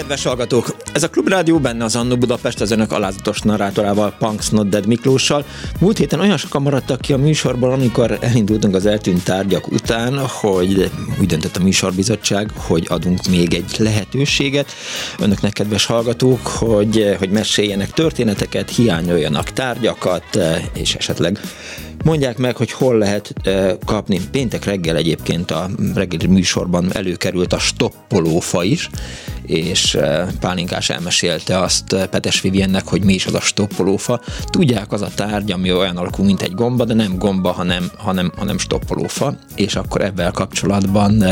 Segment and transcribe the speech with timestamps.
[0.00, 0.76] Kedves hallgatók!
[0.92, 5.44] Ez a Klubrádió benne az Annó Budapest az önök alázatos narrátorával, Punks Not Dead Miklóssal.
[5.80, 10.90] Múlt héten olyan sokan maradtak ki a műsorból, amikor elindultunk az eltűnt tárgyak után, hogy
[11.20, 14.72] úgy döntött a műsorbizottság, hogy adunk még egy lehetőséget
[15.18, 20.38] önöknek, kedves hallgatók, hogy, hogy meséljenek történeteket, hiányoljanak tárgyakat,
[20.72, 21.38] és esetleg
[22.04, 23.34] Mondják meg, hogy hol lehet
[23.84, 24.20] kapni.
[24.30, 28.90] Péntek reggel egyébként a reggeli műsorban előkerült a stoppolófa is,
[29.46, 29.98] és
[30.40, 34.20] Pálinkás elmesélte azt Petes Viviennek, hogy mi is az a stoppolófa.
[34.44, 38.32] Tudják, az a tárgy, ami olyan alakú, mint egy gomba, de nem gomba, hanem, hanem,
[38.36, 41.24] hanem stoppolófa, és akkor ebben kapcsolatban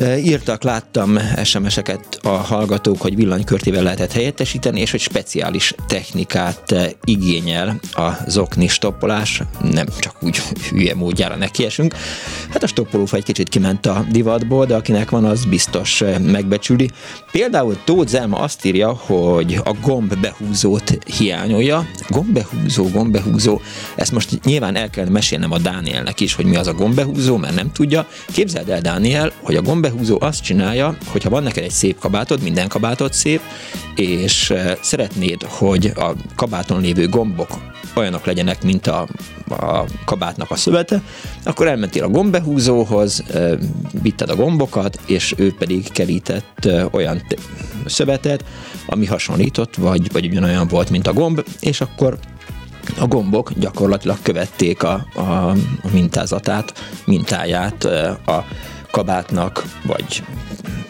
[0.00, 8.10] Írtak, láttam SMS-eket a hallgatók, hogy villanykörtével lehetett helyettesíteni, és hogy speciális technikát igényel a
[8.26, 10.36] zokni stoppolás, nem csak úgy
[10.70, 11.94] hülye módjára nekiesünk.
[12.50, 16.90] Hát a stoppolófa egy kicsit kiment a divatból, de akinek van, az biztos megbecsüli.
[17.32, 21.86] Például Tóth Zelma azt írja, hogy a gombehúzót hiányolja.
[22.08, 23.60] Gombehúzó, gombehúzó,
[23.94, 27.54] ezt most nyilván el kell mesélnem a Dánielnek is, hogy mi az a gombehúzó, mert
[27.54, 28.06] nem tudja.
[28.32, 32.42] Képzeld el, Dániel, hogy a gombe gombehúzó azt csinálja, hogyha van neked egy szép kabátod,
[32.42, 33.40] minden kabátod szép,
[33.94, 37.48] és szeretnéd, hogy a kabáton lévő gombok
[37.96, 39.06] olyanok legyenek, mint a,
[39.48, 41.02] a kabátnak a szövete,
[41.44, 43.24] akkor elmentél a gombehúzóhoz,
[44.02, 47.22] vitted a gombokat, és ő pedig kerített olyan
[47.84, 48.44] szövetet,
[48.86, 52.18] ami hasonlított, vagy, vagy ugyanolyan volt, mint a gomb, és akkor
[52.98, 55.56] a gombok gyakorlatilag követték a, a, a
[55.92, 56.72] mintázatát,
[57.04, 57.84] mintáját
[58.26, 58.44] a
[58.96, 60.22] kabátnak, vagy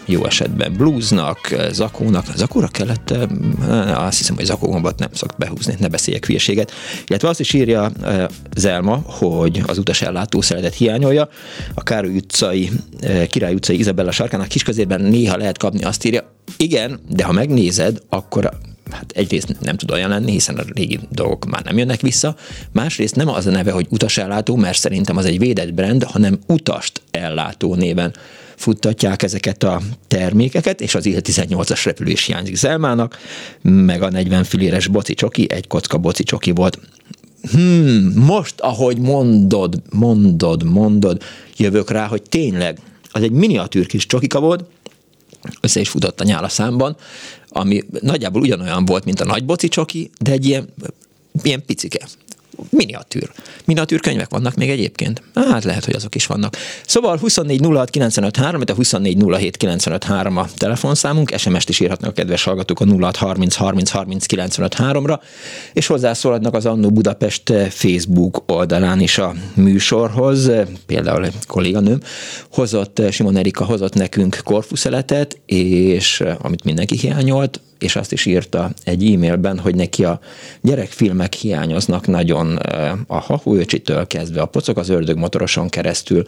[0.05, 5.89] jó esetben bluesnak, zakónak, zakóra kellett, eh, azt hiszem, hogy zakógombat nem szok behúzni, ne
[5.89, 6.73] beszéljek hülyeséget.
[7.07, 11.29] Illetve azt is írja eh, Zelma, hogy az utasellátó szeretet hiányolja.
[11.75, 17.01] A Károly utcai, eh, Király utcai Izabella sarkának kisközében néha lehet kapni, azt írja, igen,
[17.09, 18.51] de ha megnézed, akkor
[18.91, 22.37] hát egyrészt nem tud olyan lenni, hiszen a régi dolgok már nem jönnek vissza,
[22.73, 27.03] másrészt nem az a neve, hogy utasellátó, mert szerintem az egy védett brand, hanem utast
[27.11, 28.15] ellátó néven
[28.57, 33.19] futtatják ezeket a termékeket, és az IL-18-as repülés hiányzik Zelmának,
[33.63, 36.79] meg a 40 filéres boci csoki, egy kocka boci csoki volt.
[37.53, 41.23] Hmm, most, ahogy mondod, mondod, mondod,
[41.57, 42.79] jövök rá, hogy tényleg,
[43.11, 44.65] az egy miniatűr kis csokika volt,
[45.61, 46.97] össze is futott a nyála számban,
[47.49, 50.69] ami nagyjából ugyanolyan volt, mint a nagy boci csoki, de egy ilyen,
[51.43, 52.07] ilyen picike
[52.71, 53.31] miniatűr.
[53.65, 55.23] Miniatűr könyvek vannak még egyébként?
[55.35, 56.57] Hát lehet, hogy azok is vannak.
[56.87, 62.11] Szóval 24 06 95 3, a 24 07 95 3 a telefonszámunk, SMS-t is írhatnak
[62.11, 65.21] a kedves hallgatók a 06 30 30 30 95 3-ra,
[65.73, 70.51] és hozzászólhatnak az Annó Budapest Facebook oldalán is a műsorhoz.
[70.87, 72.01] Például egy kolléganőm
[72.53, 79.13] hozott, Simon Erika hozott nekünk korfuszeletet, és amit mindenki hiányolt, és azt is írta egy
[79.13, 80.21] e-mailben, hogy neki a
[80.61, 82.57] gyerekfilmek hiányoznak nagyon
[83.07, 86.25] a Hahuöcsitől kezdve, a Pocok az ördög motoroson keresztül,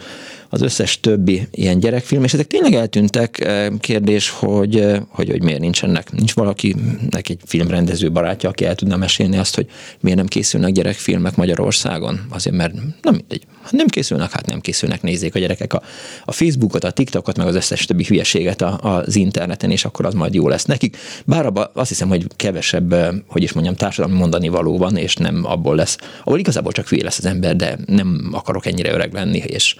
[0.48, 3.50] az összes többi ilyen gyerekfilm, és ezek tényleg eltűntek.
[3.80, 6.12] Kérdés, hogy, hogy, hogy miért nincsenek.
[6.12, 9.66] Nincs valakinek egy filmrendező barátja, aki el tudna mesélni azt, hogy
[10.00, 12.20] miért nem készülnek gyerekfilmek Magyarországon.
[12.30, 13.46] Azért, mert nem mindegy.
[13.62, 15.82] Ha nem készülnek, hát nem készülnek, nézzék a gyerekek a,
[16.24, 20.14] a Facebookot, a TikTokot, meg az összes többi hülyeséget a, az interneten, és akkor az
[20.14, 20.96] majd jó lesz nekik.
[21.24, 22.94] Bár abban azt hiszem, hogy kevesebb,
[23.26, 27.02] hogy is mondjam, társadalmi mondani való van, és nem abból lesz, ahol igazából csak hülye
[27.02, 29.76] lesz az ember, de nem akarok ennyire öreg lenni, és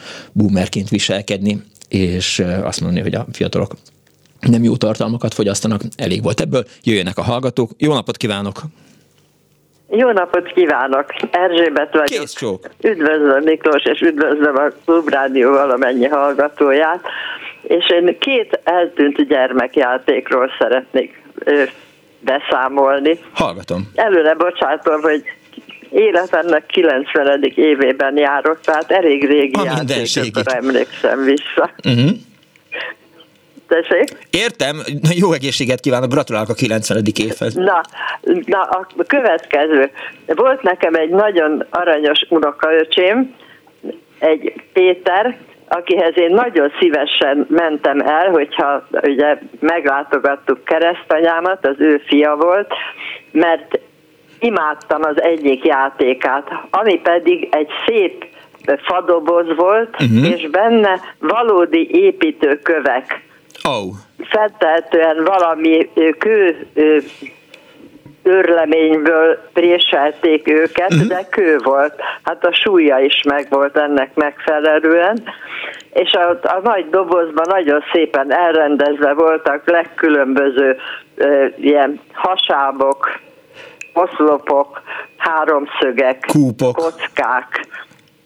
[0.59, 3.73] boomerként viselkedni, és azt mondani, hogy a fiatalok
[4.41, 7.71] nem jó tartalmakat fogyasztanak, elég volt ebből, jöjjenek a hallgatók.
[7.79, 8.61] Jó napot kívánok!
[9.91, 11.07] Jó napot kívánok!
[11.31, 12.07] Erzsébet vagyok.
[12.07, 12.71] Kész csók.
[12.81, 17.01] Üdvözlöm Miklós, és üdvözlöm a Klubrádió valamennyi hallgatóját.
[17.63, 21.23] És én két eltűnt gyermekjátékról szeretnék
[22.21, 23.19] beszámolni.
[23.33, 23.91] Hallgatom.
[23.95, 25.23] Előre bocsátom, hogy
[25.91, 27.43] életemnek 90.
[27.55, 31.71] évében járok, tehát elég régi játékokra emlékszem vissza.
[31.85, 32.11] Uh-huh.
[33.69, 34.27] Tessék?
[34.31, 34.77] Értem,
[35.17, 37.03] jó egészséget kívánok, gratulálok a 90.
[37.21, 37.55] évhez.
[37.55, 37.81] Na,
[38.45, 39.91] na, a következő.
[40.27, 43.35] Volt nekem egy nagyon aranyos unokaöcsém,
[44.19, 45.37] egy Péter,
[45.69, 52.73] akihez én nagyon szívesen mentem el, hogyha ugye meglátogattuk keresztanyámat, az ő fia volt,
[53.31, 53.81] mert
[54.39, 58.27] imádtam az egyik játékát, ami pedig egy szép
[58.77, 60.31] fadoboz volt, uh-huh.
[60.31, 63.23] és benne valódi építőkövek.
[63.69, 63.95] Oh.
[64.19, 66.67] Feltehetően valami kő
[68.23, 71.09] örleményből préselték őket, uh-huh.
[71.09, 71.95] de kő volt.
[72.23, 75.23] Hát a súlya is megvolt ennek megfelelően.
[75.93, 80.77] És a, a nagy dobozban nagyon szépen elrendezve voltak legkülönböző
[81.15, 83.21] ö, ilyen hasábok,
[83.99, 84.83] oszlopok,
[85.17, 86.77] háromszögek, Kúpok.
[86.77, 87.67] kockák,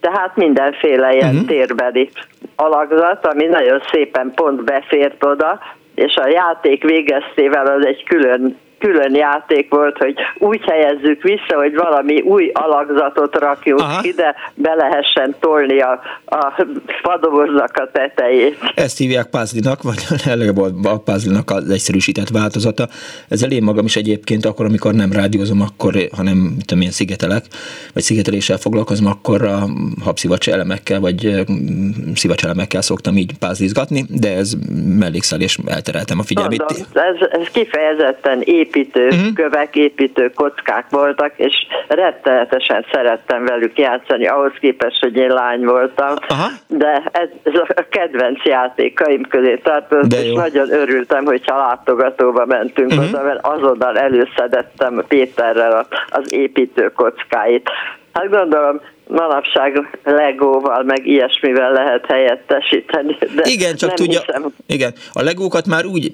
[0.01, 1.49] tehát mindenféle ilyen uh-huh.
[1.49, 2.11] térbeli
[2.57, 5.59] alakzat, ami nagyon szépen pont befért oda,
[5.95, 11.75] és a játék végeztével az egy külön külön játék volt, hogy úgy helyezzük vissza, hogy
[11.75, 14.01] valami új alakzatot rakjuk Aha.
[14.03, 16.65] ide, be lehessen tolni a, a
[17.03, 18.59] padovoznak a tetejét.
[18.75, 20.05] Ezt hívják puzzle vagy
[20.41, 22.89] legalább a puzzle az egyszerűsített változata.
[23.29, 27.45] Ezzel én magam is egyébként akkor, amikor nem rádiózom, akkor, hanem tudom, ilyen szigetelek,
[27.95, 29.59] vagy szigeteléssel foglalkozom, akkor a
[30.05, 31.45] habszivacs elemekkel, vagy
[32.15, 34.53] szivacs elemekkel szoktam így pázlizgatni, de ez
[34.99, 36.59] mellékszel, és eltereltem a figyelmét.
[36.59, 39.33] Mondom, ez, ez kifejezetten ép építő uh-huh.
[39.35, 41.55] kövek, építő kockák voltak, és
[41.89, 46.49] rettenetesen szerettem velük játszani, ahhoz képest, hogy én lány voltam, Aha.
[46.67, 53.09] de ez, ez a kedvenc játékaim közé tartozott, és nagyon örültem, hogyha látogatóba mentünk uh-huh.
[53.09, 57.71] oda, mert azonnal előszedettem Péterrel az építő kockáit.
[58.13, 63.17] Hát gondolom, manapság legóval, meg ilyesmivel lehet helyettesíteni.
[63.35, 64.47] De igen, csak tudja, hiszem.
[64.67, 66.13] igen, a legókat már úgy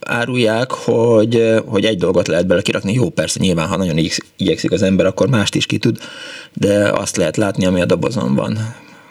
[0.00, 2.92] árulják, hogy, hogy egy dolgot lehet bele kirakni.
[2.92, 3.98] Jó, persze, nyilván, ha nagyon
[4.36, 5.98] igyekszik az ember, akkor mást is ki tud,
[6.52, 8.58] de azt lehet látni, ami a dobozon van.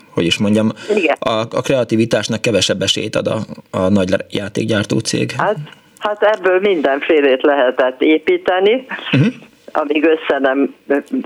[0.09, 0.71] Hogy is mondjam,
[1.19, 3.39] a, a kreativitásnak kevesebb esélyt ad a,
[3.69, 5.31] a nagy játékgyártó cég.
[5.31, 5.57] Hát,
[5.97, 8.85] hát ebből mindenfélét lehetett építeni.
[9.11, 9.33] Uh-huh
[9.77, 10.75] amíg össze nem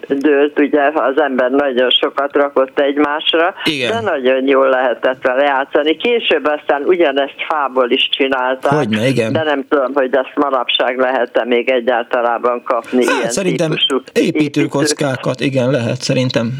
[0.07, 3.91] dőlt, ugye az ember nagyon sokat rakott egymásra, Igen.
[3.91, 5.95] de nagyon jól lehetett vele játszani.
[5.95, 9.31] Később aztán ugyanezt fából is csinálták, Hogyne, igen.
[9.31, 13.73] de nem tudom, hogy ezt manapság lehet-e még egyáltalában kapni hát, ilyen Szerintem
[14.13, 16.51] építőkockákat, igen, lehet szerintem.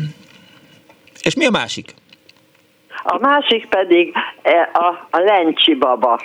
[1.21, 1.93] És mi a másik?
[3.03, 6.19] A másik pedig e, a, a lencsi baba.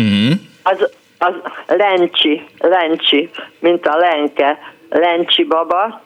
[0.00, 0.30] Mm.
[0.62, 0.88] Az,
[1.18, 1.34] az
[1.66, 4.58] lencsi, lencsi, mint a lenke,
[4.98, 6.02] Lencsi baba,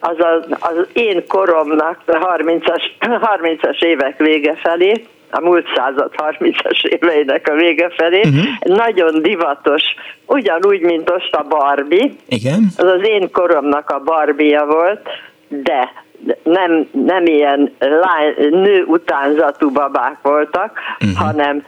[0.00, 6.84] az, az, az én koromnak a 30-as, 30-as évek vége felé, a múlt század 30-as
[6.84, 8.76] éveinek a vége felé, uh-huh.
[8.76, 9.82] nagyon divatos,
[10.26, 12.10] ugyanúgy, mint most a Barbie.
[12.28, 12.66] Igen.
[12.76, 15.08] Az az én koromnak a Barbie volt,
[15.48, 15.92] de
[16.42, 21.26] nem, nem ilyen lány, nő utánzatú babák voltak, uh-huh.
[21.26, 21.64] hanem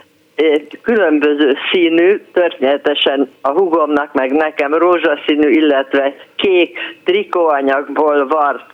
[0.81, 8.71] különböző színű, történetesen a hugomnak meg nekem rózsaszínű, illetve kék trikóanyagból vart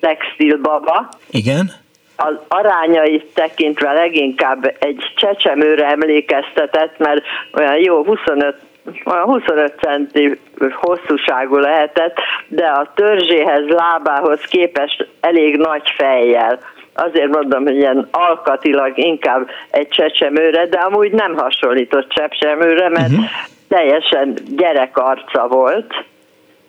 [0.00, 1.08] textilbaba.
[1.30, 1.70] Igen.
[2.16, 7.22] Az arányait tekintve leginkább egy csecsemőre emlékeztetett, mert
[7.58, 8.56] olyan jó 25
[9.04, 10.38] 25 centi
[10.72, 12.16] hosszúságú lehetett,
[12.48, 16.58] de a törzséhez, lábához képest elég nagy fejjel
[17.00, 23.24] azért mondom, hogy ilyen alkatilag inkább egy csecsemőre, de amúgy nem hasonlított csecsemőre, mert uh-huh.
[23.68, 26.04] teljesen gyerekarca volt,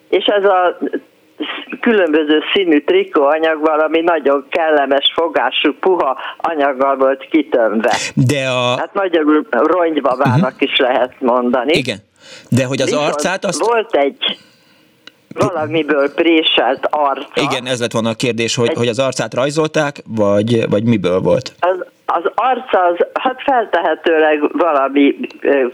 [0.09, 0.77] és ez a
[1.81, 7.95] különböző színű trikóanyag valami nagyon kellemes fogású, puha anyaggal volt kitömve.
[8.13, 8.77] De a...
[8.77, 10.71] Hát magyarul rongybavának uh-huh.
[10.71, 11.73] is lehet mondani.
[11.73, 11.97] Igen.
[12.49, 13.65] De hogy az Viszont arcát azt...
[13.65, 14.37] Volt egy
[15.33, 17.41] valamiből préselt arca.
[17.41, 21.19] Igen, ez lett volna a kérdés, hogy, Egy, hogy az arcát rajzolták, vagy, vagy miből
[21.19, 21.51] volt?
[21.59, 25.15] Az, az arca, az, hát feltehetőleg valami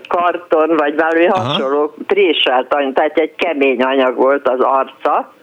[0.07, 1.39] karton, vagy valami Aha.
[1.39, 5.33] hasonló préselt anyag, tehát egy kemény anyag volt az arca,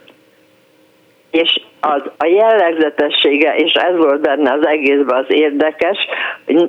[1.30, 5.98] és az, a jellegzetessége, és ez volt benne az egészben az érdekes,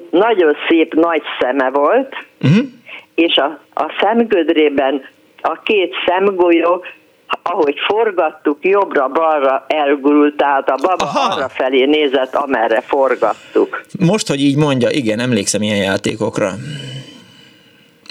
[0.09, 2.65] nagyon szép nagy szeme volt, uh-huh.
[3.15, 5.05] és a, a szemgödrében
[5.41, 6.83] a két szemgolyó
[7.41, 11.33] ahogy forgattuk, jobbra-balra elgurult, tehát a baba Aha.
[11.33, 13.81] arra felé nézett, amerre forgattuk.
[13.99, 16.51] Most, hogy így mondja, igen, emlékszem ilyen játékokra.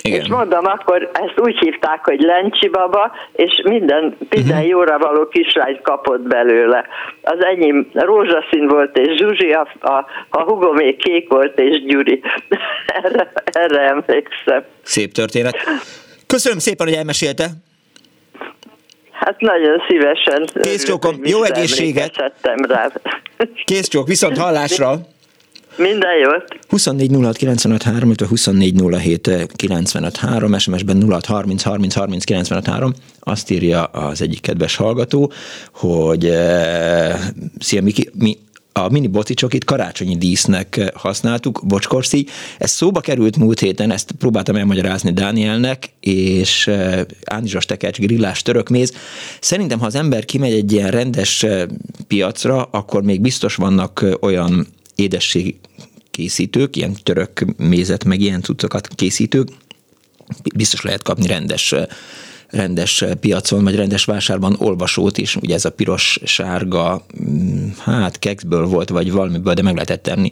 [0.03, 0.21] Igen.
[0.21, 4.67] És mondom, akkor ezt úgy hívták, hogy Lencsi baba, és minden 10 uh-huh.
[4.69, 6.87] jóra való kislány kapott belőle.
[7.23, 12.21] Az enyém rózsaszín volt, és Zsuzsi, a, a, a hugom még kék volt, és Gyuri.
[13.03, 14.65] erre, erre emlékszem.
[14.83, 15.57] Szép történet.
[16.27, 17.47] Köszönöm szépen, hogy elmesélte.
[19.25, 20.49] Hát nagyon szívesen.
[20.63, 22.33] Kész csókom, jó egészséget!
[22.69, 22.91] Rá.
[23.65, 25.01] Kész csók, viszont hallásra!
[25.77, 26.45] Minden jót.
[26.69, 32.93] 24 06 95 3, 24 07 95 3, SMS-ben 06 30 30 30 95 3.
[33.21, 35.33] Azt írja az egyik kedves hallgató,
[35.73, 37.15] hogy uh,
[37.59, 38.39] szia Miki, mi
[38.73, 42.27] a mini bocicsokit karácsonyi dísznek használtuk, bocskorszi.
[42.59, 46.71] Ez szóba került múlt héten, ezt próbáltam elmagyarázni Dánielnek, és
[47.25, 48.93] ánizsas tekercs, grillás törökméz.
[49.41, 51.47] Szerintem, ha az ember kimegy egy ilyen rendes
[52.07, 55.55] piacra, akkor még biztos vannak olyan édesség
[56.11, 59.49] készítők, ilyen török mézet, meg ilyen cuccokat készítők,
[60.55, 61.75] biztos lehet kapni rendes
[62.53, 68.89] rendes piacon, vagy rendes vásárban olvasót is, ugye ez a piros-sárga, mm, hát kekszből volt,
[68.89, 70.31] vagy valamiből, de meg lehetett tenni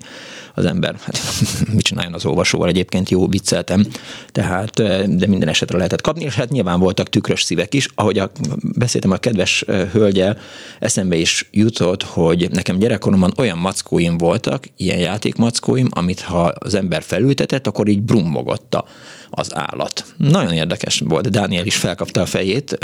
[0.55, 0.95] az ember.
[1.01, 1.21] Hát
[1.77, 3.87] mit csináljon az olvasóval, egyébként jó vicceltem,
[4.33, 4.83] tehát,
[5.17, 7.89] de minden esetre lehetett kapni, és hát nyilván voltak tükrös szívek is.
[7.95, 8.31] Ahogy a,
[8.63, 10.39] beszéltem a kedves hölgyel,
[10.79, 17.03] eszembe is jutott, hogy nekem gyerekkoromban olyan mackóim voltak, ilyen játékmackóim, amit ha az ember
[17.03, 18.85] felültetett, akkor így brummogotta
[19.31, 20.05] az állat.
[20.17, 22.79] Nagyon érdekes volt, Dániel is felkapta a fejét.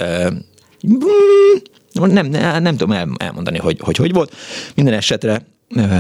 [1.93, 4.35] Nem, nem, nem tudom elmondani, hogy, hogy hogy volt.
[4.75, 5.47] Minden esetre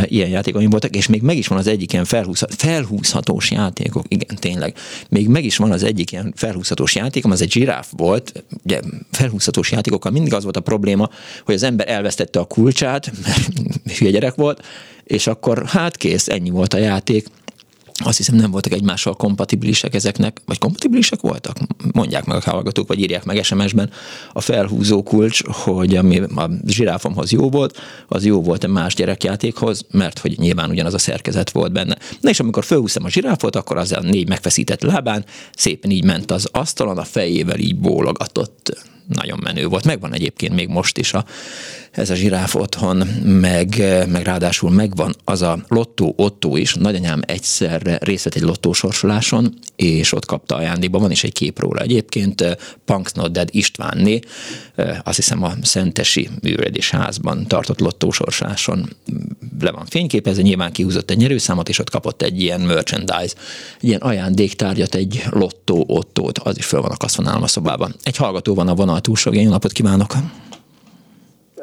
[0.04, 4.36] ilyen játékoim voltak, és még meg is van az egyik ilyen felhúzhat, felhúzhatós játékok, igen,
[4.36, 4.76] tényleg.
[5.08, 8.80] Még meg is van az egyik ilyen felhúzhatós játékom, az egy zsiráf volt, ugye
[9.10, 11.10] felhúzhatós játékokkal mindig az volt a probléma,
[11.44, 14.64] hogy az ember elvesztette a kulcsát, mert hülye gyerek volt,
[15.04, 17.26] és akkor hát kész, ennyi volt a játék
[18.04, 21.56] azt hiszem nem voltak egymással kompatibilisek ezeknek, vagy kompatibilisek voltak?
[21.92, 23.90] Mondják meg a hallgatók, vagy írják meg SMS-ben
[24.32, 29.84] a felhúzó kulcs, hogy ami a zsiráfomhoz jó volt, az jó volt a más gyerekjátékhoz,
[29.90, 31.96] mert hogy nyilván ugyanaz a szerkezet volt benne.
[32.20, 35.24] Na és amikor felhúztam a zsiráfot, akkor az a négy megfeszített lábán
[35.54, 39.84] szépen így ment az asztalon, a fejével így bólogatott nagyon menő volt.
[39.84, 41.24] Megvan egyébként még most is a,
[41.96, 46.74] ez a zsiráf otthon, meg, meg ráadásul megvan az a lottó ottó is.
[46.74, 50.98] Nagyanyám egyszerre részt vett egy lottósorsoláson, és ott kapta ajándékba.
[50.98, 52.56] Van is egy kép róla egyébként.
[52.84, 54.20] Punks Not Dead Istvánné,
[55.02, 58.96] azt hiszem a Szentesi műveledés házban tartott lottósorsoláson
[59.60, 63.34] le van fényképezve, nyilván kihúzott egy nyerőszámot, és ott kapott egy ilyen merchandise,
[63.76, 67.94] egy ilyen ajándéktárgyat, egy lottó ottót, az is föl van akasztva nálam a szobában.
[68.02, 70.14] Egy hallgató van a vonal túlsógén, jó napot kívánok!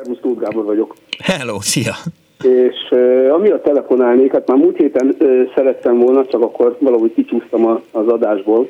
[0.03, 0.95] Szervusz, Tóth Gábor vagyok.
[1.23, 1.93] Hello, szia!
[2.41, 7.65] És uh, amiatt telefonálnék, hát már múlt héten uh, szerettem volna, csak akkor valahogy kicsúsztam
[7.65, 8.69] a, az adásból,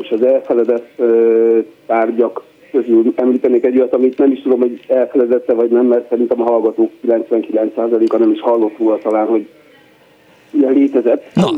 [0.00, 5.54] és az elfeledett uh, tárgyak közül említenék egy olyat, amit nem is tudom, hogy elfeledette
[5.54, 9.48] vagy nem, mert szerintem a hallgatók 99%-a nem is hallott róla talán, hogy
[10.50, 11.24] ilyen létezett.
[11.34, 11.50] Na.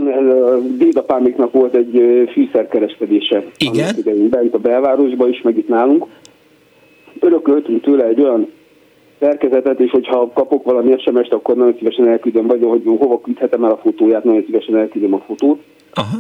[0.77, 3.45] Dédapáméknak volt egy fűszerkereskedése.
[3.59, 3.95] Igen.
[3.99, 6.07] Idején, bent a belvárosban is, meg itt nálunk.
[7.21, 8.49] Örököltünk tőle egy olyan
[9.25, 13.71] szerkezetet, és hogyha kapok valami SMS-t, akkor nagyon szívesen elküldöm, vagy hogy hova küldhetem el
[13.71, 15.63] a fotóját, nagyon szívesen elküldöm a fotót.
[15.93, 16.17] Aha.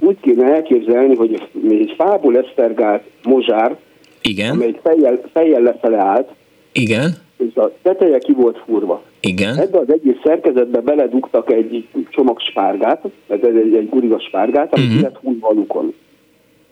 [0.00, 3.76] Úgy kéne elképzelni, hogy egy fából esztergált mozsár,
[4.22, 4.50] Igen.
[4.50, 6.28] amely fejjel, fejjel lefele állt,
[6.72, 7.10] Igen.
[7.36, 9.02] és a teteje ki volt furva.
[9.20, 9.58] Igen.
[9.58, 15.02] Ebbe az egész szerkezetbe beledugtak egy csomag spárgát, ez egy, egy guriga spárgát, amit uh-huh.
[15.02, 15.94] lett húzva a lukon.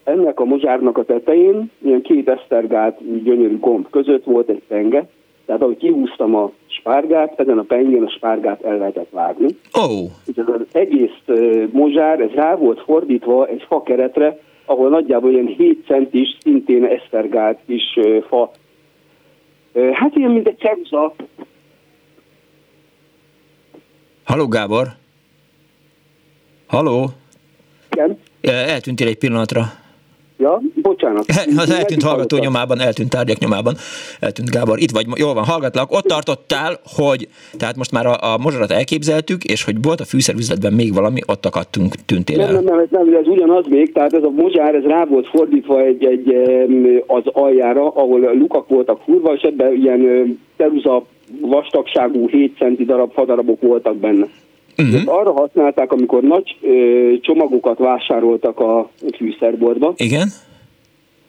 [0.04, 5.08] Ennek a mozsárnak a tetején, ilyen két esztergát gyönyörű gomb között volt egy penge,
[5.50, 9.56] tehát ahogy kihúztam a spárgát, ezen a pengén a spárgát el lehetett vágni.
[9.72, 10.10] Oh.
[10.26, 11.38] És ez az egész
[11.72, 17.58] mozsár, ez rá volt fordítva egy fa keretre, ahol nagyjából ilyen 7 centis, szintén esztergált
[17.66, 18.50] kis fa.
[19.92, 21.14] Hát ilyen, mint egy ceruza.
[24.24, 24.86] Haló Gábor?
[26.66, 27.08] Haló?
[27.92, 28.18] Igen.
[28.42, 29.62] Eltűntél egy pillanatra.
[30.40, 31.24] Ja, bocsánat.
[31.56, 33.74] Az eltűnt hallgató nyomában, eltűnt tárgyak nyomában,
[34.20, 34.78] eltűnt Gábor.
[34.78, 35.92] Itt vagy, jól van, hallgatlak.
[35.92, 37.28] Ott tartottál, hogy,
[37.58, 41.46] tehát most már a, a mozsarat elképzeltük, és hogy volt a fűszerüzletben még valami, ott
[41.46, 42.52] akadtunk, tűntél el.
[42.52, 45.80] Nem, nem, nem, nem, ez ugyanaz még, tehát ez a mozsár, ez rá volt fordítva
[45.80, 46.34] egy, egy,
[47.06, 51.02] az aljára, ahol lukak voltak furva, és ebben ilyen teruza
[51.40, 54.26] vastagságú 7 centi darab fadarabok voltak benne.
[54.78, 55.18] Uh-huh.
[55.18, 59.92] arra használták, amikor nagy ö, csomagokat vásároltak a fűszerboltba.
[59.96, 60.28] Igen.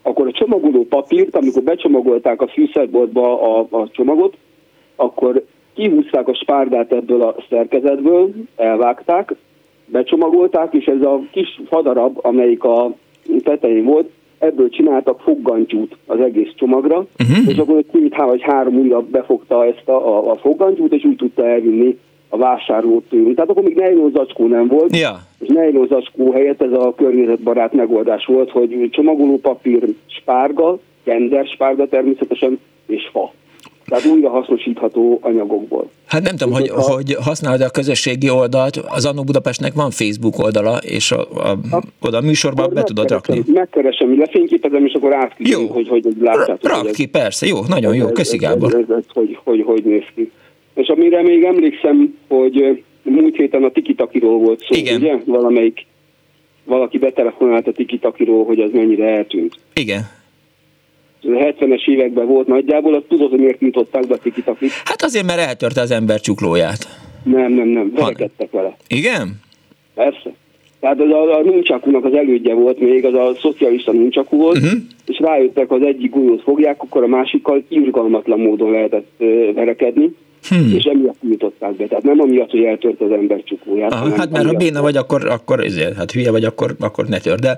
[0.01, 4.37] Akkor a csomagoló papírt, amikor becsomagolták a fűszerboltba a, a csomagot,
[4.95, 9.35] akkor kihúzták a spárgát ebből a szerkezetből, elvágták,
[9.85, 12.95] becsomagolták, és ez a kis fadarab, amelyik a
[13.43, 17.47] tetején volt, ebből csináltak foggantyút az egész csomagra, uh-huh.
[17.47, 21.47] és akkor két vagy három újra befogta ezt a, a, a foggantyút, és úgy tudta
[21.47, 21.97] elvinni
[22.33, 23.35] a vásárlót tőlünk.
[23.35, 25.19] Tehát akkor még nejlon zacskó nem volt, ja.
[25.39, 32.59] és nejlon zacskó helyett ez a környezetbarát megoldás volt, hogy csomagolópapír, spárga, kender spárga természetesen,
[32.87, 33.31] és fa.
[33.85, 35.89] Tehát újra hasznosítható anyagokból.
[36.07, 36.81] Hát nem tudom, hogy, a...
[36.81, 41.21] hogy használod a közösségi oldalt, az Annó Budapestnek van Facebook oldala, és a,
[41.71, 43.43] a, oda a műsorban be tudod rakni.
[43.45, 46.69] Megkeresem, lefényképezem, és akkor átküldöm, hogy, hogy látjátok.
[46.69, 48.73] Rak ki, persze, jó, nagyon jó, köszi Gábor.
[48.73, 50.31] Ez, ez, ez, hogy, hogy, hogy néz ki.
[50.73, 54.95] És amire még emlékszem, hogy múlt héten a Tikitakiról volt szó, Igen.
[54.95, 55.17] ugye?
[55.25, 55.85] Valamelyik,
[56.63, 59.55] valaki betelefonált a Tikitakiról, hogy az mennyire eltűnt.
[59.73, 60.01] Igen.
[61.23, 64.71] A 70-es években volt nagyjából, azt tudod, hogy miért nyitották be a Tikitakit?
[64.85, 66.87] Hát azért, mert eltörte az ember csuklóját.
[67.23, 68.77] Nem, nem, nem, verekedtek vele.
[68.87, 69.39] Igen?
[69.93, 70.33] Persze.
[70.79, 74.79] Tehát az a, a Nuncsakunak az elődje volt még, az a szocialista Nuncsaku volt, uh-huh.
[75.07, 80.15] és rájöttek, az egyik golyót fogják, akkor a másikkal irgalmatlan módon lehetett uh, verekedni,
[80.49, 80.75] hmm.
[80.75, 81.87] és emiatt nyitották be.
[81.87, 83.91] Tehát nem amiatt, hogy eltört az ember csukóját.
[83.91, 87.19] Aha, hát mert ha béna vagy, akkor, akkor ezért, hát hülye vagy, akkor, akkor ne
[87.19, 87.39] tör.
[87.39, 87.57] De,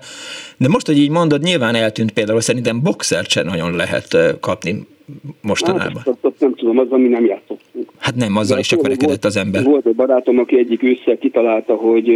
[0.57, 4.87] de most, hogy így mondod, nyilván eltűnt például, szerintem boxert sem nagyon lehet kapni
[5.41, 5.95] mostanában.
[5.95, 7.91] Hát, azt, azt nem tudom, az, ami nem játszottunk.
[7.97, 9.63] Hát nem, azzal is csak verekedett az ember.
[9.63, 12.09] Volt egy barátom, aki egyik ősszel kitalálta, hogy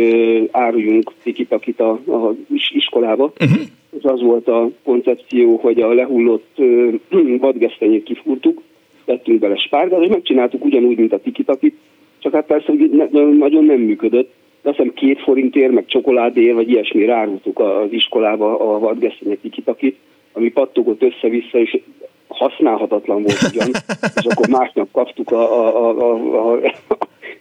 [0.52, 2.34] áruljunk tikipakit a, a
[2.70, 3.62] iskolába, uh-huh.
[3.98, 6.58] és az volt a koncepció, hogy a lehullott
[7.40, 8.62] vadgesztenyét kifúrtuk,
[9.08, 11.76] tettünk bele spárgát, és megcsináltuk ugyanúgy, mint a tikitakit,
[12.20, 13.06] csak hát persze ne,
[13.38, 14.34] nagyon nem működött.
[14.62, 19.98] De azt hiszem két forintért, meg csokoládéért, vagy ilyesmi rárultuk az iskolába a vadgesztenyek tikitakit,
[20.34, 21.80] ami pattogott össze-vissza, és
[22.28, 23.70] használhatatlan volt ugyan,
[24.16, 26.14] és akkor másnap kaptuk a, a, a,
[26.52, 26.60] a,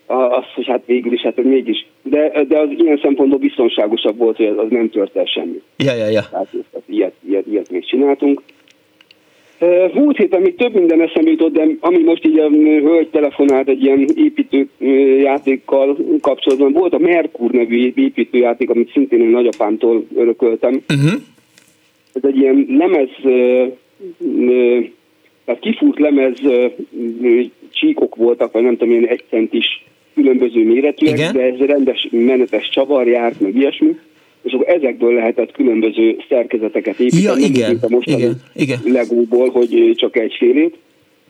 [0.07, 1.87] a, azt, hogy hát végül is, hát mégis.
[2.03, 5.63] De, de az ilyen szempontból biztonságosabb volt, hogy az, az nem tört el semmi.
[5.77, 6.23] Ja, ja, ja.
[6.31, 6.49] Tehát
[6.87, 8.43] ilyet, ilyet, ilyet még csináltunk.
[9.93, 13.83] Múlt héten még több minden eszembe jutott, de ami most így a hölgy telefonált egy
[13.83, 20.83] ilyen építőjátékkal kapcsolatban, volt a Merkur nevű építőjáték, amit szintén én nagyapámtól örököltem.
[20.89, 21.21] Uh-huh.
[22.13, 23.09] Ez egy ilyen lemez,
[25.45, 26.39] tehát kifúrt lemez
[27.73, 31.33] csíkok voltak, vagy nem tudom, ilyen egy centis különböző méretűek, Igen?
[31.33, 33.99] de ez rendes menetes csavar járt, meg ilyesmi
[34.47, 37.23] és akkor ezekből lehetett különböző szerkezeteket építeni.
[37.23, 38.79] Ja, igen, most igen, igen.
[38.85, 40.77] Legóból, hogy csak egyfélét,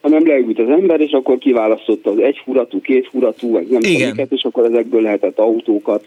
[0.00, 4.64] hanem leült az ember, és akkor kiválasztotta az egyfuratú, kétfuratú, vagy nem tudom, és akkor
[4.64, 6.04] ezekből lehetett autókat.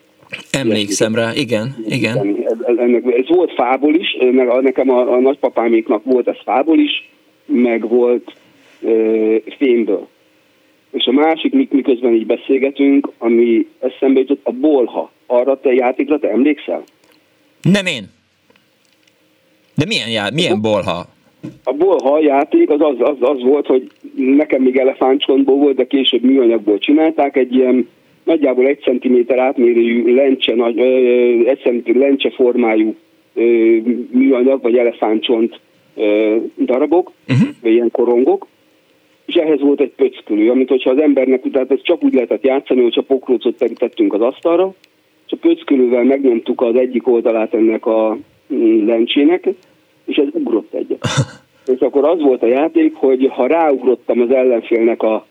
[0.52, 2.45] Emlékszem rá, igen, igen.
[2.78, 4.17] Ennek, ez volt fából is,
[4.62, 7.10] nekem a, a nagypapáméknak volt ez fából is,
[7.45, 8.34] meg volt
[8.86, 8.89] e,
[9.58, 10.08] fémből.
[10.91, 15.12] És a másik, miközben így beszélgetünk, ami eszembe jutott, a bolha.
[15.26, 16.84] Arra te játékra te emlékszel?
[17.62, 18.04] Nem én.
[19.76, 21.06] De milyen, já- milyen bolha?
[21.63, 26.24] A bolha játék az, az, az, az volt, hogy nekem még elefántcsontból volt, de később
[26.24, 27.88] műanyagból csinálták, egy ilyen
[28.24, 30.86] nagyjából egy centiméter átmérőjű lencse, nagy, ö,
[31.50, 32.95] egy centiméter lencse formájú
[33.34, 33.41] ö,
[34.12, 35.60] műanyag, vagy elefántcsont
[35.95, 37.48] ö, darabok, uh-huh.
[37.62, 38.48] vagy ilyen korongok,
[39.26, 42.82] és ehhez volt egy pöckölő, amit hogyha az embernek, tehát ez csak úgy lehetett játszani,
[42.82, 44.74] hogy a pokrócot terítettünk az asztalra,
[45.30, 48.18] és a pöckölővel megnyomtuk az egyik oldalát ennek a
[48.54, 49.48] mm, lencsének,
[50.06, 51.06] és ez ugrott egyet.
[51.76, 55.26] és akkor az volt a játék, hogy ha ráugrottam az ellenfélnek a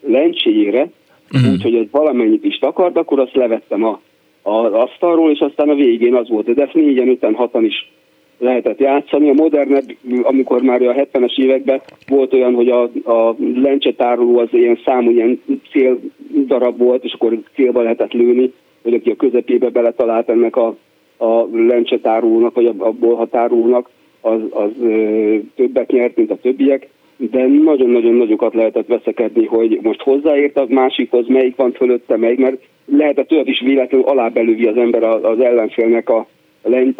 [0.00, 0.90] lencséjére,
[1.32, 1.52] uh-huh.
[1.52, 4.00] úgyhogy ez valamennyit is takart, akkor azt levettem a,
[4.42, 6.54] a asztalról, és aztán a végén az volt.
[6.54, 7.90] De ezt négyen, öten, hatan is
[8.38, 9.28] lehetett játszani.
[9.28, 14.78] A modernebb, amikor már a 70-es években volt olyan, hogy a, a lencsetároló az ilyen
[14.84, 15.98] számú ilyen cél
[16.46, 18.52] darab volt, és akkor célba lehetett lőni,
[18.82, 20.76] hogy aki a közepébe beletalált ennek a,
[21.16, 23.88] a lencsetárulónak, vagy a, a bolhatárulónak,
[24.20, 30.02] az, az ö, többet nyert, mint a többiek, de nagyon-nagyon nagyokat lehetett veszekedni, hogy most
[30.02, 35.02] hozzáért a másikhoz, melyik van fölötte, melyik, mert lehetett olyat is véletlenül alábelővi az ember
[35.02, 36.26] az ellenfélnek a,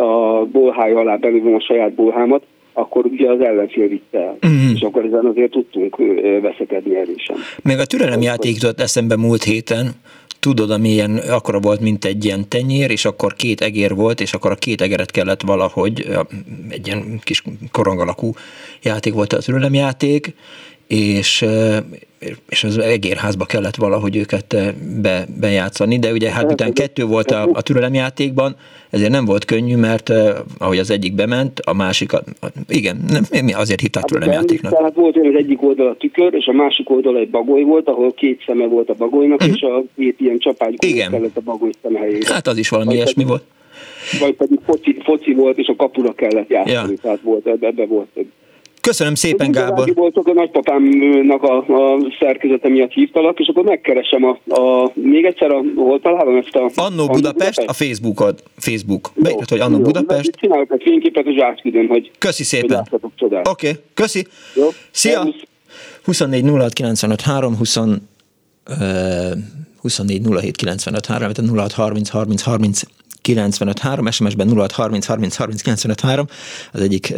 [0.03, 2.43] a bolhája alá belőlem a saját bolhámat,
[2.73, 4.37] akkor ugye az ellenfél vitte el.
[4.47, 4.75] Mm.
[4.75, 5.97] És akkor ezen azért tudtunk
[6.43, 7.37] veszekedni erősen.
[7.63, 9.87] Még a türelemjáték jutott eszembe múlt héten,
[10.43, 14.51] tudod, amilyen akkora volt, mint egy ilyen tenyér, és akkor két egér volt, és akkor
[14.51, 16.09] a két egeret kellett valahogy,
[16.69, 18.35] egy ilyen kis korong alakú
[18.83, 20.35] játék volt a türelemjáték,
[20.93, 21.45] és
[22.49, 24.57] és az egérházba kellett valahogy őket
[25.01, 28.57] be, bejátszani, de ugye hát után kettő volt a, a türelemjátékban,
[28.91, 30.13] ezért nem volt könnyű, mert
[30.59, 32.23] ahogy az egyik bement, a másik, a,
[32.69, 34.73] igen, nem, mi azért hívták hát, türelemjátéknak.
[34.73, 37.89] Tehát volt olyan, az egyik oldal a tükör, és a másik oldal egy bagoly volt,
[37.89, 39.57] ahol két szeme volt a bagolynak, uh-huh.
[39.57, 42.35] és a két ilyen csapágy kellett a bagoly szeme helyére.
[42.35, 43.45] Hát az is valami ilyesmi volt.
[44.21, 46.99] Vagy pedig foci, foci volt, és a kapura kellett játszani, ja.
[47.03, 48.09] tehát volt, ebbe, ebbe volt
[48.89, 49.95] Köszönöm szépen, Én Gábor.
[49.95, 55.51] Voltok a nagypapámnak a, a szerkezete miatt hívtalak, és akkor megkeresem a, a még egyszer,
[55.51, 56.71] a, hol találom ezt a...
[56.75, 59.11] Annó Budapest, Budapest, a Facebookod, Facebook.
[59.15, 60.31] Beírod, hogy Annó Budapest.
[60.31, 62.11] Csinálok egy fényképet, és átküldöm, hogy...
[62.19, 62.87] Köszi szépen.
[62.91, 64.27] Oké, okay, köszi.
[64.55, 64.69] Jó.
[64.91, 65.29] Szia.
[66.05, 67.93] 24 06 95 3, 20, uh,
[69.81, 72.83] 24 07 95 3, 06 30 30 30
[73.23, 76.27] 953, SMS-ben 06 30 30 30 953.
[76.73, 77.15] Az egyik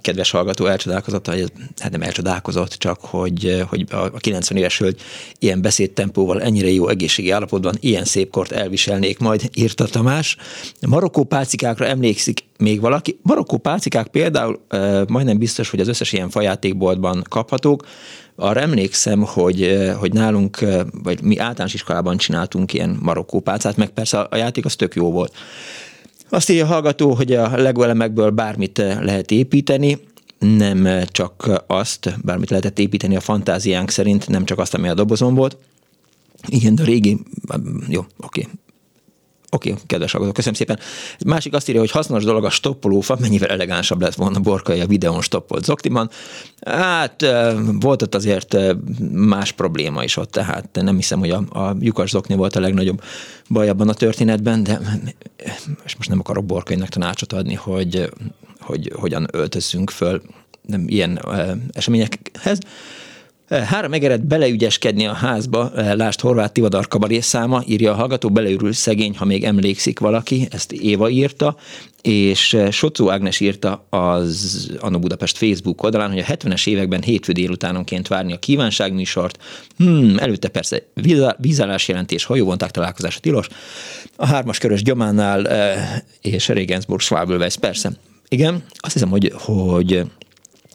[0.00, 5.00] kedves hallgató elcsodálkozott, hogy hát nem elcsodálkozott, csak hogy, hogy a 90 éves hölgy
[5.38, 10.36] ilyen beszédtempóval ennyire jó egészségi állapotban ilyen szép kort elviselnék, majd írta Tamás.
[10.86, 13.18] Marokkó pálcikákra emlékszik még valaki.
[13.22, 14.60] Marokkó pálcikák például
[15.08, 17.84] majdnem biztos, hogy az összes ilyen fajátékboltban kaphatók,
[18.36, 20.58] arra emlékszem, hogy, hogy nálunk,
[21.02, 25.32] vagy mi általános iskolában csináltunk ilyen marokkópálcát, meg persze a játék az tök jó volt.
[26.28, 29.98] Azt írja a hallgató, hogy a Lego elemekből bármit lehet építeni,
[30.38, 35.34] nem csak azt, bármit lehetett építeni a fantáziánk szerint, nem csak azt, ami a dobozon
[35.34, 35.56] volt.
[36.46, 37.20] Igen, de a régi,
[37.88, 38.48] jó, oké,
[39.54, 40.78] Oké, okay, kedves hallgatók, köszönöm szépen.
[41.26, 45.22] Másik azt írja, hogy hasznos dolog a stoppolófa, mennyivel elegánsabb lett volna Borkai a videón
[45.22, 46.10] stoppolt Zoktiban.
[46.66, 47.26] Hát
[47.80, 48.56] volt ott azért
[49.12, 53.02] más probléma is ott, tehát nem hiszem, hogy a, a lyukas Zokni volt a legnagyobb
[53.48, 54.80] baj abban a történetben, de
[55.84, 58.10] és most nem akarok Borkainak tanácsot adni, hogy,
[58.60, 60.22] hogy hogyan öltözzünk föl
[60.66, 61.20] nem ilyen
[61.72, 62.58] eseményekhez.
[63.62, 69.16] Három egeret beleügyeskedni a házba, lást Horváth Tivadar kabaré száma, írja a hallgató, beleürül szegény,
[69.16, 71.56] ha még emlékszik valaki, ezt Éva írta,
[72.02, 78.08] és Socó Ágnes írta az Anno Budapest Facebook oldalán, hogy a 70-es években hétfő délutánonként
[78.08, 79.38] várni a kívánságműsort,
[79.76, 80.82] hmm, előtte persze
[81.38, 83.48] vízállás jelentés, hajóvonták találkozása tilos,
[84.16, 85.48] a hármas körös gyománál
[86.20, 87.92] és Regensburg Schwabelweiss, persze.
[88.28, 90.04] Igen, azt hiszem, hogy, hogy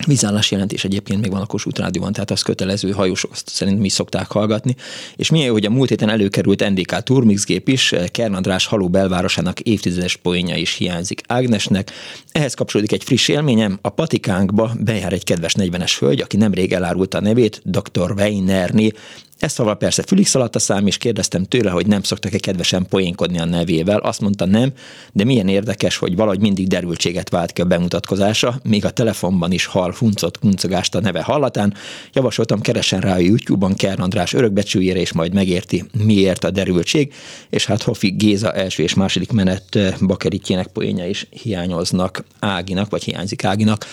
[0.08, 3.90] Vízállás jelentés egyébként még van a Kossuth Rádióban, tehát az kötelező, hajósok azt szerint mi
[3.90, 4.76] szokták hallgatni.
[5.16, 9.60] És milyen jó, hogy a múlt héten előkerült NDK Turmixgép is, Kern András haló belvárosának
[9.60, 11.92] évtizedes poénja is hiányzik Ágnesnek.
[12.32, 17.18] Ehhez kapcsolódik egy friss élményem, a patikánkba bejár egy kedves 40-es hölgy, aki nemrég elárulta
[17.18, 18.12] a nevét, dr.
[18.12, 18.94] Weinerni,
[19.40, 23.40] ezt szóval persze fülig szaladt a szám, és kérdeztem tőle, hogy nem szoktak-e kedvesen poénkodni
[23.40, 23.98] a nevével.
[23.98, 24.72] Azt mondta nem,
[25.14, 29.66] de milyen érdekes, hogy valahogy mindig derültséget vált ki a bemutatkozása, még a telefonban is
[29.66, 31.74] hal huncot kuncogást a neve hallatán.
[32.14, 37.14] Javasoltam, keresen rá a YouTube-on Kern András örökbecsőjére, és majd megérti, miért a derültség,
[37.50, 43.04] és hát Hofi Géza első és második menet eh, bakeritjének poénja is hiányoznak Áginak, vagy
[43.04, 43.86] hiányzik Áginak.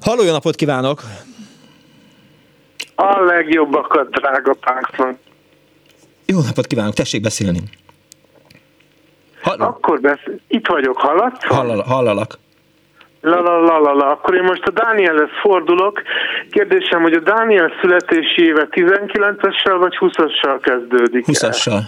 [0.00, 1.04] Halló, jó napot kívánok!
[2.94, 5.16] A legjobbakat, drága pánknak.
[6.26, 7.60] Jó napot kívánok, tessék beszélni.
[9.42, 9.64] Halló.
[9.64, 10.38] Akkor beszél.
[10.48, 11.44] Itt vagyok, hallatsz?
[11.44, 12.38] Hallal, hallalak.
[13.20, 14.10] La, la, la, la, la.
[14.10, 16.02] Akkor én most a Dánielhez fordulok.
[16.50, 21.78] Kérdésem, hogy a Dániel születési éve 19-essel vagy 20-assal kezdődik 20-assal.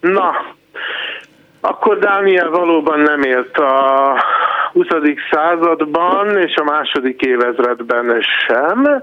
[0.00, 0.54] Na,
[1.60, 4.14] akkor Dániel valóban nem élt a
[4.72, 4.86] 20.
[5.30, 9.02] században és a második évezredben sem,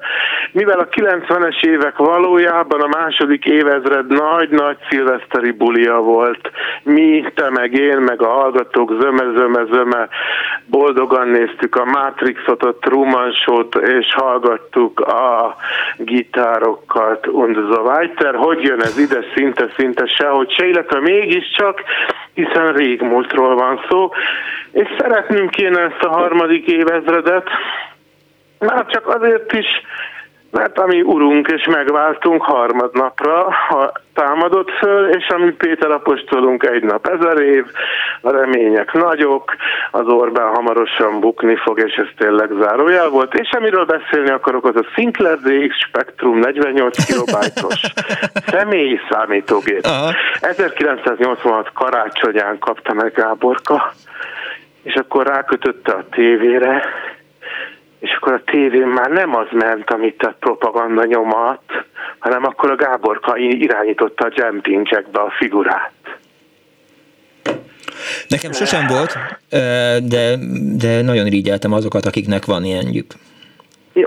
[0.51, 6.51] mivel a 90-es évek valójában a második évezred nagy-nagy szilveszteri bulia volt.
[6.83, 10.07] Mi, te meg én, meg a hallgatók zöme-zöme-zöme
[10.65, 15.55] boldogan néztük a Matrixot, a Truman Show-t, és hallgattuk a
[15.97, 18.35] gitárokat und so weiter.
[18.35, 19.19] Hogy jön ez ide?
[19.35, 21.83] Szinte-szinte sehogy se, illetve mégiscsak,
[22.33, 24.09] hiszen régmúltról van szó,
[24.71, 27.47] és szeretnünk kéne ezt a harmadik évezredet,
[28.59, 29.67] már csak azért is,
[30.51, 37.07] mert ami urunk és megváltunk harmadnapra, ha támadott föl, és ami Péter apostolunk egy nap
[37.07, 37.65] ezer év,
[38.21, 39.55] a remények nagyok,
[39.91, 43.33] az Orbán hamarosan bukni fog, és ez tényleg zárójel volt.
[43.33, 47.81] És amiről beszélni akarok, az a Sinclair DX Spectrum 48 kilobajtos
[48.57, 49.85] személyi számítógép.
[49.85, 50.11] Aha.
[50.41, 53.93] 1986 karácsonyán kapta meg Gáborka,
[54.83, 56.83] és akkor rákötötte a tévére,
[57.99, 61.61] és akkor a tévén már nem az ment, amit a propaganda nyomat,
[62.19, 65.91] hanem akkor a Gáborka irányította a jumping jackbe a figurát.
[68.27, 69.17] Nekem sosem volt,
[70.03, 70.35] de,
[70.77, 73.13] de nagyon irigyeltem azokat, akiknek van ilyenjük.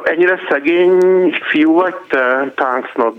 [0.05, 0.99] Ennyire szegény
[1.51, 3.15] fiú vagy te, Tanksnod?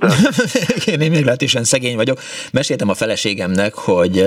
[1.02, 2.20] Én meglehetősen szegény vagyok.
[2.52, 4.26] Meséltem a feleségemnek, hogy,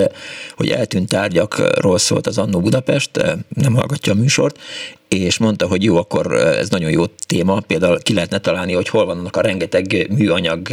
[0.55, 3.11] hogy eltűnt tárgyakról szólt az Annó Budapest,
[3.49, 4.59] nem hallgatja a műsort,
[5.07, 9.05] és mondta, hogy jó, akkor ez nagyon jó téma, például ki lehetne találni, hogy hol
[9.05, 10.67] vannak a rengeteg műanyag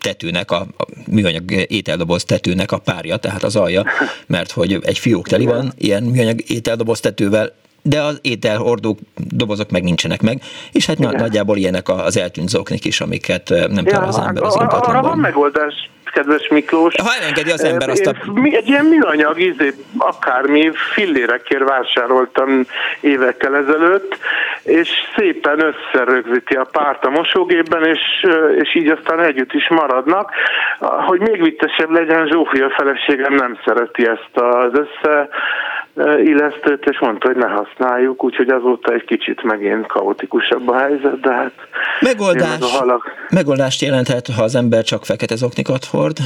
[0.00, 3.84] tetőnek, a, a műanyag ételdoboz tetőnek a párja, tehát az alja,
[4.26, 7.52] mert hogy egy fiók teli van ilyen műanyag ételdoboz tetővel,
[7.86, 10.40] de az ételhordók, dobozok meg nincsenek meg,
[10.72, 11.14] és hát Igen.
[11.16, 14.94] nagyjából ilyenek az eltűnt zoknik is, amiket nem ja, talál az ember az ingatlanban.
[14.94, 16.94] Arra van megoldás, kedves Miklós.
[17.02, 18.14] Ha elengedi az ember azt a...
[18.42, 22.66] Egy ilyen műanyag, izé, akármi fillérekért vásároltam
[23.00, 24.16] évekkel ezelőtt,
[24.62, 28.26] és szépen összerögzíti a párt a mosógépben, és,
[28.60, 30.30] és így aztán együtt is maradnak.
[30.78, 35.28] Hogy még viccesebb legyen, Zsófia feleségem nem szereti ezt az össze
[36.24, 41.32] illesztőt, és mondta, hogy ne használjuk, úgyhogy azóta egy kicsit megint kaotikusabb a helyzet, de
[41.32, 41.52] hát...
[42.00, 42.58] Megoldás,
[43.30, 46.16] megoldást jelenthet, ha az ember csak fekete zoknikat hord?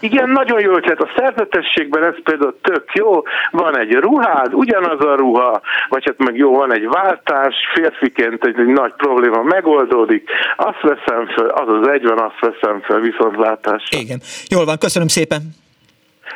[0.00, 1.00] Igen, nagyon jó ötlet.
[1.00, 3.22] A szerzetességben ez például tök jó.
[3.50, 8.58] Van egy ruhád, ugyanaz a ruha, vagy hát meg jó, van egy váltás, férfiként egy,
[8.58, 10.30] egy nagy probléma megoldódik.
[10.56, 13.98] Azt veszem föl, az az egy van, azt veszem föl, viszontlátásra.
[13.98, 14.20] Igen.
[14.48, 15.40] Jól van, köszönöm szépen.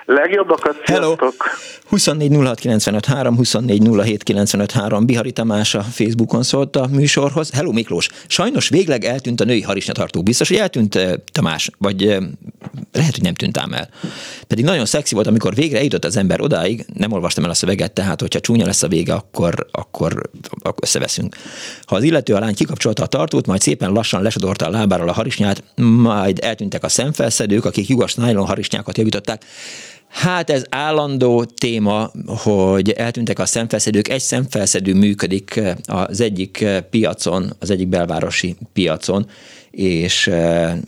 [0.05, 1.15] Legjobbakat, Hello.
[1.91, 2.31] 24
[3.37, 7.51] 24 Bihari Tamás a Facebookon szólt a műsorhoz.
[7.51, 10.23] Hello Miklós, sajnos végleg eltűnt a női harisnyatartó.
[10.23, 12.19] Biztos, hogy eltűnt eh, Tamás, vagy eh,
[12.93, 13.89] lehet, hogy nem tűnt ám el.
[14.47, 17.93] Pedig nagyon szexi volt, amikor végre eljutott az ember odáig, nem olvastam el a szöveget,
[17.93, 21.37] tehát hogyha csúnya lesz a vége, akkor, akkor, akkor összeveszünk.
[21.87, 25.13] Ha az illető a lány kikapcsolta a tartót, majd szépen lassan lesodorta a lábáról a
[25.13, 29.45] harisnyát, majd eltűntek a szemfelszedők, akik lyugas nylon harisnyákat javították,
[30.11, 34.09] Hát ez állandó téma, hogy eltűntek a szemfelszedők.
[34.09, 39.27] Egy szemfelszedő működik eh, az egyik eh, piacon, az egyik belvárosi piacon,
[39.71, 40.79] és eh,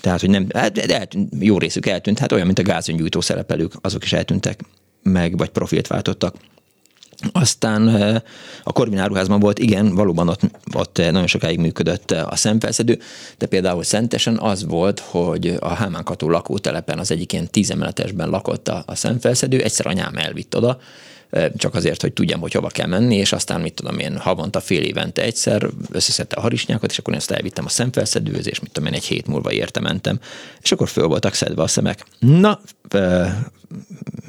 [0.00, 4.04] tehát, hogy nem, hát eltűnt, jó részük eltűnt, hát olyan, mint a gázöngyújtó szerepelők, azok
[4.04, 4.60] is eltűntek
[5.02, 6.34] meg, vagy profilt váltottak.
[7.32, 7.88] Aztán
[8.64, 10.40] a Corvin áruházban volt, igen, valóban ott,
[10.72, 12.98] ott nagyon sokáig működött a szemfelszedő,
[13.38, 18.82] de például Szentesen az volt, hogy a Hámánkató lakótelepen az egyik ilyen tízemeletesben lakott a,
[18.86, 20.78] a szemfelszedő, egyszer anyám elvitt oda,
[21.56, 24.82] csak azért, hogy tudjam, hogy hova kell menni, és aztán mit tudom én, havonta fél
[24.82, 28.88] évente egyszer összeszedte a harisnyákat, és akkor én ezt elvittem a szemfelszedőhöz, és mit tudom
[28.88, 30.20] én, egy hét múlva érte mentem,
[30.62, 32.04] és akkor föl voltak szedve a szemek.
[32.18, 32.60] Na,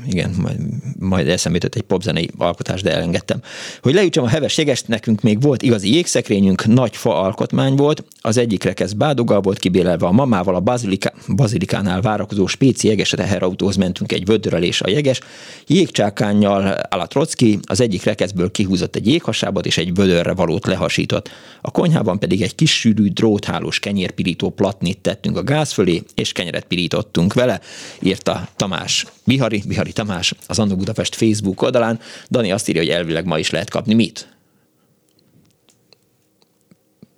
[0.08, 0.60] igen, majd,
[1.00, 3.42] majd eszembe jutott egy popzenei alkotás, de elengedtem.
[3.82, 8.38] Hogy leütsem a heves jegest, nekünk még volt igazi jégszekrényünk, nagy fa alkotmány volt, az
[8.38, 14.12] egyik rekesz bádoggal volt kibélelve a mamával, a bazilika, bazilikánál várakozó spéci jeges teherautóhoz mentünk
[14.12, 15.20] egy vödörrel és a jeges,
[15.68, 21.30] jégcsákányjal a Trocki, az egyik rekeszből kihúzott egy jéghasábot és egy vödörre valót lehasított.
[21.62, 26.66] A konyhában pedig egy kis sűrű dróthálós kenyérpirító platnit tettünk a gáz fölé, és kenyeret
[26.66, 27.60] pirítottunk vele,
[28.02, 32.00] írta Tamás Bihari, Bihari Tamás az Annó Budapest Facebook oldalán.
[32.30, 34.34] Dani azt írja, hogy elvileg ma is lehet kapni mit?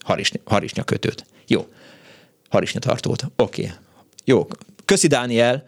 [0.03, 1.25] Harisnya, harisnya kötőt.
[1.47, 1.67] Jó.
[2.49, 3.23] Harisnya tartót.
[3.35, 3.61] Oké.
[3.61, 3.75] Okay.
[4.25, 4.47] Jó.
[4.85, 5.67] Köszi, Dániel.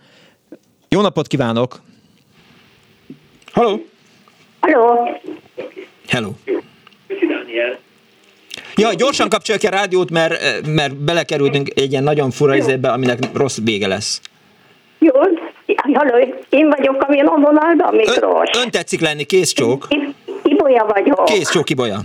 [0.90, 1.82] Jó napot kívánok!
[3.52, 3.86] Halló!
[4.60, 5.20] Halló!
[6.08, 6.34] Hello!
[7.08, 7.80] Köszi, Dániel.
[8.76, 13.58] Ja, gyorsan kapcsoljuk a rádiót, mert, mert belekerültünk egy ilyen nagyon fura izébe, aminek rossz
[13.64, 14.22] vége lesz.
[15.00, 15.12] Jó,
[15.94, 16.18] Halló,
[16.50, 18.50] én vagyok, a vonalban, Miklós.
[18.56, 19.88] Ön, ön tetszik lenni, kész csók.
[20.44, 21.26] Ibolya vagyok.
[21.26, 22.00] Kész csók, Ibolya.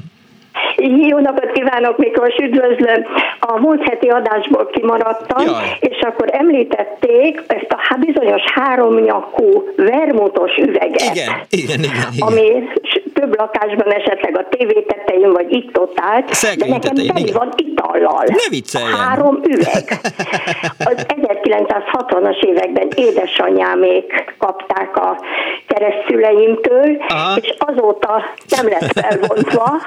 [1.09, 3.05] Jó napot kívánok, Miklós, üdvözlöm.
[3.41, 5.77] A múlt heti adásból kimaradtam, Jaj.
[5.81, 11.15] és akkor említették ezt a bizonyos háromnyakú vermutos üveget.
[11.15, 12.09] Igen, igen, igen.
[12.13, 12.27] igen.
[12.29, 12.69] Ami
[13.15, 17.53] több lakásban esetleg a tévé tetején vagy itt ott állt, Szegény de nekem teli van
[17.57, 18.25] itallal.
[18.27, 18.99] Ne vicceljen.
[18.99, 20.01] Három üveg.
[20.91, 21.07] Az
[21.45, 25.21] 1960-as években édesanyámék kapták a
[25.67, 27.37] keresztüleimtől, Aha.
[27.41, 28.25] és azóta
[28.57, 29.81] nem lett felvontva.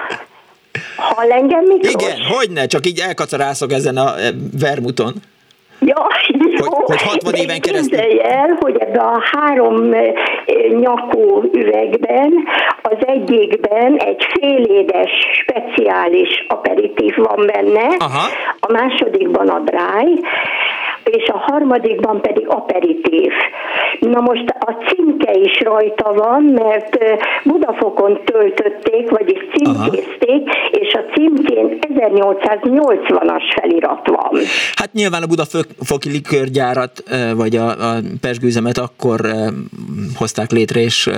[0.97, 1.93] Hall engem, Miklós?
[1.93, 5.13] Igen, hogy ne, csak így elkacarászok ezen a eh, vermuton.
[5.79, 6.65] Ja, jó.
[6.65, 7.99] Hogy, hogy 60 éven keresztül.
[8.21, 10.13] el, hogy ebben a három eh,
[10.79, 12.33] nyakú üvegben
[12.81, 18.27] az egyikben egy félédes speciális aperitív van benne, Aha.
[18.59, 20.23] a másodikban a dry,
[21.07, 23.31] és a harmadikban pedig aperitív.
[23.99, 26.97] Na most a címke is rajta van, mert
[27.43, 30.67] Budafokon töltötték, vagyis címkézték, Aha.
[30.71, 34.41] és a címkén 1880-as felirat van.
[34.75, 37.03] Hát nyilván a Budafoki likörgyárat,
[37.35, 39.19] vagy a, a pesgőzemet akkor
[40.15, 41.09] hozták létre, és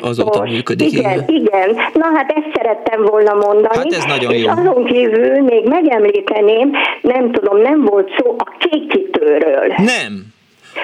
[0.00, 0.92] azóta működik.
[0.92, 1.74] Igen, igen, igen.
[1.92, 3.76] Na hát ezt szerettem volna mondani.
[3.76, 4.50] Hát ez nagyon és jó.
[4.50, 6.70] azon kívül még megemlíteném,
[7.02, 8.56] nem tudom, nem volt szó a
[9.24, 9.74] kékítőről.
[9.76, 10.32] Nem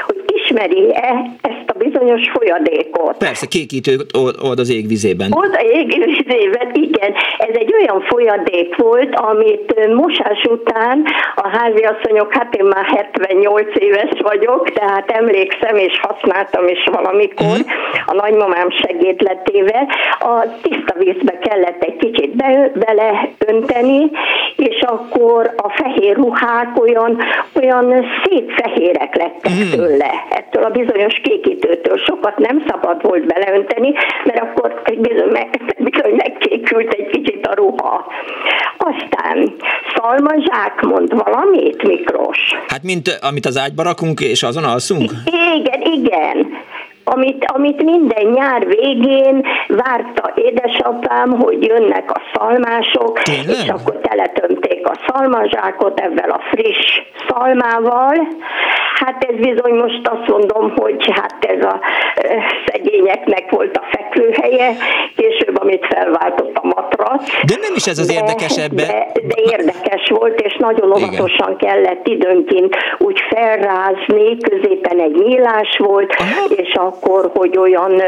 [0.07, 3.17] hogy ismeri-e ezt a bizonyos folyadékot.
[3.17, 3.97] Persze, kékítő
[4.43, 5.33] old az égvizében.
[5.33, 7.13] Old a égvizében, igen.
[7.39, 14.11] Ez egy olyan folyadék volt, amit mosás után a háziasszonyok, hát én már 78 éves
[14.19, 17.71] vagyok, tehát emlékszem és használtam is valamikor mm.
[18.07, 19.89] a nagymamám segédletével.
[20.19, 24.11] A tiszta vízbe kellett egy kicsit be, beleönteni,
[24.61, 27.19] és akkor a fehér ruhák olyan,
[27.55, 31.99] olyan szép fehérek lettek mm tőle, ettől a bizonyos kékítőtől.
[31.99, 33.93] Sokat nem szabad volt beleönteni,
[34.25, 38.07] mert akkor egy bizony, meg, bizony megkékült egy kicsit a ruha.
[38.79, 39.55] Aztán
[39.95, 42.39] szalmazsák mond valamit, Mikros?
[42.69, 45.11] Hát mint amit az ágyba rakunk, és azon alszunk?
[45.55, 46.47] Igen, igen
[47.15, 53.65] amit, amit minden nyár végén várta édesapám, hogy jönnek a szalmások, Tényleg?
[53.65, 58.29] és akkor teletömték a szalmazsákot ebben a friss szalmával.
[58.95, 61.81] Hát ez bizony most azt mondom, hogy hát ez a
[62.67, 64.73] szegényeknek volt a fekvőhelye,
[65.17, 67.31] később amit felváltott a matrac.
[67.47, 68.73] De nem is ez az érdekesebb.
[68.73, 76.15] De, de érdekes volt, és nagyon óvatosan kellett időnként úgy felrázni, középen egy nyílás volt,
[76.19, 76.55] Aha.
[76.57, 78.03] és akkor, hogy olyan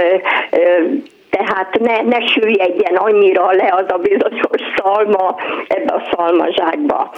[1.31, 7.13] tehát ne, ne süllyedjen annyira le az a bizonyos szalma ebbe a szalmazsákba.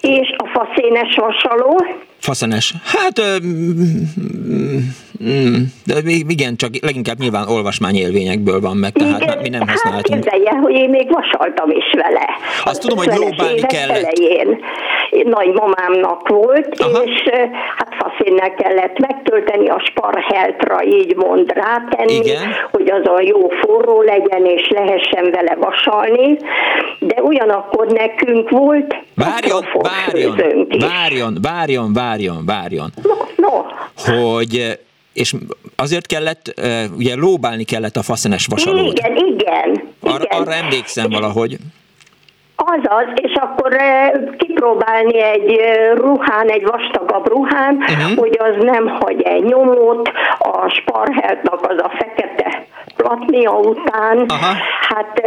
[0.00, 1.84] És a faszénes vasaló?
[2.20, 2.74] Faszenes.
[2.84, 3.20] Hát
[5.24, 5.94] Mm, de
[6.28, 10.24] igen, csak leginkább nyilván olvasmányélvényekből van meg, tehát igen, mi nem hát használhatunk.
[10.24, 12.26] Hát képzelje, hogy én még vasaltam is vele.
[12.64, 13.96] Azt tudom, hogy lóbálni kellett.
[13.96, 14.58] Elején.
[15.24, 17.02] Nagymamámnak volt, Aha.
[17.02, 17.30] és
[17.76, 22.48] hát faszénnel kellett megtölteni a sparheltra, így mond rátenni, igen.
[22.70, 26.36] hogy az a jó forró legyen, és lehessen vele vasalni,
[26.98, 32.09] de ugyanakkor nekünk volt Várjon, várjon, várjon, várjon, várjon, várjon.
[33.02, 33.64] No, no.
[34.14, 34.78] Hogy
[35.12, 35.34] és
[35.76, 36.54] azért kellett,
[36.96, 38.98] ugye lóbálni kellett a faszenes vasalót.
[38.98, 39.82] Igen, igen.
[40.00, 40.40] Ar- igen.
[40.40, 41.56] Arra emlékszem valahogy.
[42.56, 43.76] Azaz, és akkor
[44.38, 45.60] kipróbálni egy
[45.94, 48.18] ruhán, egy vastagabb ruhán, uh-huh.
[48.18, 54.24] hogy az nem hagy egy nyomót, a sparheltnak az a fekete platnia után.
[54.28, 54.54] Aha.
[54.88, 55.22] Hát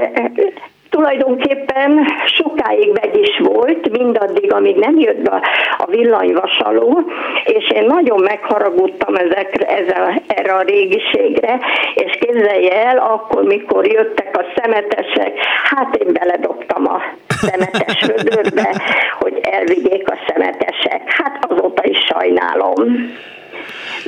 [0.94, 5.42] tulajdonképpen sokáig meg is volt, mindaddig, amíg nem jött be
[5.78, 7.04] a villanyvasaló,
[7.44, 11.60] és én nagyon megharagudtam ezekre, ezzel, erre a régiségre,
[11.94, 18.82] és képzelje el, akkor, mikor jöttek a szemetesek, hát én beledobtam a szemetes vödörbe,
[19.20, 21.02] hogy elvigyék a szemetesek.
[21.06, 22.76] Hát azóta is sajnálom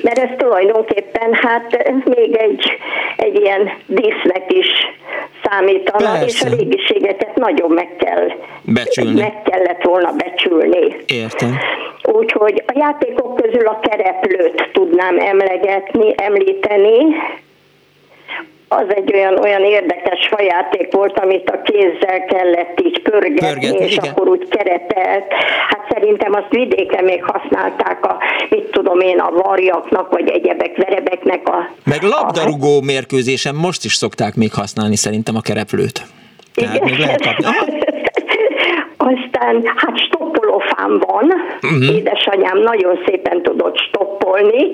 [0.03, 2.77] mert ez tulajdonképpen hát még egy,
[3.17, 4.67] egy ilyen dísznek is
[5.43, 6.25] számítana, Persze.
[6.25, 8.27] és a régiségeket nagyon meg kell
[8.62, 9.19] becsülni.
[9.19, 10.95] meg kellett volna becsülni.
[11.08, 11.58] Értem.
[12.03, 17.15] Úgyhogy a játékok közül a kereplőt tudnám emlegetni, említeni,
[18.67, 23.95] az egy olyan, olyan érdekes fajáték volt, amit a kézzel kellett így pörgetni, Pörgetni, és
[23.95, 24.12] igen.
[24.12, 25.34] akkor úgy keretelt.
[25.69, 28.17] Hát szerintem azt vidéken még használták a,
[28.49, 31.69] mit tudom én, a varjaknak, vagy egyebek, verebeknek a...
[31.84, 32.86] Meg labdarúgó a...
[32.86, 36.01] mérkőzésen most is szokták még használni szerintem a kereplőt.
[36.54, 36.89] Tehát igen.
[36.89, 37.45] még lehet kapni.
[38.97, 39.97] Aztán hát
[40.56, 41.96] stoppolófám van, uh-huh.
[41.96, 44.72] édesanyám nagyon szépen tudott stoppolni,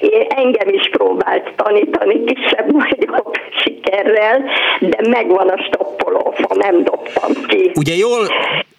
[0.00, 4.44] Én engem is próbált tanítani kisebb-nagyobb sikerrel,
[4.80, 7.70] de megvan a stoppolófa, nem dobtam ki.
[7.74, 8.26] Ugye jól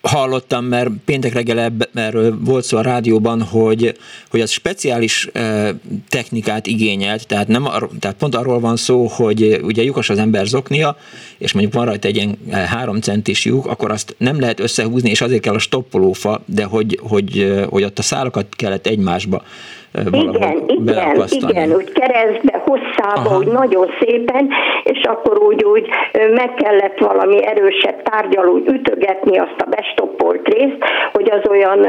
[0.02, 3.98] hallottam, mert péntek reggel erről volt szó a rádióban, hogy,
[4.30, 5.74] hogy az speciális e,
[6.10, 7.68] technikát igényelt, tehát, nem
[8.00, 10.98] tehát pont arról van szó, hogy ugye lyukas az ember zoknia,
[11.38, 15.22] és mondjuk van rajta egy ilyen három centis lyuk, akkor azt nem lehet összehúzni, és
[15.22, 19.44] azért kell a stoppolófa, de hogy, hogy, hogy ott a szálakat kellett egymásba
[19.94, 23.38] igen, igen, igen, úgy keresztbe, hosszába, Aha.
[23.38, 24.50] úgy nagyon szépen,
[24.84, 25.88] és akkor úgy, úgy
[26.34, 30.78] meg kellett valami erősebb tárgyal úgy ütögetni azt a bestoppolt részt,
[31.14, 31.88] hogy az olyan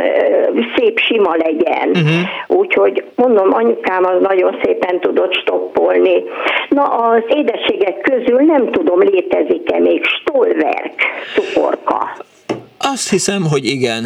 [0.76, 1.88] szép sima legyen.
[1.88, 2.58] Uh-huh.
[2.60, 6.22] Úgyhogy mondom, anyukám az nagyon szépen tudott stoppolni.
[6.68, 10.94] Na, az édességek közül nem tudom, létezik-e még stolverk
[11.34, 12.16] cukorka?
[12.78, 14.04] Azt hiszem, hogy igen.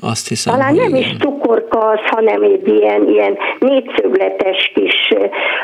[0.00, 0.54] Azt hiszem.
[0.54, 1.00] Talán nem igen.
[1.00, 5.14] is cukorka az, hanem egy ilyen, ilyen négyszögletes kis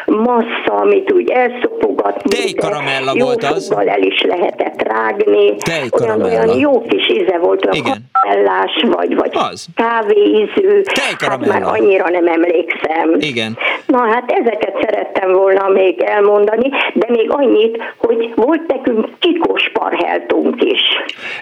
[0.06, 2.36] massza, amit úgy elszopogatni.
[2.36, 3.74] Tejkaramella volt az.
[3.86, 5.54] el is lehetett rágni.
[6.00, 8.10] Olyan, olyan jó kis íze volt, olyan igen.
[8.12, 9.66] karamellás, vagy, vagy az.
[9.74, 10.82] kávéízű.
[11.26, 13.14] Hát már annyira nem emlékszem.
[13.18, 13.58] Igen.
[13.86, 20.62] Na hát ezeket szerettem volna még elmondani, de még annyit, hogy volt nekünk csikós parheltunk
[20.62, 20.80] is.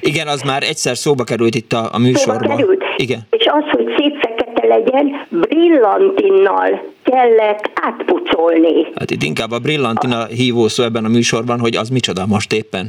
[0.01, 2.43] Igen, az már egyszer szóba került itt a, a műsorban.
[2.43, 2.84] Szóba került.
[2.97, 3.21] Igen.
[3.31, 8.87] És az, hogy szép fekete legyen, brillantinnal kellett átpucolni.
[8.95, 12.87] Hát itt inkább a brillantina hívó szó ebben a műsorban, hogy az micsoda most éppen.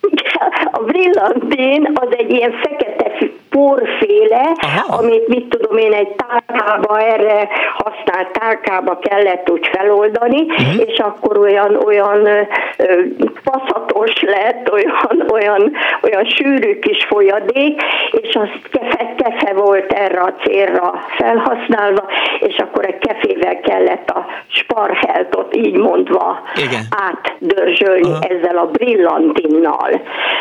[0.72, 2.95] A brillantin az egy ilyen fekete
[3.56, 4.96] porféle, Aha.
[4.96, 10.88] amit mit tudom én, egy tálkába, erre használt tálkába kellett úgy feloldani, uh-huh.
[10.88, 12.28] és akkor olyan, olyan
[13.44, 20.34] faszatos lett, olyan, olyan, olyan sűrű kis folyadék, és az kefe, kefe volt erre a
[20.44, 22.04] célra felhasználva,
[22.38, 26.82] és akkor egy kefével kellett a sparheltot így mondva Igen.
[27.06, 28.18] átdörzsölni Aha.
[28.28, 30.00] ezzel a brillantinnal.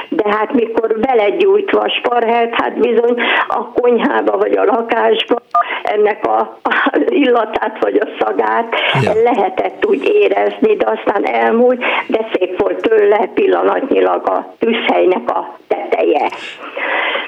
[0.09, 5.41] De hát mikor belegyújtva a sparhelt, hát bizony bizony a konyhába vagy a lakásba
[5.83, 9.11] ennek a, a illatát vagy a szagát ja.
[9.23, 16.29] lehetett úgy érezni, de aztán elmúlt, de szép volt tőle pillanatnyilag a tűzhelynek a teteje.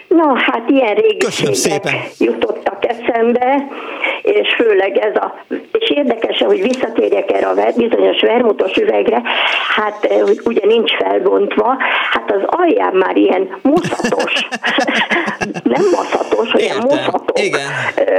[0.07, 1.85] Na, hát ilyen régiségek
[2.19, 3.67] jutottak eszembe,
[4.21, 5.35] és főleg ez a,
[5.79, 9.21] és érdekes, hogy visszatérjek erre a bizonyos vermutos üvegre,
[9.75, 11.77] hát eh, ugye nincs felbontva,
[12.11, 14.47] hát az alján már ilyen muszatos,
[15.63, 17.69] nem maszatos, hanem muszatok Igen.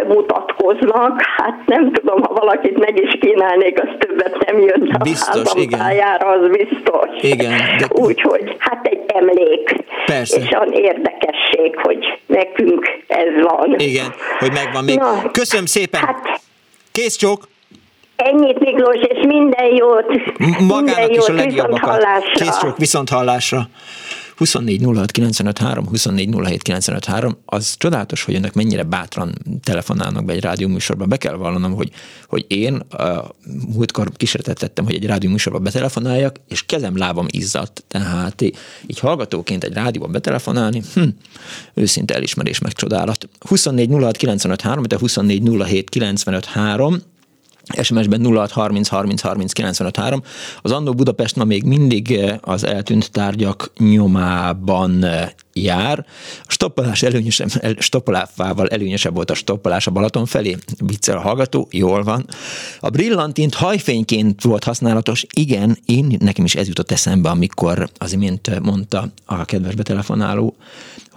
[0.07, 5.53] Mutatkoznak, hát nem tudom, ha valakit meg is kínálnék, az többet nem jön a biztos,
[5.55, 5.81] igen.
[6.19, 7.09] az biztos.
[7.21, 7.59] Igen.
[7.79, 7.87] De...
[7.91, 9.77] Úgyhogy hát egy emlék.
[10.07, 10.41] Persze.
[10.41, 13.75] És olyan érdekesség, hogy nekünk ez van.
[13.79, 14.99] Igen, hogy megvan még.
[14.99, 16.01] Na, Köszönöm szépen.
[16.01, 16.41] Hát,
[16.93, 17.49] Kész csók.
[18.17, 20.07] Ennyit Miklós, és minden jót.
[20.39, 22.05] Magának minden jót, is a legjobbakat.
[22.35, 23.69] Kész csók, viszont hallásra.
[24.39, 30.25] 24 06 95 3, 24 07 95 3, az csodálatos, hogy önök mennyire bátran telefonálnak
[30.25, 31.07] be egy rádióműsorba.
[31.07, 31.91] Be kell vallanom, hogy,
[32.29, 33.25] hogy én uh,
[33.75, 37.85] múltkor kísérletet tettem, hogy egy rádióműsorba betelefonáljak, és kezem, lábam izzadt.
[37.89, 38.43] Tehát
[38.87, 41.09] így hallgatóként egy rádióba betelefonálni, hm,
[41.75, 43.29] őszinte elismerés, meg csodálat.
[43.41, 47.03] 24 06 95 3, de 24 07 95 3,
[47.83, 50.23] SMS-ben 06 30 30 30 95 3.
[50.63, 56.07] Az Annó Budapest ma még mindig eh, az eltűnt tárgyak nyomában eh, jár.
[56.43, 57.49] A stoppolás előnyösebb,
[57.79, 60.57] stoppolával előnyösebb volt a stoppolás a Balaton felé.
[60.79, 62.27] Viccel a hallgató, jól van.
[62.81, 65.27] A brillantint hajfényként volt használatos.
[65.35, 70.57] Igen, én, nekem is ez jutott eszembe, amikor az imént mondta a kedves betelefonáló,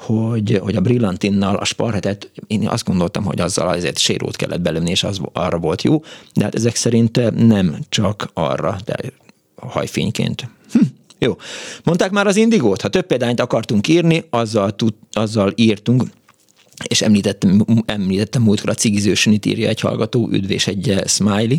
[0.01, 4.89] hogy, hogy a brillantinnal a sparhetet, én azt gondoltam, hogy azzal azért sérót kellett belőni,
[4.89, 8.95] és az arra volt jó, de hát ezek szerint nem csak arra, de
[9.55, 10.49] hajfényként.
[10.71, 10.79] Hm.
[11.19, 11.37] Jó.
[11.83, 12.81] Mondták már az indigót?
[12.81, 16.03] Ha több példányt akartunk írni, azzal, tud, azzal írtunk,
[16.87, 21.57] és említettem, említettem múltkor a cigizősön, írja egy hallgató, üdvés egy eh, smiley.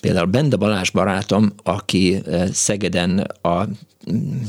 [0.00, 3.66] Például Bende Balázs barátom, aki eh, Szegeden a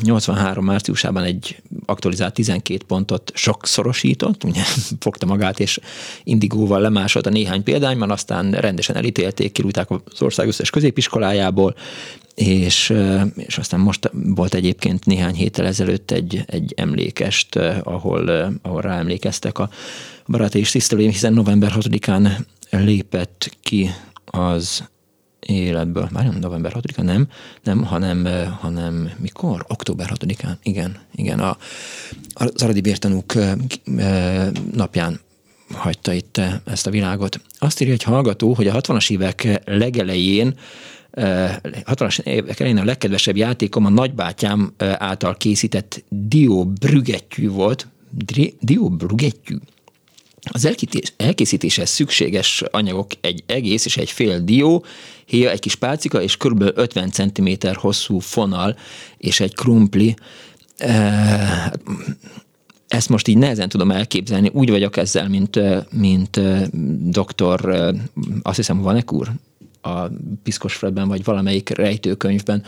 [0.03, 4.61] 83 márciusában egy aktualizált 12 pontot sokszorosított, ugye
[4.99, 5.79] fogta magát, és
[6.23, 11.75] indigóval lemásolta néhány példányban, aztán rendesen elítélték, kirújták az ország összes középiskolájából,
[12.35, 12.93] és,
[13.35, 18.29] és aztán most volt egyébként néhány héttel ezelőtt egy, egy emlékest, ahol,
[18.61, 19.69] ahol ráemlékeztek a
[20.27, 23.89] barátai és tisztelőim, hiszen november 6-án lépett ki
[24.25, 24.83] az
[25.39, 27.27] életből, már nem november 6-án, nem,
[27.63, 28.27] nem, hanem,
[28.59, 29.65] hanem mikor?
[29.67, 31.57] Október 6-án, igen, igen, a,
[32.33, 33.33] az aradi bértanúk
[34.73, 35.19] napján
[35.73, 37.39] hagyta itt ezt a világot.
[37.57, 40.55] Azt írja egy hallgató, hogy a 60-as évek legelején
[41.15, 47.87] 60-as évek elején a legkedvesebb játékom a nagybátyám által készített Dio Brügettyű volt.
[48.59, 49.55] Dio Brügettyű.
[50.51, 50.69] Az
[51.17, 54.85] elkészítéshez szükséges anyagok egy egész és egy fél dió,
[55.25, 56.71] héja, egy kis pálcika és kb.
[56.75, 58.77] 50 cm hosszú fonal
[59.17, 60.15] és egy krumpli.
[62.87, 64.49] Ezt most így nehezen tudom elképzelni.
[64.53, 65.59] Úgy vagyok ezzel, mint,
[65.91, 66.39] mint
[67.09, 67.75] doktor,
[68.41, 69.31] azt hiszem, Vanek úr,
[69.85, 70.11] a
[70.43, 72.63] Piszkos Fredben, vagy valamelyik rejtőkönyvben,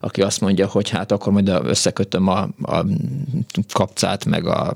[0.00, 2.84] aki azt mondja, hogy hát akkor majd összekötöm a, a
[3.72, 4.74] kapcát, meg a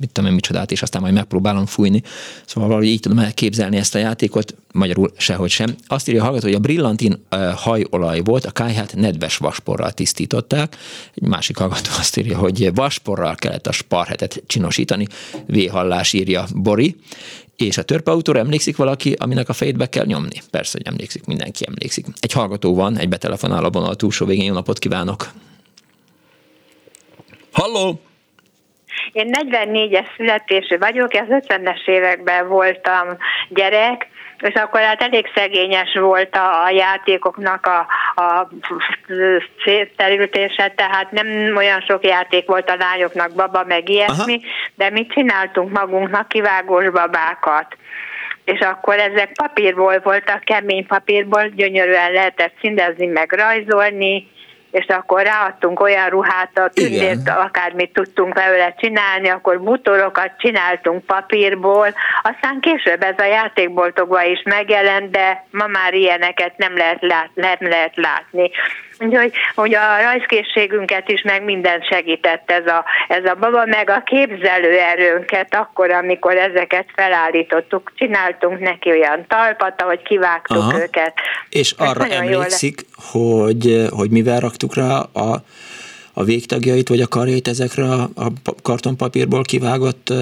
[0.00, 2.02] mit tudom én micsodát, és aztán majd megpróbálom fújni.
[2.46, 5.74] Szóval valahogy így tudom elképzelni ezt a játékot, magyarul sehogy sem.
[5.86, 10.76] Azt írja a hallgató, hogy a brillantin hajolaj volt, a kájhát nedves vasporral tisztították.
[11.14, 15.06] Egy másik hallgató azt írja, hogy vasporral kellett a sparhetet csinosítani.
[15.46, 16.96] V-hallás írja Bori.
[17.56, 20.40] És a törpeautóra emlékszik valaki, aminek a fejét kell nyomni?
[20.50, 22.06] Persze, hogy emlékszik, mindenki emlékszik.
[22.20, 24.44] Egy hallgató van, egy betelefonál a vonal túlsó végén.
[24.44, 25.26] Jó napot kívánok!
[27.52, 28.00] Halló!
[29.12, 33.16] Én 44-es születésű vagyok, az 50-es években voltam
[33.48, 34.08] gyerek,
[34.40, 37.86] és akkor hát elég szegényes volt a, a játékoknak a,
[38.22, 38.48] a
[39.64, 44.52] szétterültése, tehát nem olyan sok játék volt a lányoknak, baba, meg ilyesmi, Aha.
[44.74, 47.76] de mi csináltunk magunknak kivágós babákat
[48.46, 54.28] és akkor ezek papírból voltak, kemény papírból, gyönyörűen lehetett színezni, meg rajzolni,
[54.76, 61.94] és akkor ráadtunk olyan ruhát, a tündért, akármit tudtunk belőle csinálni, akkor butorokat csináltunk papírból,
[62.22, 67.56] aztán később ez a játékboltokban is megjelent, de ma már ilyeneket nem lehet, lát, nem
[67.60, 68.50] lehet látni.
[68.98, 74.02] Úgyhogy hogy a rajzkészségünket is meg minden segített ez a, ez a baba, meg a
[74.02, 80.80] képzelőerőnket akkor, amikor ezeket felállítottuk, csináltunk neki olyan talpat, ahogy kivágtuk Aha.
[80.80, 81.12] őket.
[81.48, 82.80] És arra emlékszik,
[83.12, 85.42] hogy, hogy mivel raktuk rá a
[86.18, 88.08] a végtagjait, vagy a karjait ezekre a,
[88.62, 90.12] kartonpapírból kivágott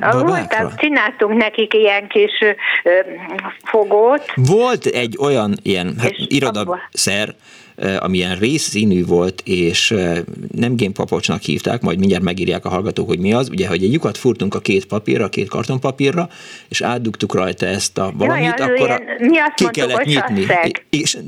[0.00, 0.26] babákra?
[0.26, 2.30] Voltak, csináltunk nekik ilyen kis
[2.82, 2.90] ö,
[3.64, 4.32] fogót.
[4.34, 7.34] Volt egy olyan ilyen hát, irodaszer, ami
[8.06, 9.94] ilyen részszínű volt, és
[10.54, 14.18] nem gémpapocsnak hívták, majd mindjárt megírják a hallgatók, hogy mi az, ugye, hogy egy lyukat
[14.18, 16.28] furtunk a két papírra, a két kartonpapírra,
[16.68, 20.46] és átdugtuk rajta ezt a valamit, Jaj, akkor a, mi azt ki mondtuk, kellett nyitni.
[20.90, 21.18] És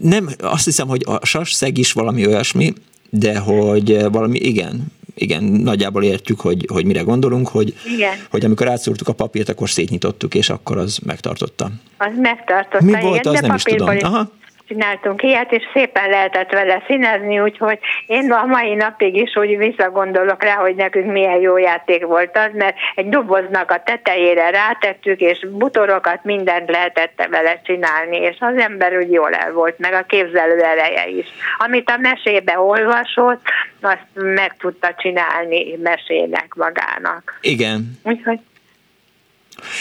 [0.00, 2.72] nem, azt hiszem, hogy a sasszeg is valami olyasmi,
[3.10, 8.14] de hogy valami, igen, igen, nagyjából értjük, hogy, hogy mire gondolunk, hogy, igen.
[8.30, 11.70] hogy amikor átszúrtuk a papírt, akkor szétnyitottuk, és akkor az megtartotta.
[11.98, 13.88] Az megtartotta, Mi volt, igen, az nem is tudom.
[13.88, 14.30] Aha
[14.70, 20.42] csináltunk ilyet, és szépen lehetett vele színezni, úgyhogy én a mai napig is úgy visszagondolok
[20.42, 25.46] rá, hogy nekünk milyen jó játék volt az, mert egy doboznak a tetejére rátettük, és
[25.50, 30.60] butorokat mindent lehetett vele csinálni, és az ember úgy jól el volt, meg a képzelő
[30.60, 31.26] eleje is.
[31.58, 33.42] Amit a mesébe olvasott,
[33.80, 37.38] azt meg tudta csinálni mesének magának.
[37.40, 37.98] Igen.
[38.02, 38.38] Úgyhogy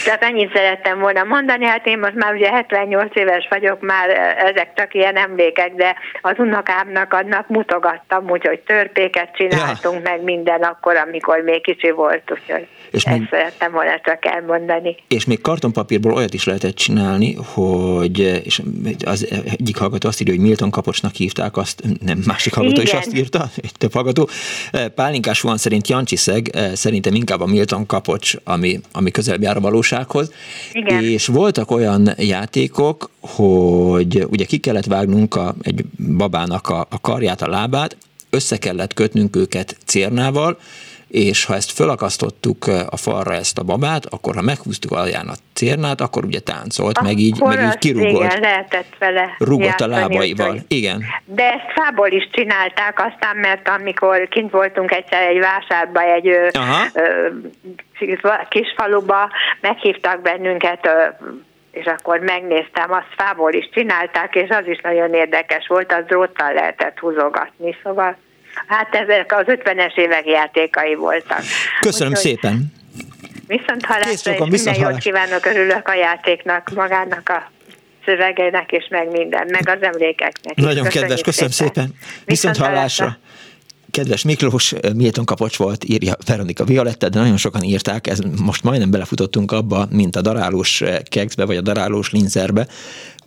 [0.06, 4.74] tehát ennyit szerettem volna mondani, hát én most már ugye 78 éves vagyok, már ezek
[4.76, 10.12] csak ilyen emlékek, de az unokámnak annak mutogattam, úgyhogy törpéket csináltunk ja.
[10.12, 14.96] meg minden akkor, amikor még kicsi volt, úgyhogy és ezt még, szerettem volna csak elmondani.
[15.08, 18.62] És még kartonpapírból olyat is lehetett csinálni, hogy, és
[19.06, 22.96] az egyik hallgató azt írja, hogy Milton kapocsnak hívták, azt nem másik hallgató Igen.
[22.96, 24.30] is azt írta, egy több hallgató.
[24.96, 30.32] Pálinkás van szerint Jancsiszeg, szerintem inkább a Milton kapocs, ami, ami közelebb jár a valósághoz.
[30.72, 31.04] Igen.
[31.04, 35.86] És voltak olyan játékok, hogy ugye ki kellett vágnunk a, egy
[36.18, 37.98] babának a, a karját, a lábát,
[38.30, 40.58] össze kellett kötnünk őket cérnával,
[41.10, 46.02] és ha ezt fölakasztottuk a falra ezt a babát, akkor ha meghúztuk alján a cérnát,
[46.02, 48.24] akkor ugye táncolt, akkor meg így, meg így kirúgott.
[48.24, 50.62] Igen, lehetett vele Rúgott a lábaival, úgy.
[50.68, 51.06] igen.
[51.26, 56.86] De ezt fából is csinálták aztán, mert amikor kint voltunk egyszer egy vásárba, egy Aha.
[58.50, 59.30] kis faluba,
[59.62, 60.90] meghívtak bennünket
[61.72, 66.54] és akkor megnéztem, azt fából is csinálták, és az is nagyon érdekes volt, az dróttal
[66.54, 68.18] lehetett húzogatni, szóval
[68.68, 71.42] Hát ezek az 50-es évek játékai voltak.
[71.80, 72.74] Köszönöm Úgyhogy szépen.
[73.48, 77.52] Viszont hallásra, és minden jót kívánok, örülök a játéknak, magának a
[78.06, 80.56] szövegeinek, és meg minden, meg az emlékeknek.
[80.56, 81.74] Nagyon Köszönjük kedves, köszönöm szépen.
[81.74, 81.94] szépen.
[81.96, 83.06] Viszont, Viszont hallásra.
[83.06, 83.28] hallásra.
[83.92, 88.92] Kedves Miklós, Milton Kapocs volt, írja Veronika Violetta, de nagyon sokan írták, ez most majdnem
[88.92, 92.68] belefutottunk abba, mint a darálós kekszbe, vagy a darálós linzerbe,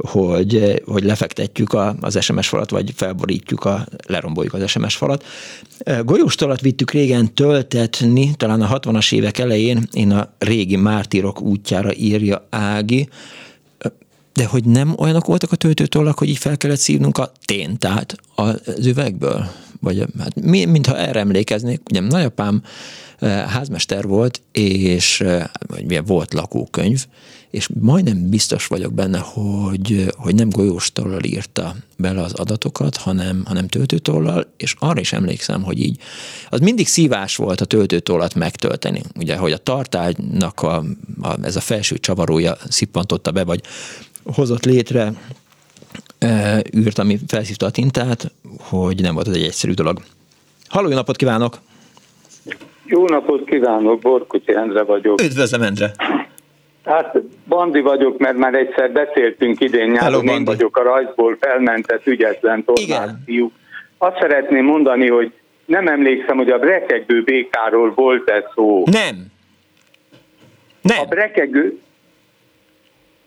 [0.03, 5.25] hogy, hogy lefektetjük a, az SMS falat, vagy felborítjuk, a, leromboljuk az SMS falat.
[6.05, 12.47] Golyóstolat vittük régen töltetni, talán a 60-as évek elején, én a régi mártírok útjára írja
[12.51, 13.09] Ági,
[14.35, 18.87] de hogy nem olyanok voltak a töltőtollak, hogy így fel kellett szívnunk a téntát az
[18.87, 19.51] üvegből?
[19.83, 22.63] Vagy hát, mintha erre emlékeznék, ugye nagyapám
[23.47, 25.25] házmester volt, és
[25.67, 27.07] vagy milyen volt lakókönyv,
[27.51, 33.67] és majdnem biztos vagyok benne, hogy, hogy nem golyóstollal írta bele az adatokat, hanem, hanem
[33.67, 35.99] töltőtollal, és arra is emlékszem, hogy így
[36.49, 39.03] az mindig szívás volt a töltőtollat megtölteni.
[39.17, 40.85] Ugye, hogy a tartálynak a,
[41.21, 43.63] a, ez a felső csavarója szippantotta be, vagy
[44.25, 45.13] hozott létre
[46.77, 49.99] űrt, ami felszívta a tintát, hogy nem volt ez egy egyszerű dolog.
[50.69, 51.59] Halló, jó napot kívánok!
[52.85, 55.21] Jó napot kívánok, Borkuti Endre vagyok.
[55.21, 55.93] Üdvözlöm, Endre!
[56.85, 57.19] Hát
[57.49, 63.11] Bandi vagyok, mert már egyszer beszéltünk idén nyáron, én vagyok a rajzból felmentett ügyetlen tornás
[63.25, 63.53] fiú.
[63.99, 65.33] Azt szeretném mondani, hogy
[65.65, 68.85] nem emlékszem, hogy a brekegő békáról volt-e szó.
[68.91, 69.27] Nem.
[70.81, 70.99] Nem.
[71.01, 71.81] A brekegő,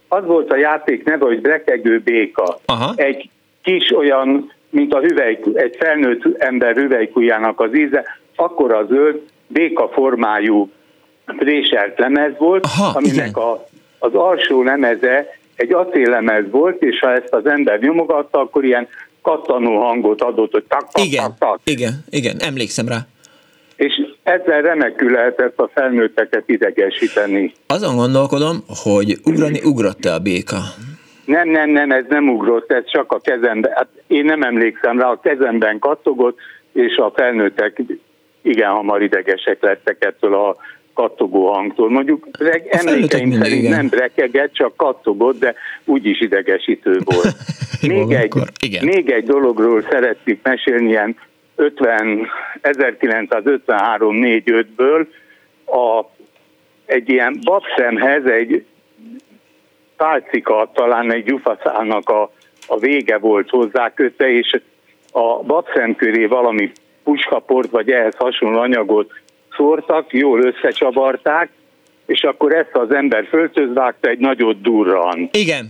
[0.08, 2.60] az volt a játék neve, hogy brekegő béka.
[2.66, 2.94] Aha.
[2.96, 3.30] Egy
[3.64, 8.04] kis olyan, mint a hüvely, egy felnőtt ember hüvelykújának az íze,
[8.36, 10.70] akkor a zöld, béka formájú
[11.26, 13.68] préselt lemez volt, Aha, aminek a,
[14.00, 18.88] az alsó lemeze egy acéllemez volt, és ha ezt az ember nyomogatta, akkor ilyen
[19.22, 21.60] kattanó hangot adott, hogy tak, tak, igen, tak, tak.
[21.64, 22.98] Igen, igen, emlékszem rá.
[23.76, 27.54] És ezzel remekül lehetett a felnőtteket idegesíteni.
[27.68, 30.58] Azon gondolkodom, hogy ugrani ugrott-e a béka?
[31.26, 33.72] Nem, nem, nem, ez nem ugrott, ez csak a kezemben.
[33.76, 36.38] Hát én nem emlékszem rá, a kezemben kattogott,
[36.74, 37.82] és a felnőttek
[38.42, 40.56] igen hamar idegesek lettek ettől a
[40.94, 41.90] kattogó hangtól.
[41.90, 43.72] Mondjuk reg, emlékeim szerint igen.
[43.72, 45.56] nem rekeget, csak kattogott, de
[45.86, 47.36] úgyis idegesítő volt.
[47.88, 48.86] még, egy, igen.
[48.86, 51.16] még egy dologról szeretnék mesélni, ilyen
[51.56, 52.28] 50,
[52.62, 55.08] 1953-4-5-ből
[55.66, 56.04] a,
[56.86, 58.66] egy ilyen babszemhez egy
[59.98, 62.32] pálcika, talán egy gyufaszának a,
[62.68, 64.62] a vége volt hozzá kötve, és
[65.12, 66.72] a babszem köré valami
[67.04, 69.14] puskaport vagy ehhez hasonló anyagot
[69.56, 71.50] szórtak, jól összecsavarták,
[72.06, 75.30] és akkor ezt az ember föltözvágta, egy nagyot durran.
[75.32, 75.70] Igen.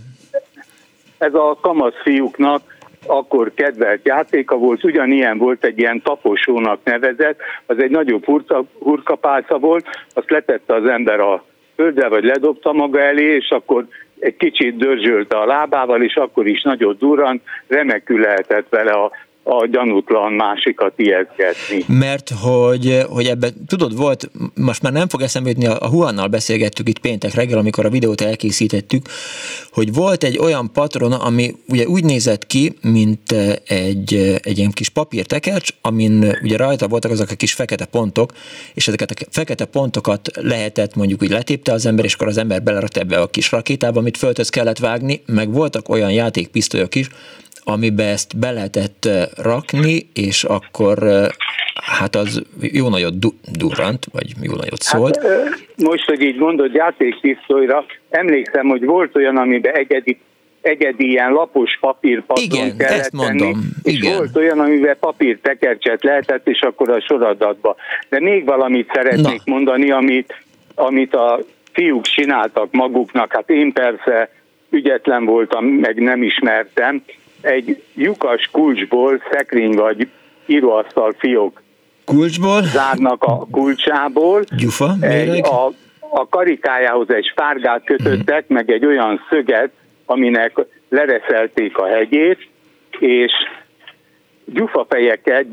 [1.18, 2.75] Ez a kamasz fiúknak
[3.08, 9.58] akkor kedvelt játéka volt, ugyanilyen volt egy ilyen taposónak nevezett, az egy nagyobb hurka, hurkapálca
[9.58, 11.43] volt, azt letette az ember a
[11.76, 13.88] földre, vagy ledobta maga elé, és akkor
[14.20, 19.12] egy kicsit dörzsölte a lábával, és akkor is nagyot durrant, remekül lehetett vele a
[19.48, 21.84] a gyanútlan másikat ijeszgetni.
[21.88, 26.89] Mert hogy, hogy ebben, tudod, volt, most már nem fog eszembe jutni, a Huannal beszélgettük
[26.89, 29.06] itt péntek reggel, amikor a videót elkészítettük,
[29.72, 33.32] hogy volt egy olyan patron, ami ugye úgy nézett ki, mint
[33.68, 38.32] egy, egy ilyen kis papírtekercs, amin ugye rajta voltak azok a kis fekete pontok,
[38.74, 42.64] és ezeket a fekete pontokat lehetett mondjuk úgy letépte az ember, és akkor az ember
[42.64, 47.10] belerakta ebbe a kis rakétába, amit föltöz kellett vágni, meg voltak olyan játékpisztolyok is,
[47.66, 49.09] amiben ezt be lehetett
[49.43, 50.97] rakni, és akkor
[51.76, 55.18] hát az jó nagyot du- durrant, vagy jó nagyot szólt.
[55.18, 60.18] Hát, most, hogy így mondod játékpisztolyra, emlékszem, hogy volt olyan, amiben egyedi
[60.61, 63.51] egyedi ilyen lapos papírpatron Igen, kellett ezt mondom.
[63.51, 64.18] Tenni, és Igen.
[64.18, 67.76] volt olyan, amivel papírtekercset lehetett, és akkor a soradatba.
[68.09, 69.53] De még valamit szeretnék Na.
[69.53, 70.36] mondani, amit,
[70.76, 71.39] amit a
[71.72, 74.30] fiúk csináltak maguknak, hát én persze
[74.70, 77.03] ügyetlen voltam, meg nem ismertem,
[77.46, 80.08] egy lyukas kulcsból szekrény vagy
[80.46, 81.64] íróasztal fiók
[82.06, 82.62] kulcsból?
[82.62, 84.43] zárnak a kulcsából.
[84.58, 88.58] Gyufa, egy, a, a karikájához egy spárgát kötöttek, uh-huh.
[88.58, 89.72] meg egy olyan szöget,
[90.06, 92.48] aminek lereszelték a hegyét,
[93.00, 93.32] és
[94.46, 95.46] gyufafejeket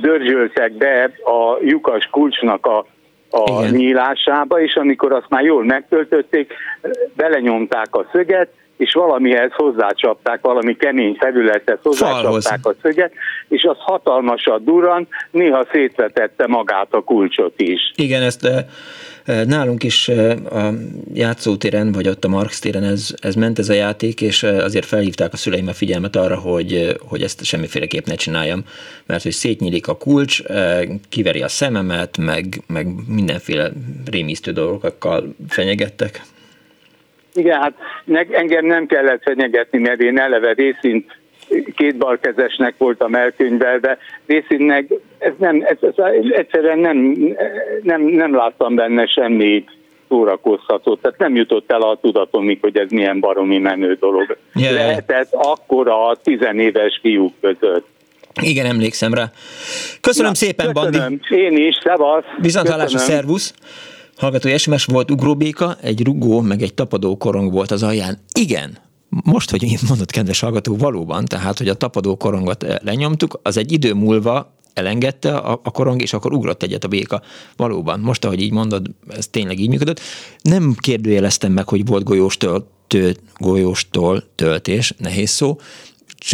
[0.00, 2.86] dörzsöltek be a lyukas kulcsnak a,
[3.30, 6.52] a nyílásába, és amikor azt már jól megtöltötték,
[7.16, 13.12] belenyomták a szöget, és valamihez hozzácsapták, valami kemény felületet hozzácsapták a szöget,
[13.48, 17.92] és az hatalmasat durran, néha szétvetette magát a kulcsot is.
[17.94, 18.64] Igen, ezt eh,
[19.24, 20.72] eh, nálunk is eh, a
[21.14, 25.32] játszótéren, vagy ott a Marx téren ez, ez ment ez a játék, és azért felhívták
[25.32, 28.64] a szüleim a figyelmet arra, hogy, hogy ezt semmiféleképp ne csináljam,
[29.06, 30.42] mert hogy szétnyílik a kulcs,
[31.08, 33.70] kiveri a szememet, meg, meg mindenféle
[34.10, 36.20] rémisztő dolgokkal fenyegettek.
[37.36, 37.74] Igen, hát
[38.30, 41.18] engem nem kellett fenyegetni, mert én eleve részint
[41.76, 46.96] két balkezesnek voltam elkönyvelve, részintnek ez nem, ez, ez, egyszerűen nem,
[47.82, 49.64] nem, nem láttam benne semmi
[50.08, 54.36] szórakoztatót, tehát nem jutott el a tudatomig, hogy ez milyen baromi menő dolog.
[54.54, 54.74] Yeah.
[54.74, 57.86] Lehetett akkor a tizenéves fiúk között.
[58.42, 59.30] Igen, emlékszem rá.
[60.00, 61.00] Köszönöm Na, szépen, köszönöm.
[61.00, 61.18] Bandi.
[61.28, 62.24] Én is, szevasz.
[62.38, 63.54] Viszont hallásra, szervusz.
[64.16, 68.18] Hallgatói SMS volt ugróbéka, egy rugó, meg egy tapadó korong volt az alján.
[68.38, 73.40] Igen, most, hogy én mondott, kedves hallgató, valóban, tehát, hogy a tapadó korongot eh, lenyomtuk,
[73.42, 77.22] az egy idő múlva elengedte a, a korong, és akkor ugrott egyet a béka.
[77.56, 80.00] Valóban, most, ahogy így mondod, ez tényleg így működött.
[80.42, 85.58] Nem kérdőjeleztem meg, hogy volt golyóstól, tő, golyóstól töltés, nehéz szó,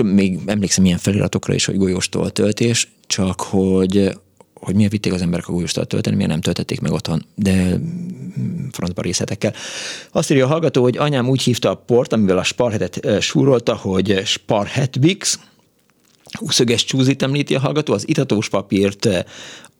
[0.02, 4.18] még emlékszem ilyen feliratokra is, hogy golyóstól töltés, csak hogy
[4.64, 7.80] hogy miért vitték az emberek a golyóstat tölteni, miért nem töltették meg otthon, de
[8.70, 9.54] francba részletekkel.
[10.10, 14.22] Azt írja a hallgató, hogy anyám úgy hívta a port, amivel a sparhetet súrolta, hogy
[14.24, 15.38] Sparhetbix,
[16.38, 19.08] Úszöges csúzit említi a hallgató, az itatós papírt,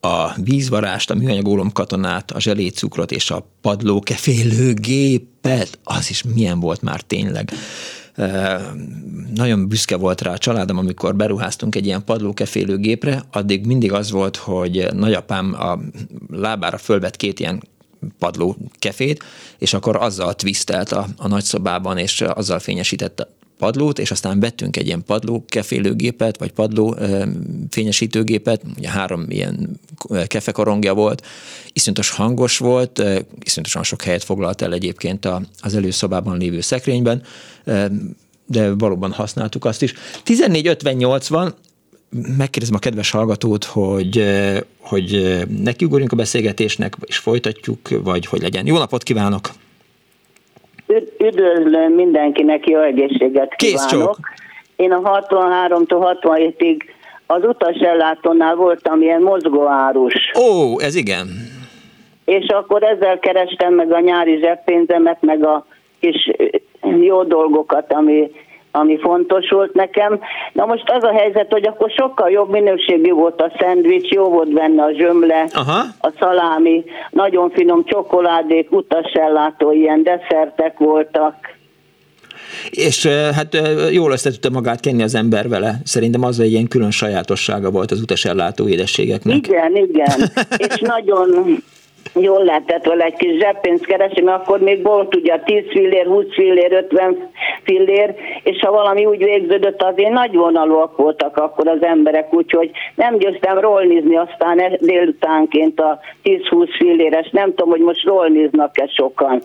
[0.01, 7.01] a vízvarást, a műanyag katonát, a zselécukrot és a padlókefélőgépet, az is milyen volt már
[7.01, 7.53] tényleg
[9.35, 14.11] nagyon büszke volt rá a családom, amikor beruháztunk egy ilyen padlókefélő gépre, addig mindig az
[14.11, 15.79] volt, hogy nagyapám a
[16.31, 17.63] lábára fölvett két ilyen
[18.19, 19.25] padló kefét,
[19.59, 23.29] és akkor azzal twistelt a, a nagyszobában, és azzal fényesítette
[23.63, 26.97] padlót, és aztán vettünk egy ilyen padló kefélőgépet, vagy padló
[27.71, 29.81] fényesítőgépet, ugye három ilyen
[30.27, 31.27] kefekarongja volt,
[31.73, 33.03] iszonyatos hangos volt,
[33.43, 35.29] iszonyatosan sok helyet foglalt el egyébként
[35.61, 37.23] az előszobában lévő szekrényben,
[38.47, 39.95] de valóban használtuk azt is.
[40.25, 41.55] 14.58 van,
[42.37, 44.25] megkérdezem a kedves hallgatót, hogy,
[44.79, 48.67] hogy nekiugorjunk a beszélgetésnek, és folytatjuk, vagy hogy legyen.
[48.67, 49.51] Jó napot kívánok!
[51.18, 54.18] Üdvözlöm mindenkinek, jó egészséget kívánok.
[54.76, 56.80] Én a 63-tól 67-ig
[57.26, 60.14] az utasellátónál voltam ilyen mozgóárus.
[60.38, 61.28] Ó, ez igen.
[62.24, 65.66] És akkor ezzel kerestem meg a nyári zseppénzemet, meg a
[66.01, 66.30] kis
[67.01, 68.30] jó dolgokat, ami
[68.73, 70.20] ami fontos volt nekem.
[70.53, 74.53] Na most az a helyzet, hogy akkor sokkal jobb minőségű volt a szendvics, jó volt
[74.53, 75.83] benne a zsömle, Aha.
[76.01, 81.35] a szalámi, nagyon finom csokoládék, utasellátó, ilyen desszertek voltak.
[82.70, 83.57] És hát
[83.91, 85.75] jól össze tudta magát kenni az ember vele.
[85.85, 89.37] Szerintem az egy ilyen külön sajátossága volt az utasellátó édességeknek.
[89.37, 90.31] Igen, igen.
[90.68, 91.62] És nagyon
[92.14, 96.24] jól lehetett vele egy kis zseppénzt keresni, mert akkor még volt ugye 10 fillér, 20
[96.34, 97.30] fillér, 50
[97.62, 103.16] fillér, és ha valami úgy végződött, azért nagy vonalúak voltak akkor az emberek, úgyhogy nem
[103.18, 109.42] győztem rolnizni aztán e- délutánként a 10-20 filléres, nem tudom, hogy most rolniznak-e sokan.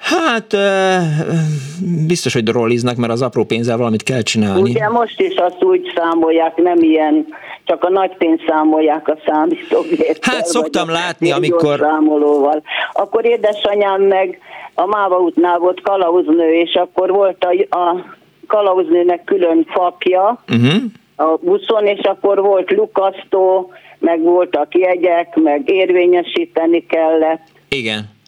[0.00, 0.56] Hát
[2.06, 4.70] biztos, hogy rolliznak, mert az apró pénzzel valamit kell csinálni.
[4.70, 7.26] Ugye most is azt úgy számolják, nem ilyen,
[7.64, 10.34] csak a nagy pénzt számolják a számítógéptel.
[10.34, 11.78] Hát szoktam látni, amikor...
[11.78, 12.62] Számolóval.
[12.92, 14.38] Akkor édesanyám meg
[14.74, 18.04] a Máva útnál volt kalauznő, és akkor volt a, a
[18.46, 20.82] kalauznőnek külön fakja uh-huh.
[21.16, 27.42] a buszon, és akkor volt lukasztó, meg voltak jegyek, meg érvényesíteni kellett.
[27.68, 28.18] Igen.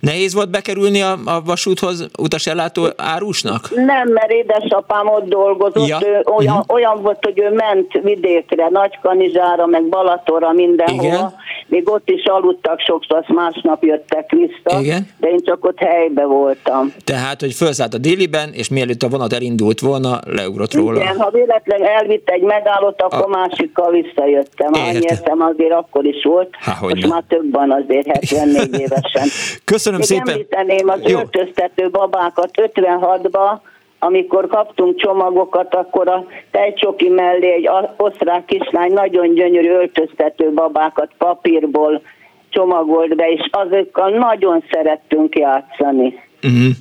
[0.00, 3.70] Nehéz volt bekerülni a, a vasúthoz utasellátó árusnak?
[3.74, 5.98] Nem, mert édesapám ott dolgozott, ja.
[6.02, 6.74] ő olyan, uh-huh.
[6.74, 11.02] olyan volt, hogy ő ment vidékre, Nagykanizsára, meg Balatorra, mindenhova.
[11.02, 11.34] Igen.
[11.66, 15.08] Még ott is aludtak sokszor, azt másnap jöttek vissza, Igen.
[15.18, 16.92] de én csak ott helybe voltam.
[17.04, 21.00] Tehát, hogy felszállt a déliben, és mielőtt a vonat elindult volna, leugrott róla.
[21.00, 23.38] Igen, ha véletlenül elvitt egy megállót, akkor a...
[23.38, 24.72] másikkal visszajöttem.
[24.72, 29.28] Annyi értem azért akkor is volt, Há, most már több van azért 74 évesen.
[29.64, 30.66] Köszönöm Köszönöm Még szépen.
[30.66, 31.18] említeném az Jó.
[31.18, 33.58] öltöztető babákat 56-ba,
[33.98, 42.02] amikor kaptunk csomagokat, akkor a tejcsoki mellé egy osztrák kislány nagyon gyönyörű öltöztető babákat papírból
[42.48, 46.20] csomagolt be, és azokkal nagyon szerettünk játszani.
[46.42, 46.74] Uh-huh.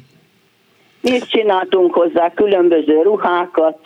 [1.02, 3.80] Mi is csináltunk hozzá különböző ruhákat,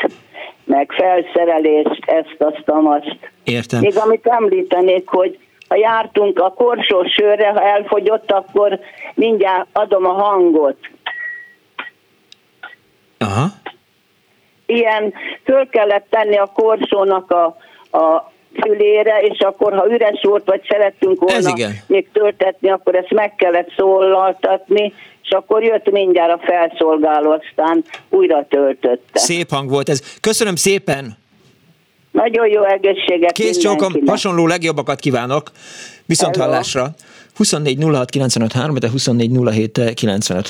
[0.64, 3.18] meg felszerelést, ezt, azt, azt.
[3.44, 3.80] Értem.
[3.80, 5.38] Még amit említenék, hogy
[5.74, 8.80] ha jártunk a korsó sörre, ha elfogyott, akkor
[9.14, 10.78] mindjárt adom a hangot.
[13.18, 13.46] Aha.
[14.66, 15.14] Ilyen
[15.44, 17.46] föl kellett tenni a korsónak a,
[17.98, 21.54] a fülére, és akkor, ha üres volt, vagy szerettünk volna
[21.88, 24.94] még töltetni, akkor ezt meg kellett szólaltatni,
[25.24, 29.20] és akkor jött mindjárt a felszolgáló, aztán újra töltötte.
[29.20, 30.18] Szép hang volt ez.
[30.22, 31.23] Köszönöm szépen!
[32.14, 35.52] Nagyon jó egészséget Kész csókom, hasonló legjobbakat kívánok.
[36.06, 36.50] Viszont Hello.
[36.50, 36.94] hallásra.
[37.36, 40.50] 24 06 95 de 24 07 95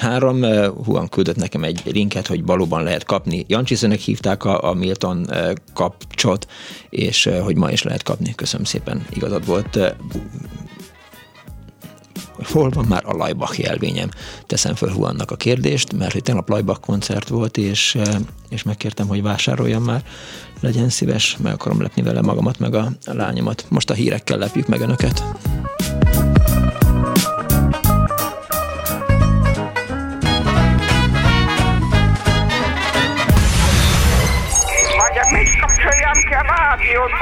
[0.86, 3.46] Huan küldött nekem egy linket, hogy valóban lehet kapni.
[3.48, 6.48] Jancsiszönek hívták a, a Milton eh, kapcsot,
[6.90, 8.34] és eh, hogy ma is lehet kapni.
[8.36, 9.80] Köszönöm szépen, igazad volt
[12.44, 14.10] hol van már a Lajbach jelvényem?
[14.46, 18.16] Teszem föl Huannak a kérdést, mert hogy tegnap Lajbach koncert volt, és, eh,
[18.50, 20.04] és megkértem, hogy vásároljam már.
[20.60, 23.66] Legyen szíves, meg akarom lepni vele magamat, meg a lányomat.
[23.70, 25.24] Most a hírekkel lepjük meg önöket.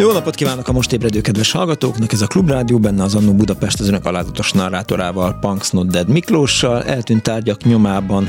[0.00, 2.12] Jó napot kívánok a most ébredő kedves hallgatóknak!
[2.12, 6.84] Ez a Klubrádió, benne az Annó Budapest az önök alázatos narrátorával, Punks Not Dead Miklóssal.
[6.84, 8.28] Eltűnt tárgyak nyomában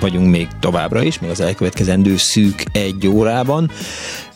[0.00, 3.70] vagyunk még továbbra is, még az elkövetkezendő szűk egy órában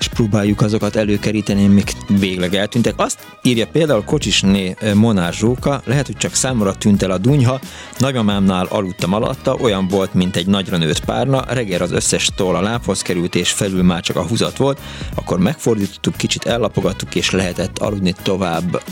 [0.03, 2.95] és próbáljuk azokat előkeríteni, amik végleg eltűntek.
[2.97, 7.61] Azt írja például Kocsisné eh, Monár Zsóka, lehet, hogy csak számomra tűnt el a dunyha,
[7.99, 12.61] nagymamámnál aludtam alatta, olyan volt, mint egy nagyra nőtt párna, reggel az összes toll a
[12.61, 14.81] lábhoz került, és felül már csak a húzat volt,
[15.15, 18.83] akkor megfordítottuk, kicsit ellapogattuk, és lehetett aludni tovább.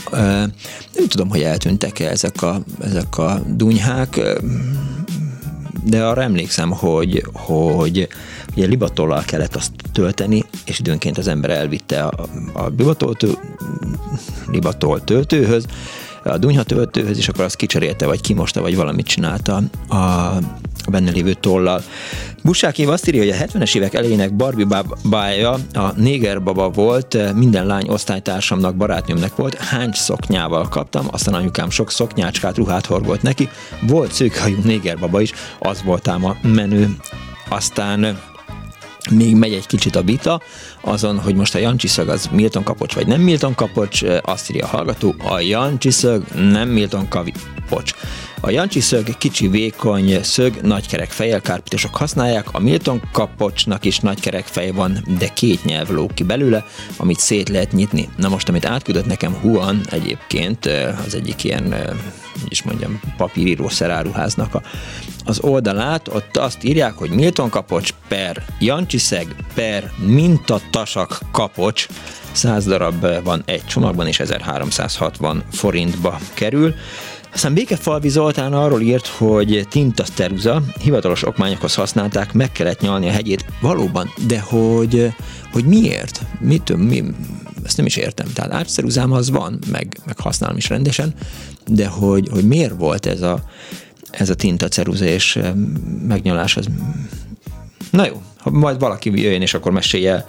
[0.93, 4.19] Nem tudom, hogy eltűntek-e ezek a, ezek a dunyhák,
[5.83, 8.07] de arra emlékszem, hogy, hogy
[8.55, 13.15] ugye libatollal kellett azt tölteni, és időnként az ember elvitte a, a libatol,
[14.47, 15.65] libatol töltőhöz,
[16.23, 19.95] a dunyha töltőhöz, és akkor azt kicserélte, vagy kimosta, vagy valamit csinálta a,
[20.85, 21.83] a benne lévő tollal.
[22.43, 27.33] Busák Éva azt írja, hogy a 70-es évek elejének Barbie bája a néger baba volt,
[27.35, 33.49] minden lány osztálytársamnak, barátnőmnek volt, hány szoknyával kaptam, aztán anyukám sok szoknyácskát, ruhát horgolt neki,
[33.87, 36.95] volt szőkhajú néger baba is, az volt ám a menő.
[37.49, 38.19] Aztán
[39.09, 40.41] még megy egy kicsit a vita
[40.81, 44.67] azon, hogy most a Jancsiszög az Milton Kapocs vagy nem Milton Kapocs, azt írja a
[44.67, 47.93] hallgató, a Jancsiszög nem Milton Kapocs.
[48.43, 54.45] A Jancsi szög kicsi, vékony szög, nagykerek fejjel kárpitosok használják, a Milton kapocsnak is nagykerek
[54.45, 56.65] fej van, de két nyelv ló ki belőle,
[56.97, 58.09] amit szét lehet nyitni.
[58.17, 60.65] Na most, amit átküldött nekem Huan egyébként,
[61.05, 61.73] az egyik ilyen,
[62.41, 64.61] hogy is mondjam, papíríró szeráruháznak a,
[65.25, 71.87] az oldalát, ott azt írják, hogy Milton kapocs per Jancsiszeg per mintatasak kapocs,
[72.31, 76.75] 100 darab van egy csomagban, és 1360 forintba kerül.
[77.33, 83.11] Aztán Békefalvi Zoltán arról írt, hogy tinta teruza, hivatalos okmányokhoz használták, meg kellett nyalni a
[83.11, 83.45] hegyét.
[83.61, 85.13] Valóban, de hogy,
[85.51, 86.21] hogy miért?
[86.39, 87.03] Mit, mi,
[87.63, 88.27] ezt nem is értem.
[88.33, 91.13] Tehát árceruzám az van, meg, meg használom is rendesen,
[91.67, 93.43] de hogy, hogy miért volt ez a,
[94.11, 95.39] ez a tinta ceruza és
[96.07, 96.67] megnyalás, az...
[97.91, 100.25] Na jó, majd valaki jöjjön, és akkor mesélje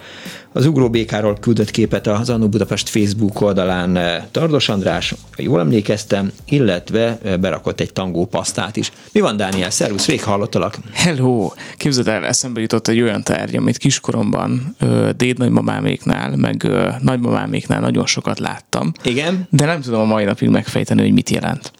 [0.53, 7.19] az ugróbékáról küldött képet az Annó Budapest Facebook oldalán eh, Tardos András, jól emlékeztem, illetve
[7.23, 8.91] eh, berakott egy tangó pasztát is.
[9.11, 9.69] Mi van, Dániel?
[9.69, 10.77] Szervusz, rég hallottalak.
[10.93, 11.51] Hello!
[11.77, 14.75] Képzeld el, eszembe jutott egy olyan tárgy, amit kiskoromban
[15.15, 16.67] déd nagymamáméknál, meg
[16.99, 18.91] nagymamáméknál nagyon sokat láttam.
[19.03, 19.47] Igen?
[19.49, 21.71] De nem tudom a mai napig megfejteni, hogy mit jelent.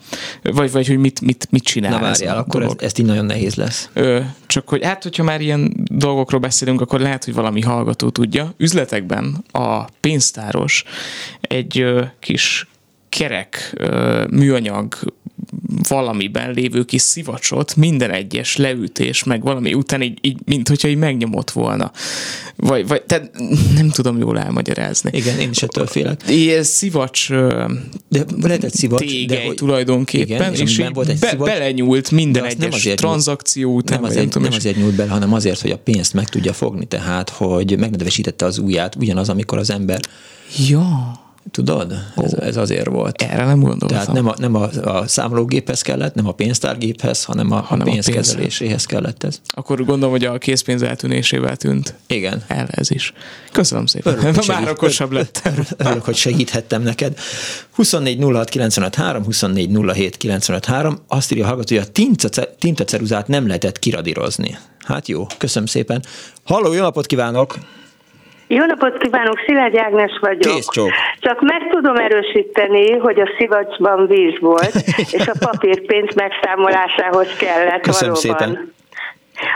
[0.44, 1.92] Vagy, vagy hogy mit, mit, mit csinál.
[1.92, 3.90] Na várjál, akkor ez, ezt így nagyon nehéz lesz.
[3.94, 5.88] Ö, csak hogy hát, hogyha már ilyen
[6.24, 8.54] dolgokról beszélünk, akkor lehet, hogy valami hallgató tudja.
[8.58, 10.84] Üzletekben a pénztáros
[11.42, 11.86] egy
[12.20, 12.68] kis
[13.10, 13.76] kerek
[14.30, 14.96] műanyag
[15.88, 20.98] valamiben lévő kis szivacsot minden egyes leütés, meg valami után így, így mint hogyha így
[20.98, 21.92] megnyomott volna.
[22.56, 23.32] Vagy, vagy tehát
[23.76, 25.10] nem tudom jól elmagyarázni.
[25.14, 26.22] Igen, én is ettől félek.
[26.28, 27.30] Ilyen szivacs
[28.10, 31.50] de lehet egy szivacs, tégely de, tulajdonképpen, igen, és, és így volt egy be, szivacs,
[31.50, 34.02] belenyúlt minden egyes tranzakció után.
[34.02, 36.86] Nem azért, nem, nem azért nyúlt bele, hanem azért, hogy a pénzt meg tudja fogni,
[36.86, 40.00] tehát, hogy megnedvesítette az ujját, ugyanaz, amikor az ember
[40.68, 41.23] Ja.
[41.52, 41.94] Tudod?
[42.16, 42.26] Oh.
[42.26, 43.22] Ez, ez azért volt.
[43.22, 43.88] Erre nem gondoltam.
[43.88, 47.91] Tehát nem a, nem a, a számlógéphez kellett, nem a pénztárgéphez, hanem a, hanem a
[47.91, 49.41] pénzkezeléséhez kellett ez.
[49.48, 51.94] Akkor gondolom, hogy a készpénz eltűnésével tűnt.
[52.08, 52.44] Igen.
[52.48, 53.14] El ez is.
[53.52, 54.18] Köszönöm szépen.
[54.18, 55.41] Örülök, Már okosabb lett.
[55.78, 57.18] Örülök, hogy segíthettem neked.
[57.72, 61.00] 24 06 95 3, 24 07 95 3.
[61.08, 64.58] Azt írja a hallgató, hogy a tintaceruzát nem lehetett kiradírozni.
[64.80, 66.04] Hát jó, köszönöm szépen.
[66.44, 67.58] Halló, jó napot kívánok!
[68.54, 70.54] Jó napot kívánok, Szilágy Ágnes vagyok.
[70.54, 70.91] Kész csók.
[71.20, 74.74] Csak meg tudom erősíteni, hogy a szivacsban víz volt,
[75.18, 78.38] és a papírpénz megszámolásához kellett Köszönöm valóban.
[78.38, 78.73] szépen.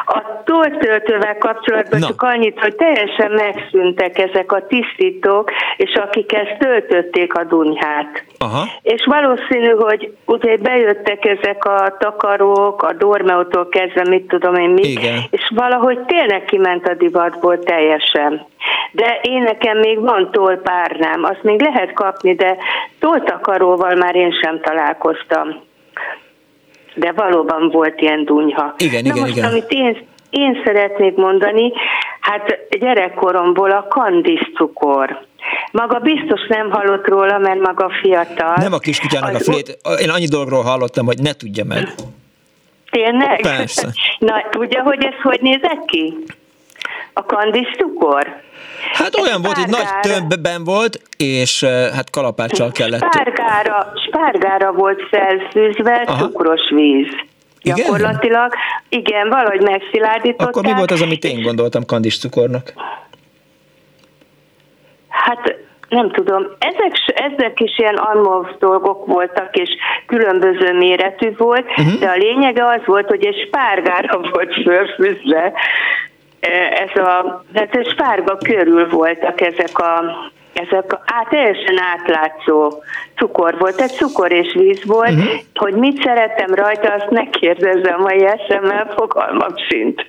[0.05, 2.07] A toltöltővel kapcsolatban Na.
[2.07, 8.23] csak annyit, hogy teljesen megszűntek ezek a tisztítók, és akik ezt töltötték a dunyhát.
[8.37, 8.63] Aha.
[8.81, 14.87] És valószínű, hogy ugye bejöttek ezek a takarók, a dormeótól kezdve, mit tudom én mi,
[14.87, 15.19] Igen.
[15.29, 18.45] és valahogy tényleg kiment a divatból teljesen.
[18.91, 22.57] De én nekem még van tolpárnám, azt még lehet kapni, de
[22.99, 25.65] toltakaróval már én sem találkoztam
[26.97, 28.73] de valóban volt ilyen dunyha.
[28.77, 29.49] Igen, Na igen, most, igen.
[29.49, 31.71] amit én, én szeretnék mondani,
[32.19, 35.25] hát gyerekkoromból a kandiszcukor.
[35.71, 38.53] Maga biztos nem hallott róla, mert maga fiatal.
[38.55, 39.77] Nem a kiskutyának a flét.
[40.01, 41.87] Én annyi dologról hallottam, hogy ne tudja meg.
[42.89, 43.41] Tényleg?
[43.41, 43.87] Persze.
[44.19, 46.17] Na, tudja, hogy ez hogy nézett ki?
[47.13, 48.41] A kandis cukor?
[48.93, 51.63] Hát olyan volt, hogy nagy tömbben volt, és
[51.93, 53.03] hát kalapáccsal kellett.
[53.13, 56.25] Spárgára, spárgára volt felfűzve Aha.
[56.25, 57.07] cukros víz.
[57.61, 57.75] Igen?
[57.75, 58.53] Gyakorlatilag,
[58.89, 60.47] igen, valahogy megszilárdították.
[60.47, 62.73] Akkor mi volt az, amit én gondoltam kandis cukornak?
[65.07, 65.55] Hát
[65.89, 69.69] nem tudom, ezek, ezek is ilyen anmov dolgok voltak, és
[70.05, 71.99] különböző méretű volt, uh-huh.
[71.99, 75.53] de a lényege az volt, hogy egy spárgára volt fölfűzve,
[76.69, 80.01] ez a, hát spárga körül voltak ezek a
[80.57, 82.83] ezek át, teljesen átlátszó
[83.15, 85.39] cukor volt, egy cukor és víz volt, uh-huh.
[85.55, 90.05] hogy mit szerettem rajta, azt megkérdezem a eszemmel, fogalmam szint.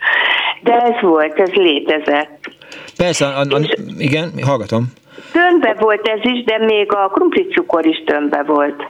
[0.62, 2.50] De ez volt, ez létezett.
[2.96, 3.60] Persze, a, a,
[3.98, 4.92] igen, hallgatom.
[5.32, 7.12] Tömbbe volt ez is, de még a
[7.54, 8.86] cukor is tömbbe volt.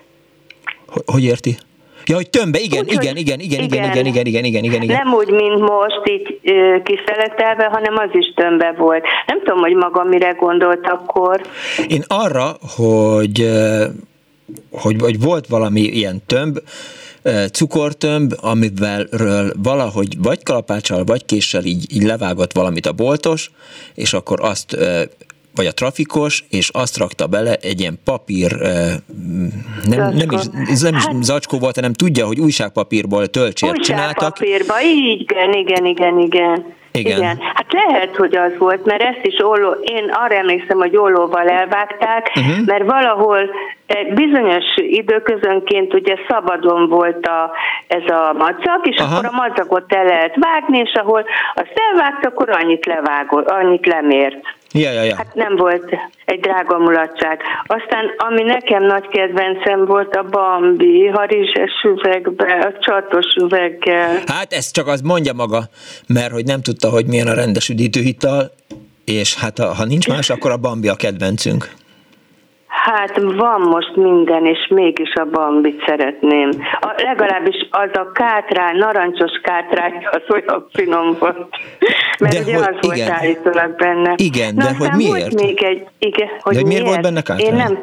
[1.06, 1.56] Hogy érti?
[2.08, 5.02] Ja, hogy tömbbe, igen, úgy, igen, igen, igen, igen, igen, igen, igen, igen, igen, igen.
[5.04, 6.40] Nem úgy, mint most, így
[6.84, 9.04] kiszeletelve, hanem az is tömbbe volt.
[9.26, 11.40] Nem tudom, hogy maga mire gondolt akkor.
[11.88, 13.50] Én arra, hogy,
[14.70, 16.58] hogy, hogy volt valami ilyen tömb,
[17.52, 19.06] cukortömb, amivel
[19.62, 23.50] valahogy vagy kalapáccsal, vagy késsel így, így levágott valamit a boltos,
[23.94, 24.76] és akkor azt
[25.54, 28.52] vagy a trafikos, és azt rakta bele egy ilyen papír,
[29.84, 30.44] nem, nem is,
[30.80, 34.36] nem is hát, zacskó volt, hanem tudja, hogy újságpapírból töltsért csináltak.
[34.40, 36.76] Újságpapírba, igen, igen, igen, igen.
[36.92, 37.18] Igen.
[37.18, 37.38] Igen.
[37.40, 42.32] Hát lehet, hogy az volt, mert ezt is olló, én arra emlékszem, hogy ollóval elvágták,
[42.36, 42.64] uh-huh.
[42.66, 43.50] mert valahol
[44.14, 47.50] bizonyos időközönként ugye szabadon volt a,
[47.86, 49.16] ez a madzag, és Aha.
[49.16, 51.24] akkor a madzagot el lehet vágni, és ahol
[51.54, 54.36] azt elvágt, akkor annyit levágott, annyit lemért.
[54.72, 55.16] Ja, ja, ja.
[55.16, 57.40] Hát nem volt egy drága mulatság.
[57.66, 64.22] Aztán, ami nekem nagy kedvencem volt, a Bambi, harizses üvegbe, a csatos üveggel.
[64.26, 65.62] Hát ezt csak az mondja maga,
[66.06, 68.50] mert hogy nem tudta, hogy milyen a rendes üdítőhital,
[69.04, 71.70] és hát ha nincs más, akkor a Bambi a kedvencünk.
[72.90, 76.50] Hát van most minden, és mégis a bambit szeretném.
[76.80, 81.48] A, legalábbis az a kátrány, narancsos kátrány, az olyan finom volt.
[82.18, 83.06] Mert de ugye hogy, az igen.
[83.06, 84.14] volt állítólag benne.
[84.16, 85.10] Igen, Na, de hogy miért?
[85.10, 87.46] Volt még egy, igen, hogy, de hogy miért, miért volt benne kátrány?
[87.46, 87.78] Én nem,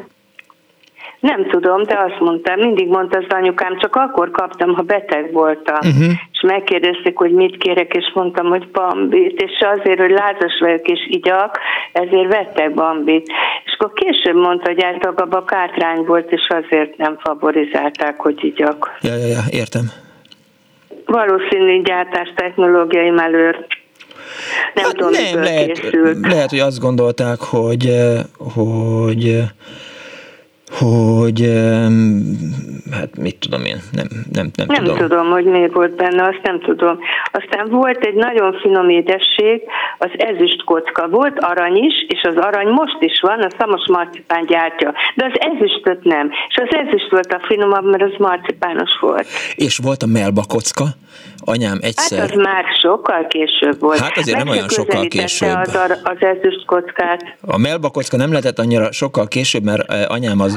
[1.20, 5.76] nem tudom, de azt mondta, mindig mondta az anyukám, csak akkor kaptam, ha beteg voltam.
[5.76, 6.12] Uh-huh.
[6.32, 11.06] És megkérdezték, hogy mit kérek, és mondtam, hogy bambit, és azért, hogy lázas vagyok és
[11.08, 11.58] igyak,
[11.92, 13.26] ezért vettek bambit.
[13.64, 18.98] És akkor később mondta, hogy általában a kátrány volt, és azért nem favorizálták, hogy igyak.
[19.00, 19.84] Ja, ja, ja, értem.
[21.06, 23.66] Valószínű gyártás technológiai melőr.
[24.74, 26.26] Nem hát tudom, nem, lehet, készült.
[26.26, 28.20] lehet, hogy azt gondolták, hogy, eh,
[28.54, 29.42] hogy
[30.70, 31.40] hogy
[32.90, 34.96] hát mit tudom én, nem, nem, nem, nem tudom.
[34.96, 36.98] tudom, hogy miért volt benne, azt nem tudom.
[37.32, 39.62] Aztán volt egy nagyon finom édesség,
[39.98, 41.08] az ezüst kocka.
[41.08, 45.40] Volt arany is, és az arany most is van, a szamos marcipán gyártja, de az
[45.40, 46.30] ezüstöt nem.
[46.48, 49.26] És az ezüst volt a finomabb, mert az marcipános volt.
[49.54, 50.84] És volt a melba kocka?
[51.48, 52.18] Anyám egyszer...
[52.18, 53.98] Hát az már sokkal később volt.
[53.98, 55.56] Hát azért nem olyan sokkal később.
[55.56, 57.36] Az, az ezüst kockát.
[57.40, 60.56] A melba kocka nem lehetett annyira sokkal később, mert eh, anyám az,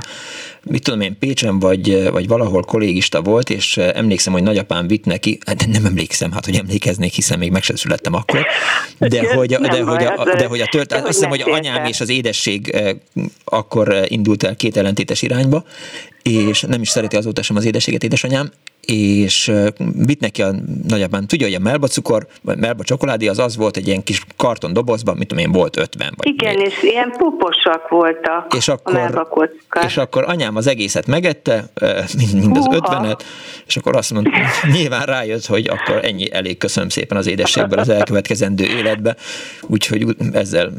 [0.64, 4.88] mit tudom én, Pécsen vagy, eh, vagy valahol kollégista volt, és eh, emlékszem, hogy nagyapám
[4.88, 8.46] vitt neki, hát nem emlékszem, hát hogy emlékeznék, hiszen még meg sem születtem akkor,
[8.98, 12.02] de hogy, a, de, hogy a, de hogy a tört, azt hiszem, hogy anyám és
[12.02, 12.76] az édesség
[13.46, 15.64] akkor indult el két ellentétes irányba,
[16.24, 18.52] és nem is szereti azóta sem az édességet édesanyám,
[18.92, 19.52] és
[20.06, 20.52] vitt neki a
[20.88, 24.26] nagyapám, tudja, hogy a melba cukor, vagy melba csokoládé az az volt egy ilyen kis
[24.38, 26.14] karton dobozban, mit tudom én, volt 50.
[26.16, 26.66] Vagy Igen, még.
[26.66, 29.50] és ilyen puposak voltak és akkor, a
[29.86, 31.70] És akkor anyám az egészet megette,
[32.18, 33.24] mind, mind az ötvenet,
[33.68, 34.32] és akkor azt mondta,
[34.76, 39.16] nyilván rájött, hogy akkor ennyi elég, köszönöm szépen az édességből az elkövetkezendő életbe,
[39.62, 40.72] úgyhogy ezzel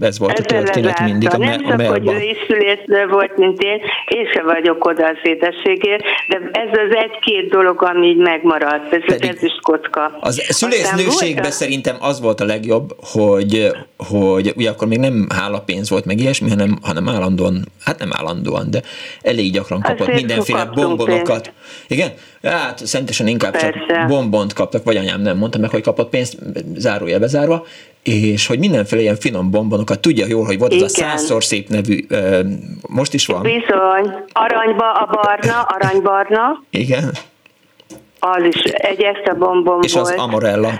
[0.00, 1.28] ez volt ez a történet mindig.
[1.32, 5.16] A, nem csak, hogy ő is szülésznő volt, mint én, én sem vagyok oda az
[5.22, 10.18] édességért, de ez az egy-két dolog, ami így megmaradt, ez Pedig az is kocka.
[10.20, 16.04] Az szülésznőségben szerintem az volt a legjobb, hogy, hogy ugye akkor még nem hálapénz volt
[16.04, 18.82] meg ilyesmi, hanem, hanem állandóan, hát nem állandóan, de
[19.22, 21.42] elég gyakran kapott Azért mindenféle bombonokat.
[21.42, 21.52] Pénzt.
[21.88, 22.10] Igen?
[22.42, 23.70] Hát szentesen inkább Persze.
[23.88, 26.38] csak bombont kaptak, vagy anyám nem mondta meg, hogy kapott pénzt,
[26.76, 27.66] zárója bezárva,
[28.02, 30.84] és hogy mindenféle ilyen finom bombonokat, tudja jól, hogy volt Igen.
[30.84, 32.06] az a százszor szép nevű,
[32.88, 33.42] most is van.
[33.42, 36.62] Bizony, aranyba a barna, aranybarna.
[36.70, 37.10] Igen.
[38.18, 40.06] Az is egy extra bombon És volt.
[40.06, 40.70] az Amorella.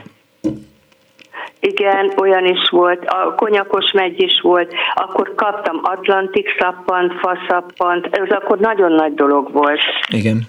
[1.60, 8.30] Igen, olyan is volt, a konyakos megy is volt, akkor kaptam Atlantik szappant, faszappant, ez
[8.30, 9.80] akkor nagyon nagy dolog volt.
[10.08, 10.48] Igen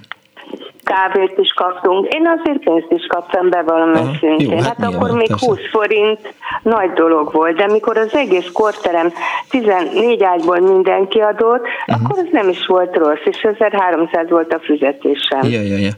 [0.92, 2.14] kávét is kaptunk.
[2.14, 4.64] Én azért pénzt is kaptam be valami szintén.
[4.64, 5.46] Hát, hát akkor még persze.
[5.46, 6.34] 20 forint
[6.64, 9.12] nagy dolog volt, de mikor az egész korterem
[9.50, 12.04] 14 ágyból mindenki adott, uh-huh.
[12.04, 15.44] akkor az nem is volt rossz, és 1300 volt a fizetésem.
[15.44, 15.92] Ja, ja, ja.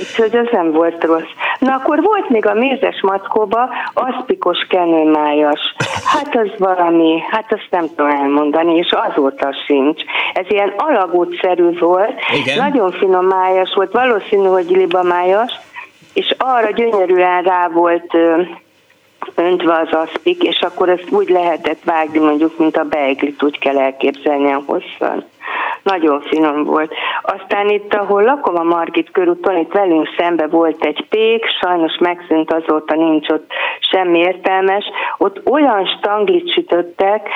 [0.00, 1.32] Úgyhogy az nem volt rossz.
[1.58, 5.74] Na akkor volt még a mézes mackóba aszpikos kenőmájas.
[6.04, 10.02] Hát az valami, hát azt nem tudom elmondani, és azóta sincs.
[10.32, 12.56] Ez ilyen alagútszerű volt, Igen.
[12.56, 13.92] nagyon finom májas volt,
[14.40, 15.52] valószínű, hogy libamájas,
[16.12, 18.16] és arra gyönyörűen rá volt
[19.34, 23.78] öntve az aszpik, és akkor ezt úgy lehetett vágni, mondjuk, mint a beiglit, úgy kell
[23.78, 25.24] elképzelni a hosszan.
[25.82, 26.92] Nagyon finom volt.
[27.22, 32.52] Aztán itt, ahol lakom a Margit körúton, itt velünk szembe volt egy pék, sajnos megszűnt
[32.52, 34.84] azóta nincs ott semmi értelmes.
[35.18, 37.28] Ott olyan stanglit sütöttek,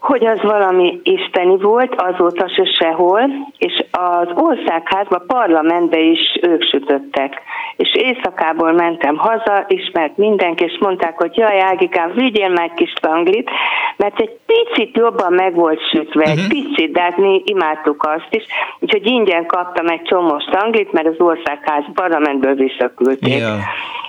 [0.00, 3.20] hogy az valami isteni volt, azóta se sehol,
[3.58, 7.42] és az országházba, parlamentbe is ők sütöttek.
[7.76, 13.50] És éjszakából mentem haza, ismert mindenki, és mondták, hogy jaj, Ágikám, vigyél meg kis tanglit,
[13.96, 16.48] mert egy picit jobban meg volt sütve, egy mhm.
[16.48, 18.44] picit, de hát mi imádtuk azt is,
[18.78, 23.38] úgyhogy ingyen kaptam egy csomó tanglit, mert az országház parlamentből visszaküldték.
[23.38, 23.58] Yeah.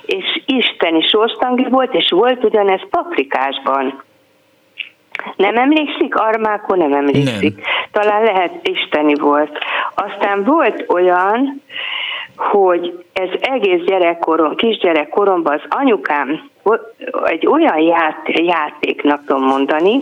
[0.06, 4.02] És isteni sóstangli volt, és volt ugyanez paprikásban.
[5.36, 6.14] Nem emlékszik?
[6.14, 7.54] Armákon nem emlékszik.
[7.54, 7.64] Nem.
[7.90, 9.58] Talán lehet isteni volt.
[9.94, 11.62] Aztán volt olyan,
[12.36, 16.50] hogy ez egész gyerekkorom, kisgyerekkoromban az anyukám
[17.24, 20.00] egy olyan ját, játéknak tudom mondani,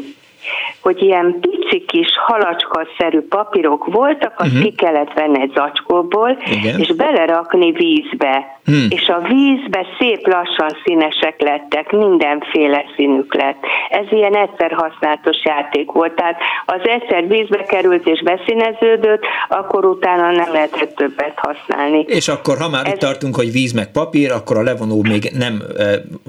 [0.80, 4.64] hogy ilyen pici kis halacska-szerű papírok voltak, azt uh-huh.
[4.64, 6.78] ki kellett venni egy zacskóból, Igen.
[6.78, 8.58] és belerakni vízbe.
[8.64, 8.86] Hmm.
[8.88, 13.58] És a vízbe szép lassan színesek lettek, mindenféle színük lett.
[13.90, 20.30] Ez ilyen egyszer használatos játék volt, tehát az egyszer vízbe került és beszíneződött, akkor utána
[20.30, 22.04] nem lehetett többet használni.
[22.06, 22.92] És akkor, ha már Ez...
[22.92, 25.62] itt tartunk, hogy víz meg papír, akkor a levonó még nem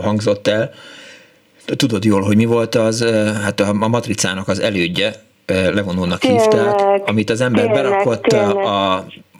[0.02, 0.72] hangzott el
[1.66, 3.04] tudod jól, hogy mi volt az,
[3.44, 5.14] hát a, a matricának az elődje,
[5.46, 8.56] levonónak tényleg, hívták, amit az ember tényleg, berakott tényleg.
[8.56, 8.94] A,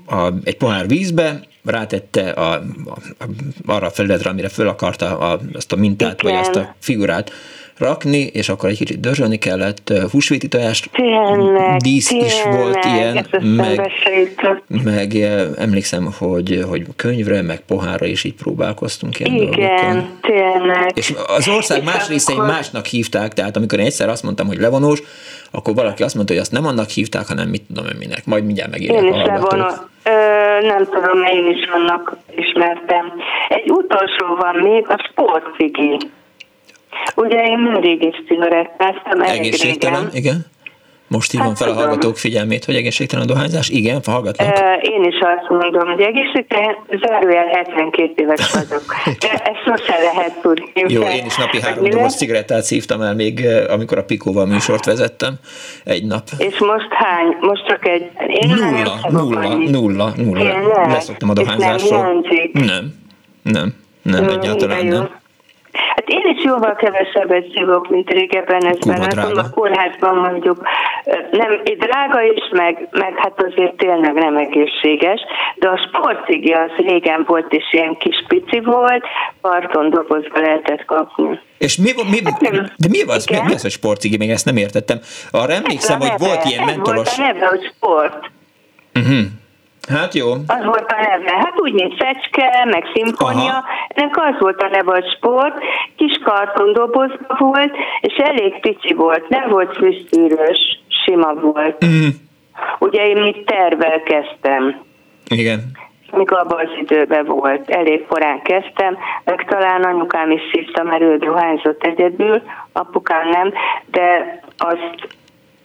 [0.06, 2.62] a, egy pohár vízbe, rátette a, a,
[3.20, 3.26] a,
[3.66, 6.34] arra a felületre, amire föl akarta a, azt a mintát, Igen.
[6.34, 7.32] vagy azt a figurát
[7.82, 13.28] rakni, és akkor egy kicsit dörzsölni kellett, húsvéti tojást, tényleg, dísz tényleg, is volt ilyen,
[13.42, 13.92] meg,
[14.84, 15.16] meg
[15.58, 20.10] emlékszem, hogy, hogy könyvre, meg pohára is így próbálkoztunk ilyen Igen, dolgokon.
[20.22, 20.92] tényleg.
[20.94, 22.52] És az ország és más részein akkor...
[22.52, 25.02] másnak hívták, tehát amikor én egyszer azt mondtam, hogy levonós,
[25.52, 28.26] akkor valaki azt mondta, hogy azt nem annak hívták, hanem mit tudom én minek.
[28.26, 29.66] Majd mindjárt megírják én is levonó.
[30.04, 30.12] Ö,
[30.68, 33.14] nem tudom, én is annak ismertem.
[33.50, 35.98] Egy utolsó van még, a sportfigi.
[37.16, 40.46] Ugye én mindig is cigarettáztam Egészségtelen, igen.
[41.12, 43.70] Most hívom hát, fel a hallgatók figyelmét, hogy egészségtelen dohányzás.
[43.70, 44.60] Igen, hallgatlak.
[44.82, 48.84] Én is azt mondom, hogy egészségtelen, zárójel 72 éves vagyok.
[49.22, 50.72] De ezt sosem lehet tudni.
[50.74, 55.34] Jó, én is napi három doboz cigarettát szívtam el még, amikor a Pikóval műsort vezettem
[55.84, 56.24] egy nap.
[56.38, 57.38] És most hány?
[57.40, 58.12] Most csak egy...
[58.28, 60.88] Én nulla, nulla, nulla, nulla.
[60.88, 62.24] Leszoktam a dohányzásról.
[62.54, 62.94] Nem,
[63.44, 65.21] nem, nem, nem, egyáltalán nem.
[65.74, 69.02] Hát én is jóval kevesebbet szívok, mint régebben ezben.
[69.02, 70.68] Hát a kórházban mondjuk
[71.32, 75.22] nem, drága is, meg, meg hát azért tényleg nem egészséges,
[75.56, 79.06] de a sportcigi az régen volt, és ilyen kis pici volt,
[79.42, 81.40] parton dobozba lehetett kapni.
[81.58, 82.40] És mi, mi, hát
[82.78, 84.18] de mi az, mi, mi az a sportcigi?
[84.18, 85.00] Még ezt nem értettem.
[85.32, 87.08] Arra emlékszem, hogy volt ilyen mentoros...
[87.08, 88.30] Ez volt a neve, hogy sport.
[88.96, 89.26] Uh-huh.
[89.98, 90.32] Hát jó.
[90.32, 91.32] Az volt a neve.
[91.32, 93.64] Hát úgy, mint Fecske, meg Szimfonia.
[93.88, 95.58] Ennek az volt a neve, hogy sport.
[95.96, 99.30] Kis kartondobozban volt, és elég pici volt.
[99.30, 101.86] Nem volt fűszűrős, sima volt.
[101.86, 102.08] Mm.
[102.80, 104.82] Ugye én mit tervel kezdtem.
[105.30, 105.80] Igen
[106.12, 107.70] mikor abban az időben volt.
[107.70, 113.54] Elég korán kezdtem, meg talán anyukám is szívta, mert ő dohányzott egyedül, apukám nem,
[113.92, 115.08] de azt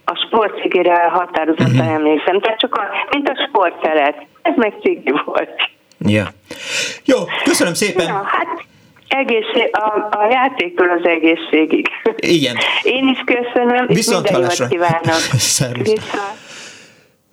[0.09, 1.93] a sportcigire határozottan uh-huh.
[1.93, 2.41] emlékszem.
[2.41, 4.27] Tehát csak a, mint a sportszelet.
[4.43, 5.71] Ez meg cigi volt.
[5.99, 6.27] Ja.
[7.05, 8.07] Jó, köszönöm szépen.
[8.07, 8.65] Na, hát
[9.09, 11.89] egészség, a, a játéktól az egészségig.
[12.17, 12.57] Igen.
[12.97, 15.21] Én is köszönöm, Viszont és minden jót kívánok.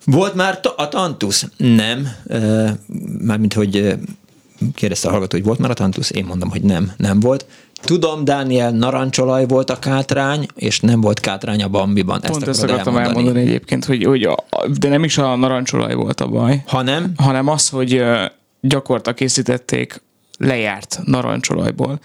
[0.06, 1.46] Volt már a tantusz?
[1.56, 2.08] Nem.
[3.20, 3.94] Mármint, hogy
[4.74, 6.10] kérdezte a hallgató, hogy volt már a tantusz?
[6.10, 7.46] Én mondom, hogy nem, nem volt.
[7.84, 12.20] Tudom, Dániel, narancsolaj volt a kátrány, és nem volt kátrány a Bambiban.
[12.20, 13.16] Pont ezt, ezt akartam elmondani.
[13.16, 14.36] elmondani egyébként, hogy, hogy a,
[14.78, 16.62] de nem is a narancsolaj volt a baj.
[16.66, 17.12] Hanem?
[17.16, 18.02] Hanem az, hogy
[18.60, 20.02] gyakorta készítették
[20.38, 22.00] lejárt narancsolajból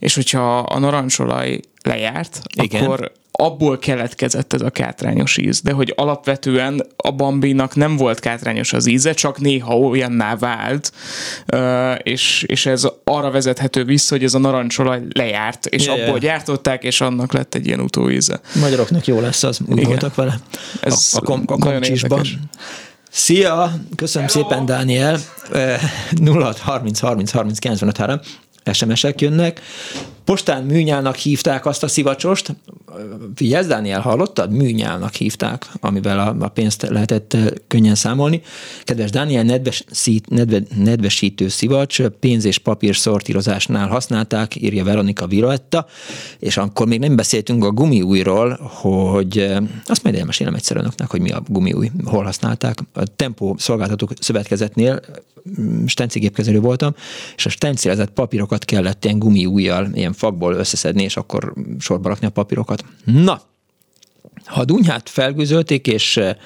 [0.00, 2.82] és hogyha a narancsolaj lejárt, Igen.
[2.82, 8.72] akkor abból keletkezett ez a kátrányos íz, de hogy alapvetően a bambinak nem volt kátrányos
[8.72, 10.92] az íze, csak néha olyanná vált,
[12.02, 16.20] és, és ez arra vezethető vissza, hogy ez a narancsolaj lejárt, és yeah, abból yeah.
[16.20, 18.40] gyártották, és annak lett egy ilyen utóíze.
[18.60, 19.88] Magyaroknak jó lesz az, úgy Igen.
[19.88, 20.40] voltak vele.
[20.80, 22.26] Ez a, a, kom- a komcsisban.
[23.10, 23.72] Szia!
[23.96, 24.48] Köszönöm Hello.
[24.48, 25.18] szépen, Dániel.
[26.10, 28.26] 0 30 30 30 95
[28.72, 29.60] SMS-ek jönnek.
[30.24, 32.56] Postán műnyálnak hívták azt a szivacsost.
[33.34, 34.52] Figyelj, Dániel, hallottad?
[34.52, 38.42] Műnyálnak hívták, amivel a, a pénzt lehetett eh, könnyen számolni.
[38.84, 39.84] Kedves Dániel, nedves,
[40.28, 45.86] nedve, nedvesítő szivacs, pénz és papír szortírozásnál használták, írja Veronika Viroetta,
[46.38, 49.52] és akkor még nem beszéltünk a gumiújról, hogy
[49.86, 52.78] azt majd elmesélem egyszer önöknek, hogy mi a gumiúj, hol használták.
[52.92, 55.00] A Tempo Szolgáltatók Szövetkezetnél
[55.86, 56.94] stencigépkezelő voltam,
[57.36, 62.30] és a stencilezett papírokat kellett ilyen gumiújjal, ilyen fakból összeszedni, és akkor sorba rakni a
[62.30, 62.84] papírokat.
[63.04, 63.40] Na,
[64.44, 66.36] ha a dunyhát felgőzölték és eh,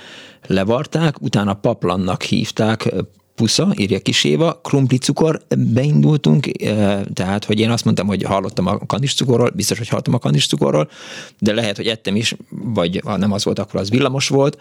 [0.47, 2.99] levarták, utána paplannak hívták, eh,
[3.35, 8.67] pusza, írja Kis Éva, krumpli cukor, beindultunk, eh, tehát, hogy én azt mondtam, hogy hallottam
[8.67, 10.91] a kandis cukorról, biztos, hogy hallottam a kandis cukorról,
[11.39, 14.59] de lehet, hogy ettem is, vagy ha nem az volt, akkor az villamos volt,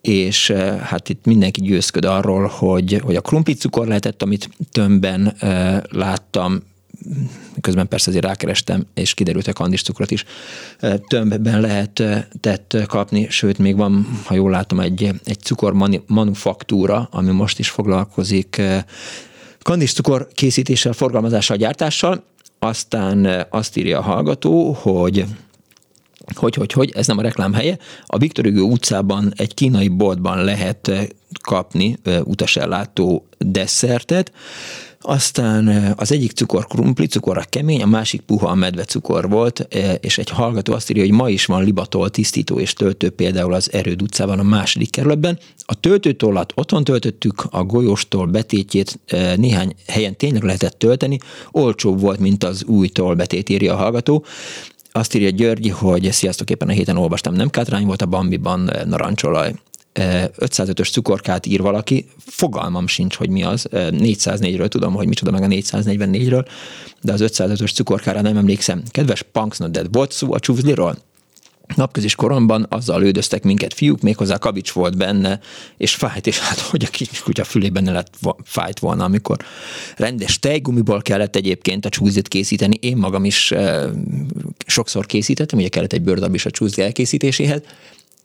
[0.00, 0.50] és
[0.82, 3.20] hát itt mindenki győzköd arról, hogy, hogy a
[3.58, 5.36] cukor lehetett, amit tömbben
[5.90, 6.62] láttam,
[7.60, 10.24] közben persze azért rákerestem, és kiderült, hogy kandiscukrot is
[11.08, 12.02] tömbben lehet
[12.40, 15.72] tett kapni, sőt, még van, ha jól látom, egy, egy cukor
[16.06, 18.62] manufaktúra, ami most is foglalkozik
[19.62, 22.24] kandiscukor készítéssel, forgalmazással, gyártással,
[22.58, 25.24] aztán azt írja a hallgató, hogy
[26.34, 27.78] hogy, hogy, hogy, ez nem a reklám helye.
[28.06, 30.92] A Viktor Hugo utcában egy kínai boltban lehet
[31.42, 34.32] kapni utasellátó desszertet,
[35.06, 39.68] aztán az egyik cukor krumpli, cukor a kemény, a másik puha a medve cukor volt,
[40.00, 43.72] és egy hallgató azt írja, hogy ma is van libatol tisztító és töltő például az
[43.72, 45.38] Erőd utcában a második kerületben.
[45.58, 48.98] A töltőtollat otthon töltöttük, a golyóstól betétjét
[49.36, 51.18] néhány helyen tényleg lehetett tölteni,
[51.50, 54.24] olcsóbb volt, mint az új betét, írja a hallgató.
[54.92, 59.54] Azt írja Györgyi, hogy sziasztok, éppen a héten olvastam, nem kátrány volt a Bambiban narancsolaj.
[59.96, 63.68] 505-ös cukorkát ír valaki, fogalmam sincs, hogy mi az.
[63.72, 66.46] 404-ről tudom, hogy micsoda meg a 444-ről,
[67.02, 68.82] de az 505-ös cukorkára nem emlékszem.
[68.90, 70.96] Kedves Punksnodded, volt szó a csúzliról?
[71.74, 75.40] napközis koromban azzal lődöztek minket fiúk, méghozzá kavics volt benne,
[75.76, 78.14] és fájt, és hát hogy a kis kutya fülében ne lett
[78.44, 79.36] fájt volna, amikor
[79.96, 82.76] rendes tejgumiból kellett egyébként a csúzit készíteni.
[82.80, 83.90] Én magam is e,
[84.66, 87.60] sokszor készítettem, ugye kellett egy bőrdab is a csúzi elkészítéséhez,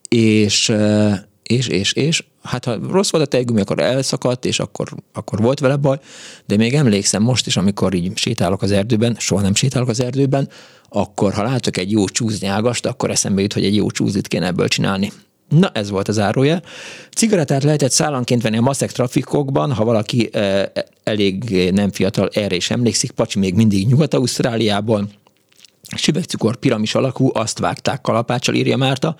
[0.09, 4.87] és e, és, és, és, hát ha rossz volt a tejgumi, akkor elszakadt, és akkor,
[5.13, 5.99] akkor volt vele baj,
[6.45, 10.49] de még emlékszem most is, amikor így sétálok az erdőben, soha nem sétálok az erdőben,
[10.89, 14.67] akkor ha látok egy jó csúznyágast, akkor eszembe jut, hogy egy jó csúzit kéne ebből
[14.67, 15.11] csinálni.
[15.49, 16.61] Na, ez volt az árója.
[17.15, 20.71] Cigarettát lehetett szállanként venni a maszek trafikokban, ha valaki e,
[21.03, 25.09] elég nem fiatal, erre is emlékszik, Pacsi még mindig Nyugat-Ausztráliából,
[25.95, 29.15] süvegcukor piramis alakú, azt vágták kalapáccsal, írja Márta.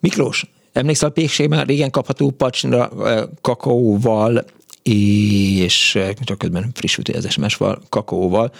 [0.00, 2.92] Miklós, Emlékszel a pékségben régen kapható pacsra
[3.40, 4.44] kakaóval,
[4.82, 8.52] és csak közben frissült az SMS-val, kakaóval,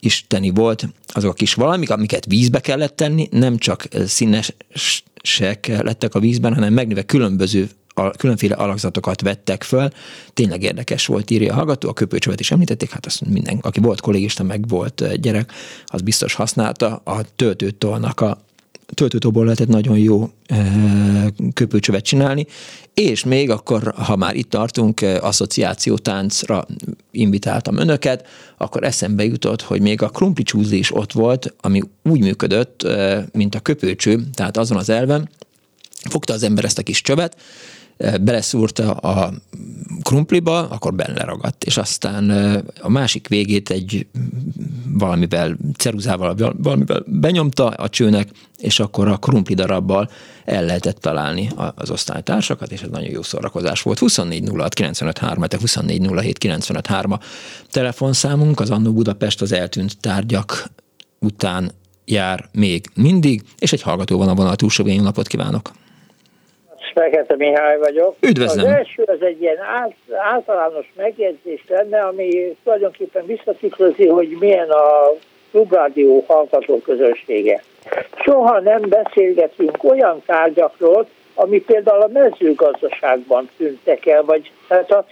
[0.00, 6.20] isteni volt azok a kis valamik, amiket vízbe kellett tenni, nem csak színesek lettek a
[6.20, 7.68] vízben, hanem megnőve különböző
[8.16, 9.88] különféle alakzatokat vettek föl.
[10.34, 14.00] Tényleg érdekes volt, írja a hallgató, a köpőcsövet is említették, hát azt minden, aki volt
[14.00, 15.52] kollégista, meg volt gyerek,
[15.86, 18.44] az biztos használta a töltőtolnak a
[18.94, 20.30] töltőtóból lehetett nagyon jó
[21.54, 22.46] köpőcsövet csinálni,
[22.94, 26.66] és még akkor, ha már itt tartunk, eh, asszociációtáncra
[27.10, 28.26] invitáltam önöket,
[28.58, 32.86] akkor eszembe jutott, hogy még a krumpli is ott volt, ami úgy működött,
[33.32, 35.28] mint a köpőcső, tehát azon az elven,
[36.10, 37.36] fogta az ember ezt a kis csövet,
[38.20, 39.32] beleszúrta a
[40.02, 42.30] krumpliba, akkor benne ragadt, és aztán
[42.80, 44.06] a másik végét egy
[44.98, 50.10] valamivel, ceruzával, valamivel benyomta a csőnek, és akkor a krumpli darabbal
[50.44, 53.98] el lehetett találni az osztálytársakat, és ez nagyon jó szórakozás volt.
[53.98, 57.18] 24 06 95 3, 24 07 95 3
[57.70, 60.70] telefonszámunk, az Annó Budapest az eltűnt tárgyak
[61.18, 61.72] után
[62.04, 65.72] jár még mindig, és egy hallgató van a vonal túlsó napot kívánok!
[66.94, 68.16] Fekete Mihály vagyok.
[68.20, 68.66] Üdvözlöm.
[68.66, 69.58] Az első az egy ilyen
[70.32, 75.12] általános megjegyzés lenne, ami tulajdonképpen visszatükrözi, hogy milyen a
[75.50, 77.62] klubrádió hallgató közössége.
[78.24, 85.04] Soha nem beszélgetünk olyan tárgyakról, ami például a mezőgazdaságban tűntek el, vagy tehát a,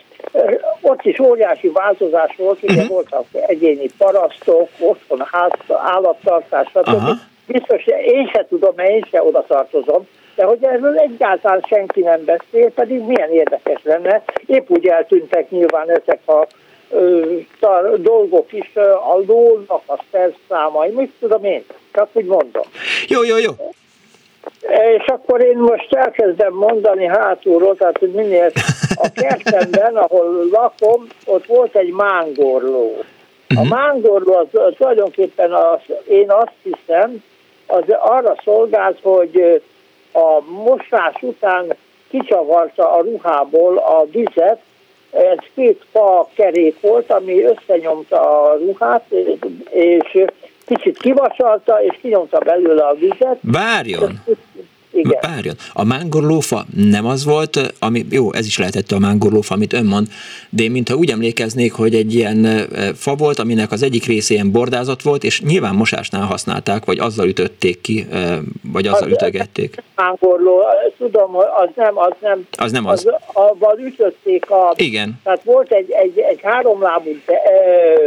[0.80, 2.88] ott is óriási változás volt, ugye uh-huh.
[2.88, 7.08] voltak egyéni parasztok, otthon ház, állattartás, stb.
[7.46, 12.24] Biztos, én se tudom, mert én se oda tartozom, de hogy erről egyáltalán senki nem
[12.24, 14.22] beszél, pedig milyen érdekes lenne.
[14.46, 16.46] Épp úgy eltűntek nyilván ezek a
[16.90, 17.36] ö,
[17.96, 18.76] dolgok is
[19.12, 22.64] a lónak a szerszámai, mit tudom én, csak úgy mondom.
[23.08, 23.52] Jó, jó, jó.
[24.96, 28.50] És akkor én most elkezdem mondani hátulról, tehát hogy minél
[28.94, 33.04] a kertemben, ahol lakom, ott volt egy mángorló.
[33.56, 33.68] A mhm.
[33.68, 37.22] mángorló az, az tulajdonképpen az, én azt hiszem,
[37.66, 39.62] az arra szolgált, hogy
[40.12, 41.76] a mosás után
[42.08, 44.60] kicsavarta a ruhából a vizet,
[45.10, 49.04] ez két fa kerék volt, ami összenyomta a ruhát,
[49.70, 50.24] és
[50.66, 53.38] kicsit kivasalta, és kinyomta belőle a vizet.
[53.40, 54.22] Várjon!
[54.92, 55.18] Igen.
[55.20, 59.84] Várjon, a mángorlófa nem az volt, ami, jó, ez is lehetett a mángorlófa, amit ön
[59.84, 60.06] mond,
[60.50, 64.50] de én mintha úgy emlékeznék, hogy egy ilyen fa volt, aminek az egyik része ilyen
[64.50, 68.06] bordázott volt, és nyilván mosásnál használták, vagy azzal ütötték ki,
[68.72, 69.82] vagy azzal az, ütögették.
[69.96, 70.62] Mángorló,
[70.98, 72.46] tudom, az nem, az nem.
[72.58, 73.06] Az nem az.
[73.06, 74.72] az avval ütötték a...
[74.76, 75.20] Igen.
[75.24, 77.40] Tehát volt egy, egy, egy háromlábú de,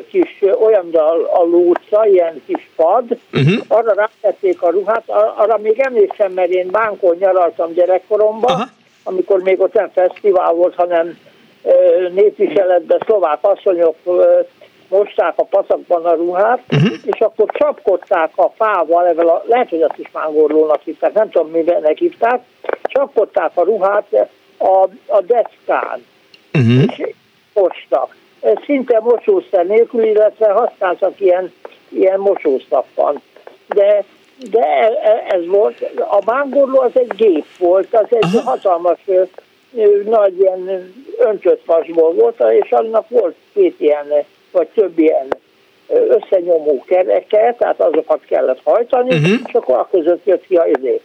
[0.09, 3.03] kis olyan a, a lóca, ilyen kis pad,
[3.33, 3.63] uh-huh.
[3.67, 5.03] arra rátették a ruhát,
[5.37, 8.69] arra még emlékszem, mert én bánkon nyaraltam gyerekkoromban, Aha.
[9.03, 11.17] amikor még ott nem fesztivál volt, hanem
[12.13, 13.95] népviseletben szlovák asszonyok
[14.87, 16.93] mosták a paszakban a ruhát, uh-huh.
[17.03, 21.51] és akkor csapkodták a fával, evel a, lehet, hogy azt is mángorlónak hívták, nem tudom,
[21.51, 22.41] miben hívták,
[22.83, 26.05] csapkodták a ruhát a, a deckán,
[26.53, 26.83] uh-huh.
[26.83, 27.13] és
[27.53, 28.15] mostak.
[28.65, 31.53] Szinte mosószer nélkül, illetve használtak ilyen,
[31.89, 33.21] ilyen mosószappan.
[33.67, 34.03] De
[34.51, 38.49] de e, e, ez volt, a mángorló az egy gép volt, az egy Aha.
[38.49, 38.99] hatalmas
[40.05, 44.05] nagy ilyen öntött vasból volt, és annak volt két ilyen,
[44.51, 45.27] vagy több ilyen
[45.87, 49.39] összenyomó kereke, tehát azokat kellett hajtani, uh-huh.
[49.45, 51.01] és akkor a között jött ki a izé.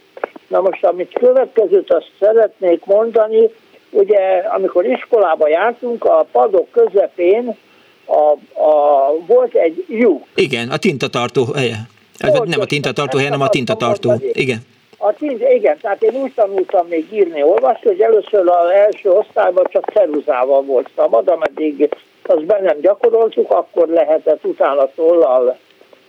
[0.47, 3.49] Na most, amit következőt azt szeretnék mondani,
[3.89, 7.57] ugye amikor iskolába jártunk, a padok közepén
[8.05, 10.25] a, a, volt egy lyuk.
[10.35, 11.77] Igen, a tintatartó helye.
[12.19, 14.13] Ez nem a tintatartó hely, hanem a tintatartó.
[14.31, 14.57] Igen.
[14.97, 19.65] A tint, igen, tehát én úgy tanultam még írni, olvasni, hogy először az első osztályban
[19.69, 21.89] csak ceruzával volt szabad, ameddig
[22.23, 25.57] azt be nem gyakoroltuk, akkor lehetett utána tollal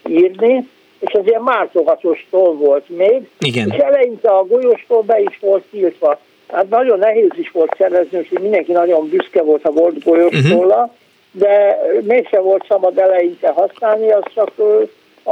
[0.09, 0.69] írni,
[0.99, 3.71] és az ilyen mártogatós toll volt még, igen.
[3.71, 6.19] és eleinte a golyóstól be is volt tiltva.
[6.49, 10.91] Hát nagyon nehéz is volt szerezni, úgyhogy mindenki nagyon büszke volt, a volt golyóstolla, uh-huh.
[11.33, 14.53] de mégsem volt szabad eleinte használni, az csak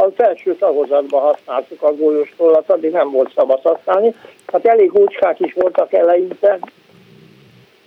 [0.05, 4.15] a felső tagozatban használtuk a golyós tollat, addig nem volt szabad használni.
[4.47, 6.59] Hát elég úcskák is voltak eleinte,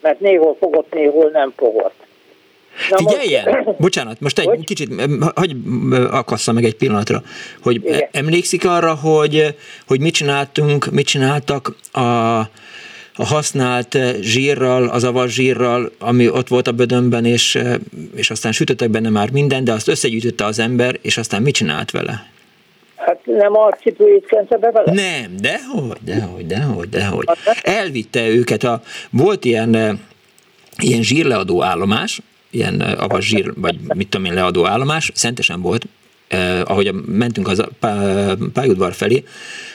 [0.01, 1.95] mert néhol fogott, néhol nem fogott.
[2.89, 3.63] Na Figyeljen!
[3.65, 3.77] Most...
[3.87, 4.65] Bocsánat, most egy hogy?
[4.65, 4.89] kicsit,
[5.35, 5.55] hogy
[6.11, 7.21] akasszam meg egy pillanatra,
[7.63, 8.07] hogy Igen.
[8.11, 9.55] emlékszik arra, hogy,
[9.87, 12.41] hogy mit csináltunk, mit csináltak a
[13.15, 17.75] a használt eh, zsírral, az avas zsírral, ami ott volt a bödönben, és, eh,
[18.15, 21.91] és aztán sütöttek benne már minden, de azt összegyűjtötte az ember, és aztán mit csinált
[21.91, 22.29] vele?
[22.95, 24.93] Hát nem a cipőjét kente be vele?
[24.93, 27.25] Nem, dehogy, dehogy, dehogy, dehogy.
[27.61, 29.91] Elvitte őket, a, volt ilyen, eh,
[30.77, 35.85] ilyen zsírleadó állomás, ilyen avas zsír, vagy mit tudom én, leadó állomás, szentesen volt,
[36.31, 37.63] eh, ahogy mentünk az
[38.53, 39.23] pályaudvar felé,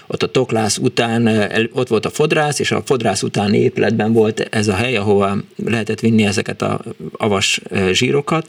[0.07, 4.41] ott a Toklász után, eh, ott volt a fodrász, és a fodrász utáni épületben volt
[4.41, 6.81] ez a hely, ahova lehetett vinni ezeket a
[7.12, 8.49] avas eh, zsírokat,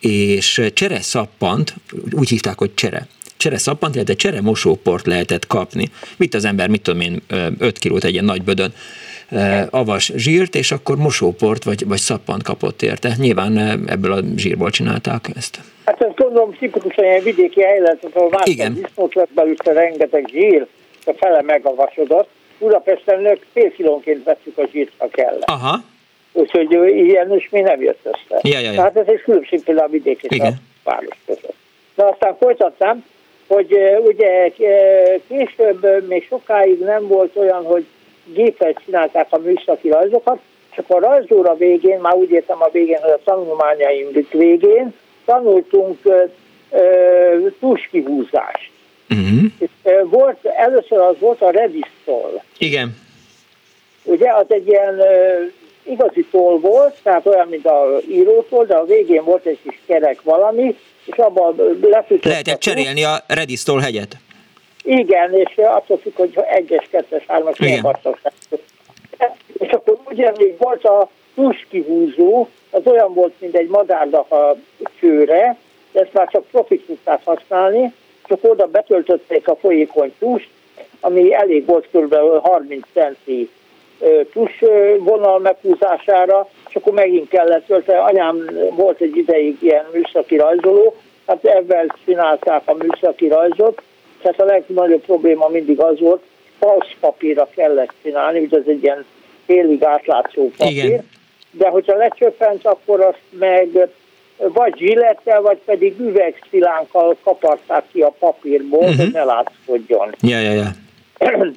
[0.00, 1.74] és csere szappant,
[2.10, 3.06] úgy hívták, hogy csere,
[3.36, 5.90] csere szappant, illetve csere mosóport lehetett kapni.
[6.16, 7.22] Mit az ember, mit tudom én,
[7.58, 8.72] 5 kilót egy ilyen nagy bödön
[9.70, 13.14] avas zsírt, és akkor mosóport vagy, vagy szappant kapott érte.
[13.18, 13.58] Nyilván
[13.88, 15.60] ebből a zsírból csinálták ezt.
[15.84, 20.66] Hát ezt gondolom tipikusan ilyen vidéki helyzet, ahol vártam disznót lett belőle rengeteg zsír,
[21.06, 22.28] a fele megavasodott.
[22.58, 25.38] Budapesten nők fél kilónként veszük a zsírt, ha kell.
[25.40, 25.78] Aha.
[26.32, 28.40] Úgyhogy ilyen is mi nem jött össze.
[28.42, 28.72] Ja, ja, ja.
[28.72, 30.54] Tehát ez egy különbség például a vidék és Igen.
[30.84, 31.54] város között.
[31.94, 33.04] De aztán folytattam,
[33.46, 34.48] hogy ugye
[35.28, 37.86] később még sokáig nem volt olyan, hogy
[38.24, 40.38] géppel csinálták a műszaki rajzokat,
[40.74, 45.98] csak a rajzóra végén, már úgy értem a végén, hogy a tanulmányaim végén, tanultunk
[47.60, 48.70] tuskihúzást.
[49.10, 50.10] Uh-huh.
[50.10, 52.42] Volt, először az volt a redisztol.
[52.58, 52.96] Igen.
[54.04, 55.02] Ugye, az egy ilyen
[55.82, 60.22] igazi toll volt, tehát olyan, mint a írótól, de a végén volt egy kis kerek
[60.22, 62.30] valami, és abban lefűtöttek.
[62.30, 64.16] Lehetett cserélni a redisztol hegyet.
[64.82, 67.58] Igen, és attól függ, hogy egyes, kettes, hármas,
[69.58, 74.56] És akkor ugye még volt a, tuskihúzó, az olyan volt, mint egy madárnak a
[75.00, 75.56] csőre,
[75.92, 77.92] de ezt már csak profik tudták használni,
[78.26, 80.48] csak oda betöltötték a folyékony tust,
[81.00, 82.14] ami elég volt kb.
[82.42, 83.50] 30 centi
[84.32, 84.64] tus
[84.98, 87.98] vonal meghúzására, és akkor megint kellett tölteni.
[87.98, 90.94] Anyám volt egy ideig ilyen műszaki rajzoló,
[91.26, 93.82] hát ebben csinálták a műszaki rajzot,
[94.22, 96.22] tehát a legnagyobb probléma mindig az volt,
[96.58, 99.04] falsz papírra kellett csinálni, ugye ez egy ilyen
[99.46, 101.08] félig átlátszó papír, Igen.
[101.52, 103.88] De hogyha lecsöppent, akkor azt meg
[104.36, 108.96] vagy zsillettel, vagy pedig üvegszilánkkal kaparták ki a papírból, uh-huh.
[108.96, 110.14] hogy ne látszódjon.
[110.20, 110.70] Ja, ja, ja.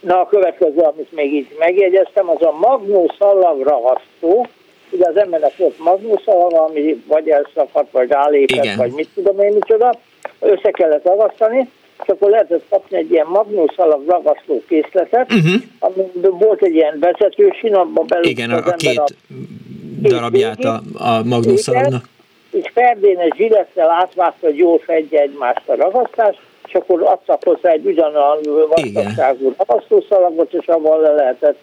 [0.00, 4.46] Na a következő, amit még így megjegyeztem, az a magnószalag ragasztó.
[4.90, 9.94] Ugye az embernek volt magnószalag, ami vagy elszakadt, vagy rálépett, vagy mit tudom én micsoda.
[10.40, 11.70] Össze kellett ragasztani,
[12.02, 15.62] és akkor lehetett kapni egy ilyen magnószalag ragasztó készletet, uh-huh.
[15.78, 21.22] ami volt egy ilyen vezetősin, abban belül Igen, az a két a darabját a, a
[21.24, 22.08] magnószalagnak.
[22.50, 28.68] És Ferdénes zsilettel átvágta, jól fedje egymást a ragasztást, és akkor adtak hozzá egy ugyanolyan
[28.68, 31.58] vastagságú ragasztószalagot, és avval le lehetett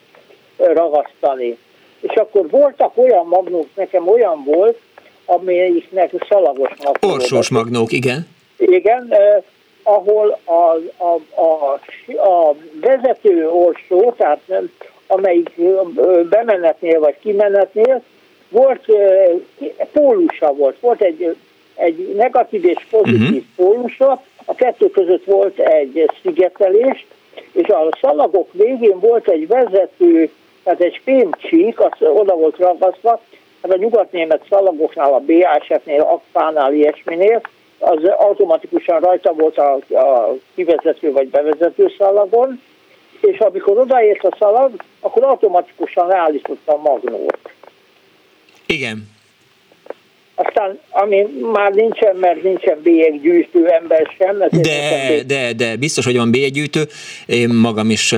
[0.56, 1.56] ragasztani.
[2.00, 4.78] És akkor voltak olyan magnók, nekem olyan volt,
[5.24, 7.14] amelyiknek szalagos magnók.
[7.14, 8.26] Orsós magnók, igen.
[8.56, 9.14] Igen,
[9.82, 10.52] ahol a,
[10.96, 11.72] a, a,
[12.28, 14.70] a vezető orsó, tehát nem,
[15.06, 15.50] amelyik
[16.28, 18.02] bemenetnél vagy kimenetnél,
[18.48, 18.84] volt
[19.92, 21.36] pólusa volt, volt egy,
[21.74, 23.42] egy negatív és pozitív uh-huh.
[23.56, 27.06] pólusa, a kettő között volt egy szigetelés,
[27.52, 30.30] és a szalagok végén volt egy vezető,
[30.62, 33.20] tehát egy fémcsík, az oda volt ragasztva,
[33.62, 37.40] hát a nyugatnémet szalagoknál, a BASF-nél, Akpánál, ilyesminél,
[37.80, 42.60] az automatikusan rajta volt a, a kivezető vagy bevezető szalagon,
[43.20, 47.38] és amikor odaért a szalag, akkor automatikusan leállította a magnót.
[48.66, 49.18] Igen.
[50.42, 54.38] Aztán, ami már nincsen, mert nincsen bélyeggyűjtő ember sem.
[54.38, 56.80] De, de, de biztos, hogy van bélyeggyűjtő.
[57.26, 58.14] Én magam is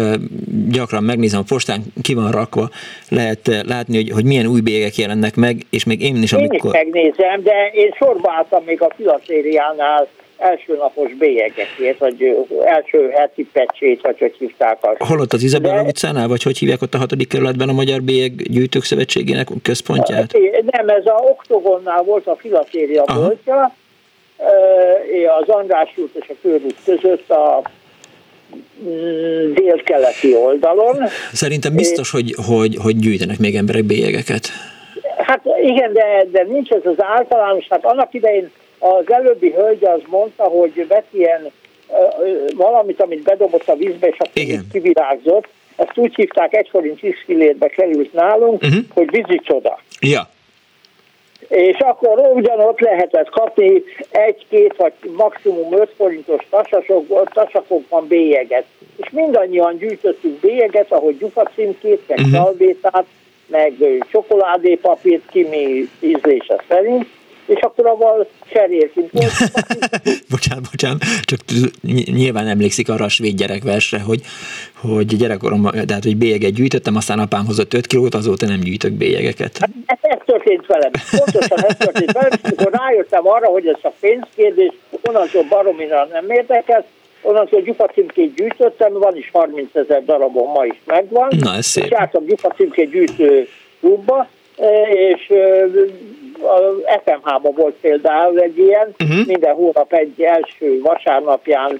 [0.69, 2.69] gyakran megnézem a postán, ki van rakva.
[3.09, 6.75] Lehet látni, hogy, hogy milyen új bélyegek jelennek meg, és még én is, amikor...
[6.75, 10.09] Én is megnézem, de én sorba álltam még a filatériánál
[10.43, 15.03] első napos bélyegekért, vagy első heti pecsét, vagy hogy hívták azt.
[15.03, 15.89] Hol ott az Izabella De...
[15.89, 20.37] utcánál, vagy hogy hívják ott a hatodik kerületben a Magyar Bélyeg Gyűjtők Szövetségének központját?
[20.71, 23.75] Nem, ez a Oktogonnál volt a filatéria boltja,
[25.41, 27.63] az András út és a Körút között a
[28.85, 31.03] mm, délkeleti oldalon.
[31.33, 34.49] Szerintem biztos, hogy, hogy, hogy gyűjtenek még emberek bélyegeket.
[35.17, 38.51] Hát igen, de, de nincs ez az általános, hát annak idején
[38.83, 41.51] az előbbi hölgy az mondta, hogy vett ilyen
[42.57, 44.67] valamit, amit bedobott a vízbe, és akkor Igen.
[44.73, 45.49] kivirágzott.
[45.77, 48.85] Ezt úgy hívták, egy forint 10 fillérbe került nálunk, uh-huh.
[48.95, 49.79] hogy vízi csoda.
[50.01, 50.29] Ja.
[51.49, 58.65] És akkor ugyanott lehetett kapni egy-két vagy maximum 5 forintos tasasok, tasakokban bélyeget.
[58.97, 62.35] És mindannyian gyűjtöttünk bélyeget, ahogy gyufacímkét, meg uh-huh.
[62.35, 63.05] szalvétát,
[63.47, 63.73] meg
[64.11, 67.07] csokoládépapírt, ki mi ízlése szerint,
[67.55, 69.11] és akkor avval cseréltünk.
[70.35, 71.41] bocsánat, bocsánat, csak
[72.13, 74.21] nyilván emlékszik arra a svéd gyerekversre, hogy,
[74.81, 79.59] hogy gyerekkoromban, tehát hogy bélyeget gyűjtöttem, aztán apám hozott 5 kilót, azóta nem gyűjtök bélyegeket.
[79.59, 80.91] Hát ez, ez történt velem.
[81.11, 84.73] Pontosan ez történt velem, és akkor rájöttem arra, hogy ez a pénzkérdés
[85.03, 86.85] onnantól baromira nem érdekelt,
[87.23, 91.29] onnantól gyufacimkét gyűjtöttem, van is 30 ezer darabon, ma is megvan.
[91.39, 91.85] Na, ez szép.
[91.85, 93.49] És jártam gyufacimkét gyűjtő
[93.81, 94.29] klubba,
[94.91, 95.33] és
[96.43, 99.27] a FMH-ban volt például egy ilyen, uh-huh.
[99.27, 101.79] minden hónap egy első vasárnapján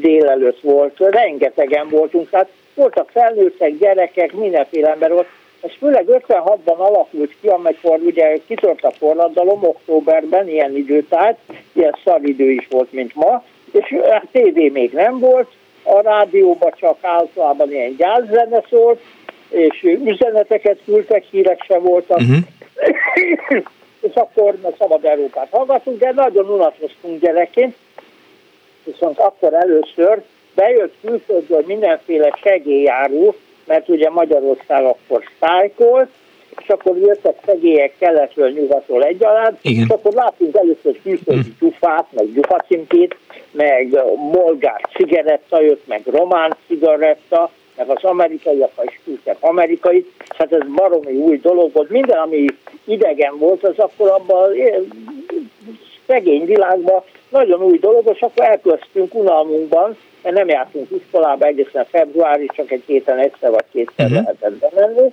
[0.00, 5.26] délelőtt volt, rengetegen voltunk, tehát voltak felnőttek, gyerekek, mindenféle ember volt,
[5.62, 11.36] és főleg 56-ban alakult ki, amikor ugye kitört a forradalom októberben, ilyen időtájt,
[11.72, 15.48] ilyen idő is volt, mint ma, és a hát tévé még nem volt,
[15.82, 19.00] a rádióban csak általában ilyen gyászzene szólt,
[19.56, 22.18] és üzeneteket küldtek, hírek se voltak.
[22.18, 22.36] Uh-huh.
[24.08, 27.74] és akkor a Szabad Európát hallgatunk, de nagyon unatkoztunk gyerekként,
[28.84, 30.22] viszont akkor először
[30.54, 33.34] bejött külföldről mindenféle segélyáró,
[33.64, 36.08] mert ugye Magyarország akkor sztájkolt,
[36.60, 39.84] és akkor jöttek segélyek keletről, nyugatról egyaránt, Igen.
[39.84, 41.58] és akkor láttunk először külföldi mm.
[41.60, 43.16] gyufát, meg gyufacimkét,
[43.50, 43.98] meg
[44.32, 50.06] molgár cigaretta jött, meg román cigaretta, meg az amerikaiak is küldtek amerikai,
[50.38, 51.90] hát ez baromi új dolog volt.
[51.90, 52.46] Minden, ami
[52.84, 54.52] idegen volt, az akkor abban
[56.06, 62.50] szegény világban nagyon új dolog, és akkor elköztünk unalmunkban, mert nem jártunk iskolába egészen februári,
[62.54, 64.22] csak egy héten egyszer vagy kétszer uh-huh.
[64.22, 65.12] lehetett bemenni,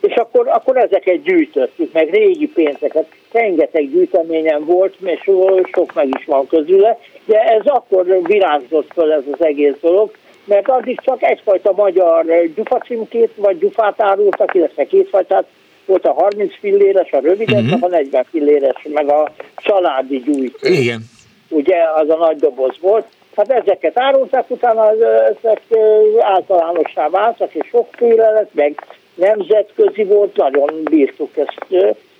[0.00, 3.06] és akkor, akkor ezeket gyűjtöttük, meg régi pénzeket.
[3.32, 5.30] Rengeteg gyűjteményem volt, és
[5.72, 10.10] sok meg is van közüle, de ez akkor virágzott föl ez az egész dolog,
[10.46, 12.24] mert addig csak egyfajta magyar
[12.54, 15.46] gyufacimkét, vagy gyufát árultak, illetve kétfajtát,
[15.86, 17.82] volt a 30 filléres, a rövides, uh-huh.
[17.82, 20.58] a 40 filléres, meg a családi gyújt.
[20.60, 21.04] Igen.
[21.48, 23.06] Ugye az a nagy doboz volt.
[23.36, 25.62] Hát ezeket árulták, utána ezek
[26.18, 31.66] általánossá váltak, és sokféle lett, meg nemzetközi volt, nagyon bírtuk ezt,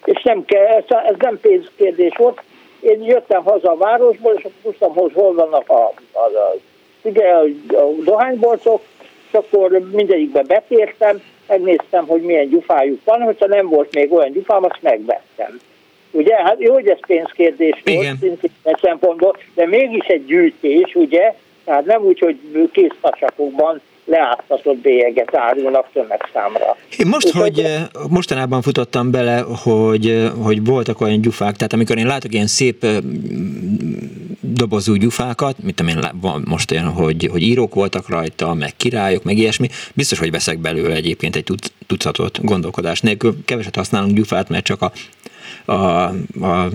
[0.05, 2.43] és nem kell, ez nem pénzkérdés volt.
[2.81, 6.55] Én jöttem haza a városból, és akkor tudtam, hogy hol vannak a, a, a,
[7.07, 7.45] ugye, a,
[8.05, 8.83] dohányboltok,
[9.29, 14.65] és akkor mindegyikbe betértem, megnéztem, hogy milyen gyufájuk van, hogyha nem volt még olyan gyufám,
[14.65, 15.61] azt megvettem.
[16.11, 18.51] Ugye, hát jó, hogy ez pénzkérdés volt, szintén
[18.83, 21.35] szempontból, de mégis egy gyűjtés, ugye,
[21.65, 22.39] tehát nem úgy, hogy
[22.73, 26.77] kéztacsakokban leáztatott bélyeget árulnak tömegszámra.
[26.99, 31.73] Én most, Úgy, hogy eh, mostanában futottam bele, hogy, eh, hogy voltak olyan gyufák, tehát
[31.73, 32.97] amikor én látok ilyen szép eh,
[34.41, 39.25] dobozú gyufákat, mit tudom én, van most olyan, hogy, hogy írók voltak rajta, meg királyok,
[39.25, 41.45] meg ilyesmi, biztos, hogy veszek belőle egyébként egy
[41.87, 43.37] tucatot gondolkodás nélkül.
[43.45, 44.93] Keveset használunk gyufát, mert csak a
[45.67, 46.05] a,
[46.41, 46.69] a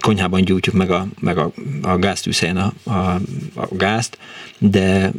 [0.00, 1.50] konyhában gyújtjuk meg a, meg a,
[1.82, 3.14] a gáztűzhelyen a, a,
[3.56, 4.18] a gázt,
[4.58, 5.10] de,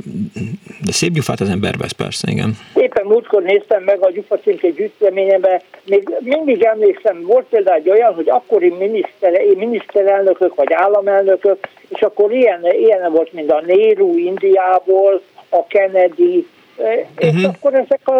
[0.85, 2.57] de szép gyufát az ember vesz persze, igen.
[2.75, 8.29] Éppen múltkor néztem meg a gyufacímke gyűjteményembe, még mindig emlékszem, volt például egy olyan, hogy
[8.29, 15.67] akkori miniszter, miniszterelnökök vagy államelnökök, és akkor ilyen, ilyen volt, mint a Nehru Indiából, a
[15.67, 16.47] Kennedy,
[16.79, 17.05] Uh-huh.
[17.17, 17.45] És mhm.
[17.45, 18.13] akkor ezek a,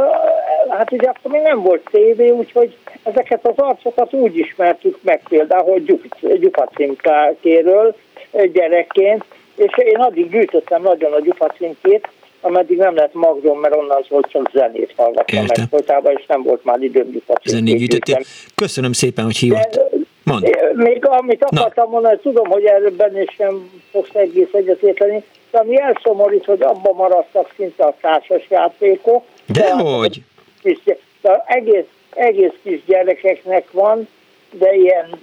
[0.69, 5.71] hát ugye akkor még nem volt tévé, úgyhogy ezeket az arcokat úgy ismertük meg például,
[5.71, 5.99] hogy
[6.39, 7.95] Gyufacinkákéről
[8.53, 9.25] gyerekként,
[9.55, 12.07] és én addig gyűjtöttem nagyon a Gyufacinkét,
[12.41, 16.81] ameddig nem lett magzom, mert onnan volt csak zenét hallgattam meg és nem volt már
[16.81, 18.25] időm Gyufacinkét.
[18.55, 19.75] Köszönöm szépen, hogy hívott.
[19.75, 19.81] De,
[20.23, 20.49] Mond.
[20.73, 21.91] Még amit akartam Na.
[21.91, 27.53] mondani, tudom, hogy ebben is sem fogsz egész egyetérteni, de ami elszomorít, hogy abban maradtak
[27.55, 29.23] szinte a társas játékok.
[29.45, 30.21] Dehogy!
[30.63, 31.85] De, de egész,
[32.15, 34.07] egész kis gyerekeknek van,
[34.51, 35.19] de ilyen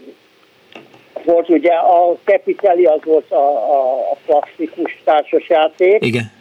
[1.24, 6.04] volt ugye a Capitali, az volt a, a, a klasszikus társasjáték.
[6.04, 6.32] Igen.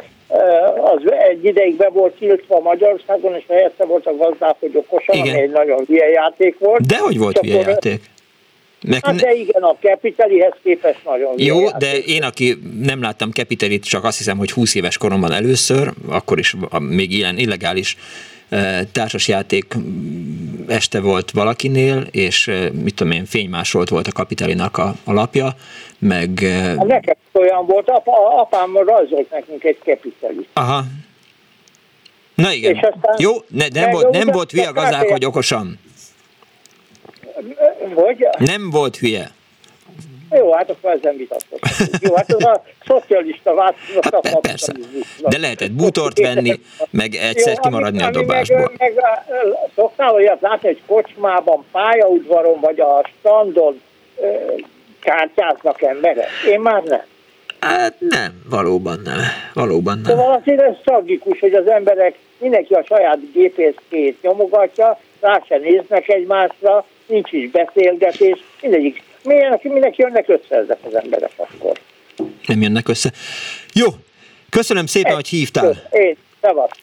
[0.82, 5.52] Az egy ideig be volt tiltva Magyarországon, és helyette volt a gazdálkodó kosar, ami egy
[5.52, 6.88] nagyon hülye játék volt.
[6.88, 8.02] Dehogy volt hülye játék?
[8.86, 11.78] Nek, hát de igen, a Capitalihez képest nagyon Jó, játék.
[11.78, 16.40] de én, aki nem láttam Capitalit, csak azt hiszem, hogy 20 éves koromban először, akkor
[16.40, 17.98] is még ilyen illegális
[18.92, 19.74] társasjáték
[20.68, 22.52] este volt valakinél, és
[22.84, 25.48] mit tudom én, fénymásolt volt a Kapitalinak a, a lapja,
[26.00, 26.40] meg...
[26.78, 30.48] Hát nekem olyan volt, apa, apám rajzolt nekünk egy Capitalit.
[30.54, 30.84] Aha.
[32.36, 32.94] Na igen.
[33.18, 35.80] Jó, ne, nem, volt, nem volt hülye gazdák, hogy okosan.
[37.94, 38.28] Hogy?
[38.38, 39.32] Nem volt hülye.
[40.32, 41.90] Jó, hát akkor ezen vitatkozunk.
[42.02, 44.28] Jó, hát az a szocialista változat.
[44.28, 44.74] Hát persze.
[45.20, 46.60] De lehetett bútort venni,
[46.90, 48.72] meg egyszer Jó, kimaradni a dobásból.
[48.78, 49.16] Meg, meg,
[49.76, 53.82] szoktál olyat látni, hogy kocsmában, pályaudvaron vagy a standon
[55.00, 56.30] kártyáznak emberek?
[56.50, 57.02] Én már nem.
[57.60, 59.20] Hát nem, valóban nem.
[59.54, 60.18] Valóban nem.
[60.18, 66.10] Szóval azért ez tragikus, hogy az emberek mindenki a saját gépészkét nyomogatja, rá se néznek
[66.10, 69.04] egymásra, nincs is beszélgetés, mindegyik.
[69.24, 71.80] Milyen, mindenki jönnek össze ezek az emberek akkor.
[72.46, 73.12] Nem jönnek össze.
[73.74, 73.88] Jó,
[74.50, 75.76] köszönöm szépen, Egy, hogy hívtál.
[75.92, 76.18] Én,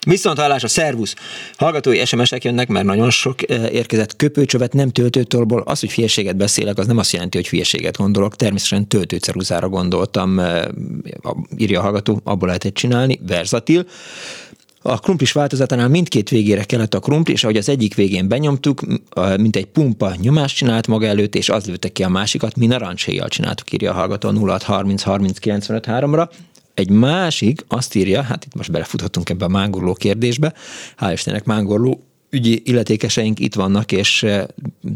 [0.07, 1.15] Viszont hallás a szervusz.
[1.57, 5.63] Hallgatói SMS-ek jönnek, mert nagyon sok eh, érkezett köpőcsövet, nem töltőtolból.
[5.67, 8.37] Az, hogy hülyeséget beszélek, az nem azt jelenti, hogy hülyeséget gondolok.
[8.37, 10.65] Természetesen töltőceruzára gondoltam, eh,
[11.57, 13.85] írja a hallgató, abból lehetett csinálni, verzatil.
[14.83, 18.81] A krumplis változatánál mindkét végére kellett a krumpli, és ahogy az egyik végén benyomtuk,
[19.37, 23.29] mint egy pumpa nyomást csinált maga előtt, és az lőtte ki a másikat, mi narancshéjjal
[23.29, 26.29] csináltuk, írja a hallgató 0630 30 95 3-ra.
[26.75, 30.53] Egy másik azt írja, hát itt most belefuthatunk ebbe a mángorló kérdésbe,
[31.01, 34.27] hál' Istennek mángorló ügyi illetékeseink itt vannak, és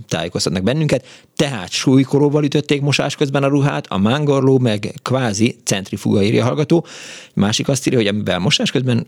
[0.09, 1.07] tájékoztatnak bennünket.
[1.37, 6.87] Tehát súlykolóval ütötték mosás közben a ruhát, a mángorló meg kvázi centrifuga írja a hallgató.
[7.35, 9.07] Másik azt írja, hogy amivel mosás közben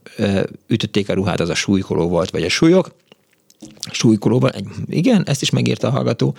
[0.66, 2.94] ütötték a ruhát, az a súlykoló volt, vagy a súlyok
[3.90, 6.34] súlykolóval, egy, igen, ezt is megírta a hallgató.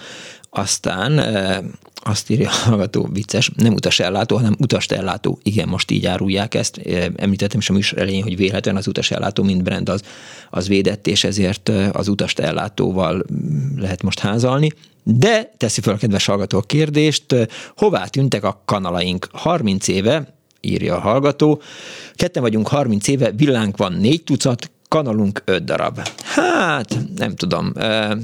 [0.50, 1.64] Aztán e,
[1.94, 5.40] azt írja a hallgató, vicces, nem utasellátó, hanem utastellátó.
[5.44, 6.78] Igen, most így árulják ezt.
[6.78, 10.02] E, említettem is a műsor elején, hogy véletlen az utasellátó, mint brand az,
[10.50, 13.24] az védett, és ezért az utastellátóval
[13.78, 14.72] lehet most házalni.
[15.04, 17.36] De teszi fel a kedves hallgató a kérdést,
[17.76, 19.28] hová tűntek a kanalaink?
[19.32, 21.62] 30 éve írja a hallgató.
[22.14, 26.00] Ketten vagyunk 30 éve, villánk van négy tucat, kanalunk öt darab.
[26.24, 27.74] Hát, nem tudom,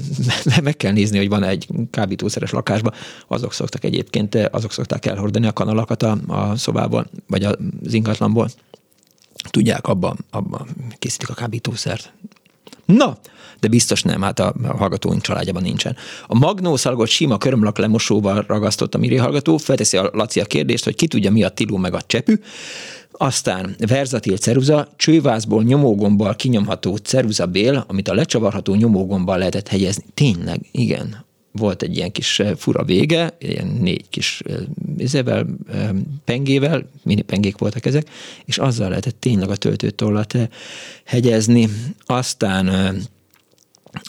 [0.62, 2.92] meg kell nézni, hogy van egy kábítószeres lakásban.
[3.26, 8.48] Azok szoktak egyébként, azok szokták elhordani a kanalakat a, a szobából, vagy az ingatlanból.
[9.50, 10.66] Tudják, abban abba
[10.98, 12.12] készítik a kábítószert.
[12.84, 13.18] Na,
[13.60, 15.96] de biztos nem, hát a hallgatóink családjában nincsen.
[16.26, 20.84] A magnó szalagot sima körömlak lemosóval ragasztott a Miri hallgató, felteszi a Laci a kérdést,
[20.84, 22.40] hogy ki tudja mi a tiló meg a csepű.
[23.18, 30.04] Aztán verzatil ceruza, csővázból nyomógombbal kinyomható ceruzabél, amit a lecsavarható nyomógombbal lehetett helyezni.
[30.14, 34.42] Tényleg, igen, volt egy ilyen kis eh, fura vége, ilyen négy kis
[35.04, 35.88] eh, eh,
[36.24, 38.08] pengével, mini pengék voltak ezek,
[38.44, 40.34] és azzal lehetett tényleg a töltőtollat
[41.04, 41.68] hegyezni.
[42.06, 42.96] Aztán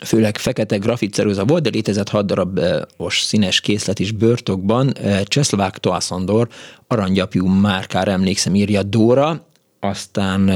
[0.05, 4.93] főleg fekete grafitceruza volt, de létezett hat darabos színes készlet is börtokban.
[5.23, 6.47] Cseszlovák Toaszondor
[6.87, 9.45] aranygyapjú márkára emlékszem írja Dóra,
[9.79, 10.51] aztán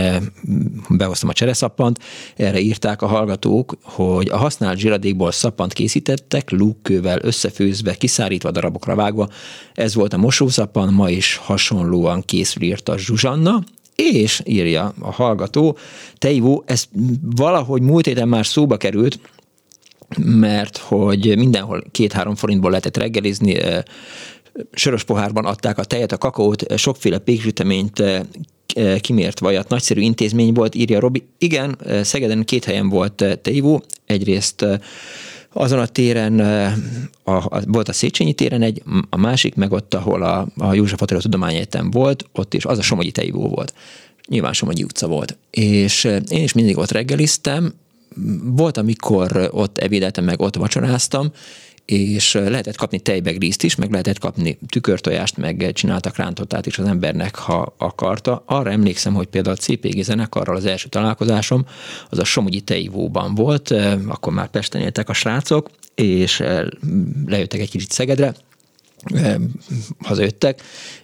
[0.90, 2.00] behoztam a csereszappant,
[2.36, 9.30] erre írták a hallgatók, hogy a használt zsiradékból szappant készítettek, lúkkővel összefőzve, kiszárítva darabokra vágva.
[9.74, 13.64] Ez volt a mosószappan, ma is hasonlóan készül írta Zsuzsanna,
[13.96, 15.78] és írja a hallgató,
[16.18, 16.86] Teivó, ez
[17.36, 19.20] valahogy múlt héten már szóba került,
[20.18, 23.58] mert hogy mindenhol két-három forintból lehetett reggelizni,
[24.72, 28.04] sörös pohárban adták a tejet, a kakaót, sokféle péksüteményt,
[29.02, 31.24] kimért vajat, nagyszerű intézmény volt, írja Robi.
[31.38, 34.66] Igen, Szegeden két helyen volt teivó, egyrészt
[35.54, 36.40] azon a téren
[37.24, 41.02] a, a, volt a Széchenyi téren egy, a másik meg ott, ahol a, a József
[41.02, 43.74] Attila Tudományegyetem volt, ott is az a Somogyi Teivó volt.
[44.28, 45.38] Nyilván Somogyi utca volt.
[45.50, 47.74] És én is mindig ott reggeliztem,
[48.44, 51.32] volt, amikor ott evédeltem, meg ott vacsoráztam,
[51.92, 57.36] és lehetett kapni tejbegrízt is, meg lehetett kapni tükörtojást, meg csináltak rántotát is az embernek,
[57.36, 58.44] ha akarta.
[58.46, 61.66] Arra emlékszem, hogy például a CPG zenekarral az első találkozásom,
[62.10, 63.74] az a Somogyi Teivóban volt,
[64.08, 66.44] akkor már Pesten éltek a srácok, és
[67.26, 68.34] lejöttek egy kicsit Szegedre,
[70.00, 70.62] hazajöttek,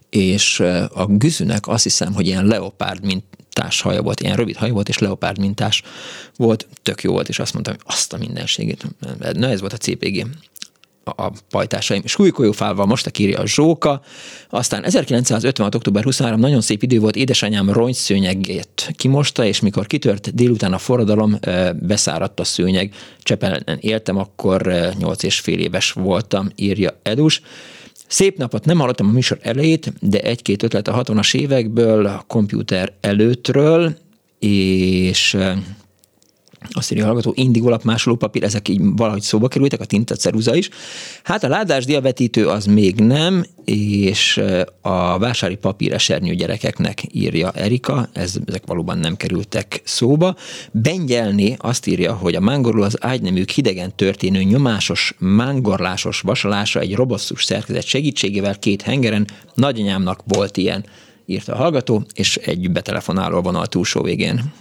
[0.10, 0.60] és
[0.94, 4.98] a güzünek azt hiszem, hogy ilyen leopárd mintás haja volt, ilyen rövid haja volt, és
[4.98, 5.84] leopárd mintás
[6.36, 8.86] volt, tök jó volt, és azt mondtam, hogy azt a mindenségét.
[9.34, 10.28] Na ez volt a CPG
[11.16, 12.02] a pajtásaim.
[12.06, 14.02] Súlykolyófával most írja a Zsóka,
[14.50, 15.76] aztán 1956.
[15.76, 21.40] október 23 nagyon szép idő volt, édesanyám rongyszőnyegét kimosta, és mikor kitört délután a forradalom,
[21.74, 22.94] beszáradt a szőnyeg.
[23.24, 27.42] Csepelen éltem, akkor 8 és fél éves voltam, írja Edus.
[28.08, 32.94] Szép napot, nem hallottam a műsor elejét, de egy-két ötlet a 60-as évekből, a komputer
[33.02, 33.98] előttről,
[34.40, 35.38] és
[36.72, 40.56] azt írja a hallgató, indigolap, másoló papír, ezek így valahogy szóba kerültek, a tinta ceruza
[40.56, 40.70] is.
[41.24, 44.42] Hát a ládás diabetítő az még nem, és
[44.82, 50.36] a vásári papír esernyő gyerekeknek írja Erika, ez, ezek valóban nem kerültek szóba.
[50.72, 57.44] Bengyelni azt írja, hogy a mángorul az ágyneműk hidegen történő nyomásos, mángorlásos vasalása egy robosztus
[57.44, 60.86] szerkezet segítségével két hengeren, nagyanyámnak volt ilyen,
[61.26, 64.54] írta a hallgató, és egy betelefonáló vonal túlsó végén.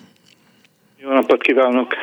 [1.06, 1.94] Jó napot kívánok!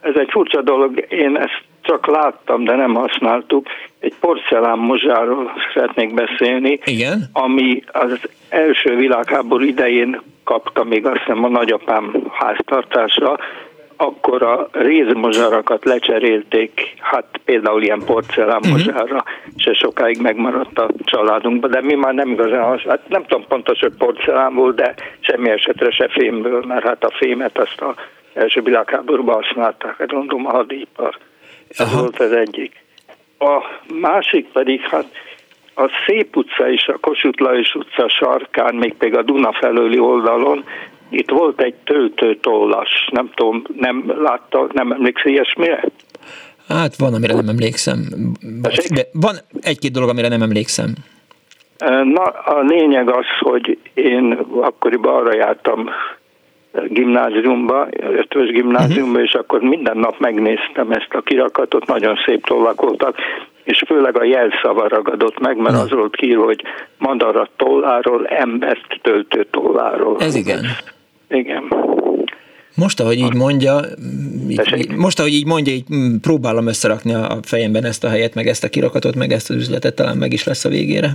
[0.00, 3.66] Ez egy furcsa dolog, én ezt csak láttam, de nem használtuk.
[3.98, 7.28] Egy porcelán mozsáról szeretnék beszélni, Igen?
[7.32, 8.18] ami az
[8.48, 13.38] első világháború idején kapta még azt hiszem a nagyapám háztartásra,
[13.96, 19.20] akkor a rézmozsarakat lecserélték, hát például ilyen porcelánmozsára, uh-huh.
[19.56, 23.80] és ez sokáig megmaradt a családunkban, de mi már nem igazán, hát nem tudom pontos,
[23.80, 27.94] hogy porcelán volt, de semmi esetre se fémből, mert hát a fémet azt a
[28.34, 31.18] első világháborúban használták, hát gondolom a hadipar.
[31.68, 32.00] Ez Aha.
[32.00, 32.82] volt az egyik.
[33.38, 33.62] A
[34.00, 35.06] másik pedig, hát
[35.74, 40.64] a Szép utca és a Kossuth Lajos utca sarkán, még pedig a Duna felőli oldalon
[41.14, 45.84] itt volt egy töltőtollas, nem tudom, nem látta, nem emlékszel ilyesmire?
[46.68, 47.98] Hát van, amire nem emlékszem.
[48.94, 50.94] De van egy-két dolog, amire nem emlékszem.
[52.04, 55.88] Na, a lényeg az, hogy én akkoriban arra jártam
[56.88, 59.24] gimnáziumba, ötös gimnáziumba, uh-huh.
[59.24, 63.16] és akkor minden nap megnéztem ezt a kirakatot, nagyon szép tollak voltak,
[63.62, 65.82] és főleg a jelszava ragadott meg, mert uh-huh.
[65.82, 66.62] az volt ki, hogy
[66.98, 70.16] madarat tolláról, embert töltő tolláról.
[70.20, 70.60] Ez igen.
[71.34, 71.62] Igen.
[72.76, 73.80] Most, ahogy így mondja,
[74.48, 78.46] így, most, ahogy így mondja, így mm, próbálom összerakni a fejemben ezt a helyet, meg
[78.46, 81.10] ezt a kirakatot, meg ezt az üzletet, talán meg is lesz a végére.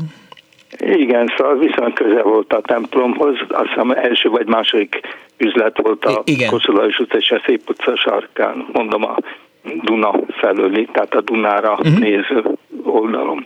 [0.80, 5.00] Igen, szóval viszont közel volt a templomhoz, azt hiszem első vagy második
[5.38, 9.16] üzlet volt a Koszolajos utca és a Szép utca sarkán, mondom a
[9.84, 12.00] Duna felőli, tehát a Dunára uh-huh.
[12.00, 12.44] néző
[12.84, 13.46] oldalon.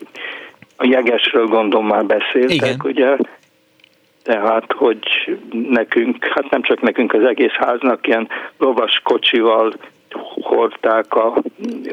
[0.78, 2.80] A jegesről gondolom már beszéltek, Igen.
[2.84, 3.18] ugye,
[4.24, 9.74] tehát hogy nekünk, hát nem csak nekünk, az egész háznak ilyen lovas kocsival
[10.42, 11.42] hordták a,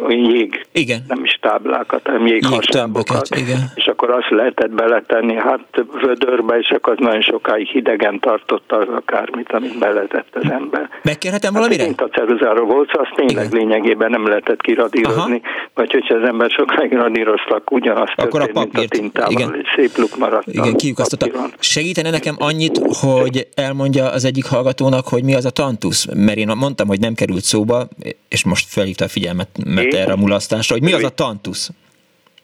[0.08, 1.04] jég, igen.
[1.08, 3.58] nem is táblákat, hanem jéghasábokat, igen.
[3.74, 8.88] és akkor azt lehetett beletenni hát vödörbe, és akkor az nagyon sokáig hidegen tartotta az
[8.88, 10.88] akármit, amit beletett az ember.
[11.02, 11.78] Megkérhetem valamire?
[11.78, 13.58] Hát, mint a ceruzáról volt, azt tényleg igen.
[13.58, 15.70] lényegében nem lehetett kiradírozni, Aha.
[15.74, 19.66] vagy hogyha az ember sokáig radíroztak, ugyanazt akkor történt, a papírt, mint a tintával, igen.
[19.76, 20.46] szép luk maradt.
[20.46, 21.26] Igen, kiukasztotta.
[21.58, 26.50] Segítene nekem annyit, hogy elmondja az egyik hallgatónak, hogy mi az a tantusz, mert én
[26.56, 27.88] mondtam, hogy nem került szóba,
[28.28, 31.70] és most felhívta a figyelmet mert erre a mulasztásra, hogy mi az a tantusz?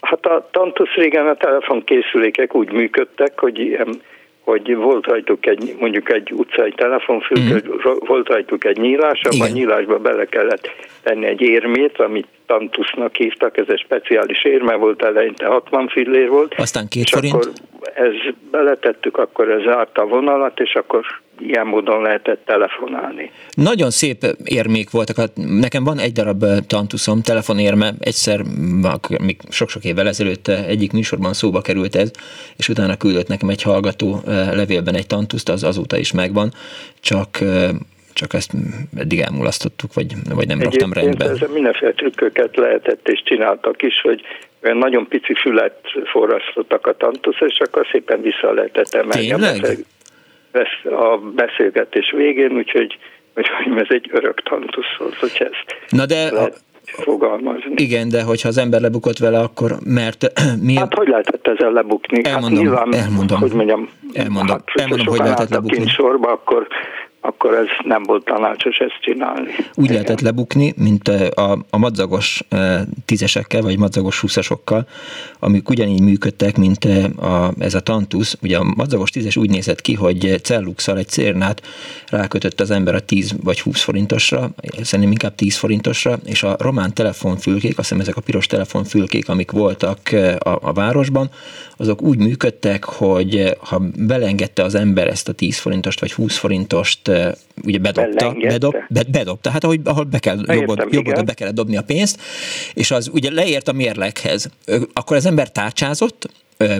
[0.00, 4.00] Hát a tantusz régen a telefonkészülékek úgy működtek, hogy ilyen
[4.46, 7.94] hogy volt rajtuk egy, mondjuk egy utcai telefonfülke, mm.
[7.98, 10.70] volt rajtuk egy nyílás, abban a nyílásba bele kellett
[11.02, 16.54] tenni egy érmét, amit tantusznak hívtak, ez egy speciális érme volt, eleinte 60 fillér volt.
[16.56, 17.34] Aztán két és forint?
[17.34, 17.52] akkor
[17.94, 18.12] ez
[18.50, 21.04] beletettük, akkor ez zárta a vonalat, és akkor
[21.38, 23.30] ilyen módon lehetett telefonálni.
[23.54, 25.16] Nagyon szép érmék voltak.
[25.34, 28.40] Nekem van egy darab tantuszom, telefonérme, egyszer,
[29.20, 32.10] még sok-sok évvel ezelőtt egyik műsorban szóba került ez,
[32.56, 34.20] és utána küldött nekem egy hallgató
[34.52, 36.52] levélben egy tantuszt, az azóta is megvan,
[37.00, 37.38] csak
[38.16, 38.52] csak ezt
[38.96, 41.24] eddig elmulasztottuk, vagy, vagy nem raktam rendbe.
[41.24, 44.20] Ezzel mindenféle trükköket lehetett és csináltak is, hogy
[44.62, 49.32] olyan nagyon pici fület forrasztottak a tantusz, és akkor szépen vissza lehetett emelni
[50.84, 52.98] a beszélgetés végén, úgyhogy
[53.34, 57.72] hogy ez egy örök tantusz volt, hogy ezt Na de lehet fogalmazni.
[57.74, 60.32] Igen, de hogyha az ember lebukott vele, akkor mert
[60.66, 60.76] mi...
[60.76, 62.24] Hát hogy lehetett ezzel lebukni?
[62.24, 63.40] Elmondom, hát nyilván, elmondom.
[63.40, 65.88] Hogy mondjam, elmondom, hát, elmondom hogy lehetett lebukni.
[65.88, 66.66] sorba, akkor
[67.26, 69.50] akkor ez nem volt tanácsos ezt csinálni.
[69.74, 69.92] Úgy Igen.
[69.92, 72.44] lehetett lebukni, mint a, a madzagos
[73.04, 74.86] tízesekkel, vagy madzagos húszasokkal,
[75.38, 78.36] amik ugyanígy működtek, mint a, ez a tantusz.
[78.42, 81.62] Ugye a madzagos tízes úgy nézett ki, hogy celluxal egy cérnát
[82.10, 84.50] rákötött az ember a 10 vagy 20 forintosra,
[84.82, 89.50] szerintem inkább 10 forintosra, és a román telefonfülkék, azt hiszem ezek a piros telefonfülkék, amik
[89.50, 89.98] voltak
[90.38, 91.30] a, a városban,
[91.76, 97.10] azok úgy működtek, hogy ha belengedte az ember ezt a 10 forintost vagy 20 forintost
[97.64, 101.82] ugye bedobta, bedob, bed, bedobta, hát ahogy, ahol be kell, jobbod, be kellett dobni a
[101.82, 102.20] pénzt,
[102.74, 104.50] és az ugye leért a mérleghez.
[104.92, 106.28] Akkor az ember tárcsázott,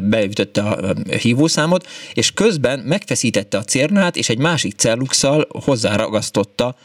[0.03, 6.77] beütötte a hívószámot, és közben megfeszítette a cérnát, és egy másik celluxal hozzáragasztotta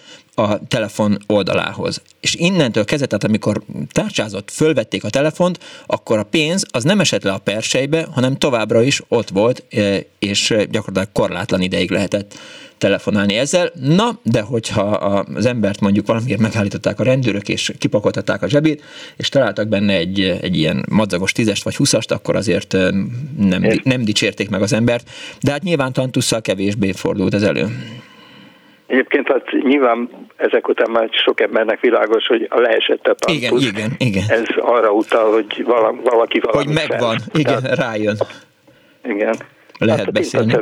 [0.41, 2.01] a telefon oldalához.
[2.19, 3.61] És innentől kezdve, tehát amikor
[3.91, 8.81] tárcsázott, fölvették a telefont, akkor a pénz az nem esett le a persejbe, hanem továbbra
[8.81, 9.63] is ott volt,
[10.19, 12.37] és gyakorlatilag korlátlan ideig lehetett
[12.81, 13.71] telefonálni ezzel.
[13.79, 18.83] Na, de hogyha az embert mondjuk valamiért megállították a rendőrök, és kipakoltatták a zsebét,
[19.17, 22.75] és találtak benne egy, egy ilyen madzagos tízest vagy húszast, akkor azért
[23.37, 25.09] nem, nem dicsérték meg az embert.
[25.41, 27.69] De hát nyilván tantusszal kevésbé fordult ez elő.
[28.91, 33.75] Egyébként hát nyilván ezek után már sok embernek világos, hogy a leesett a tantusz, igen,
[33.75, 34.23] igen, igen.
[34.27, 35.63] ez arra utal, hogy
[36.03, 37.39] valaki valami Hogy megvan, fel.
[37.39, 38.17] igen, rájön.
[39.03, 39.35] Igen
[39.85, 40.53] lehet hát beszélni.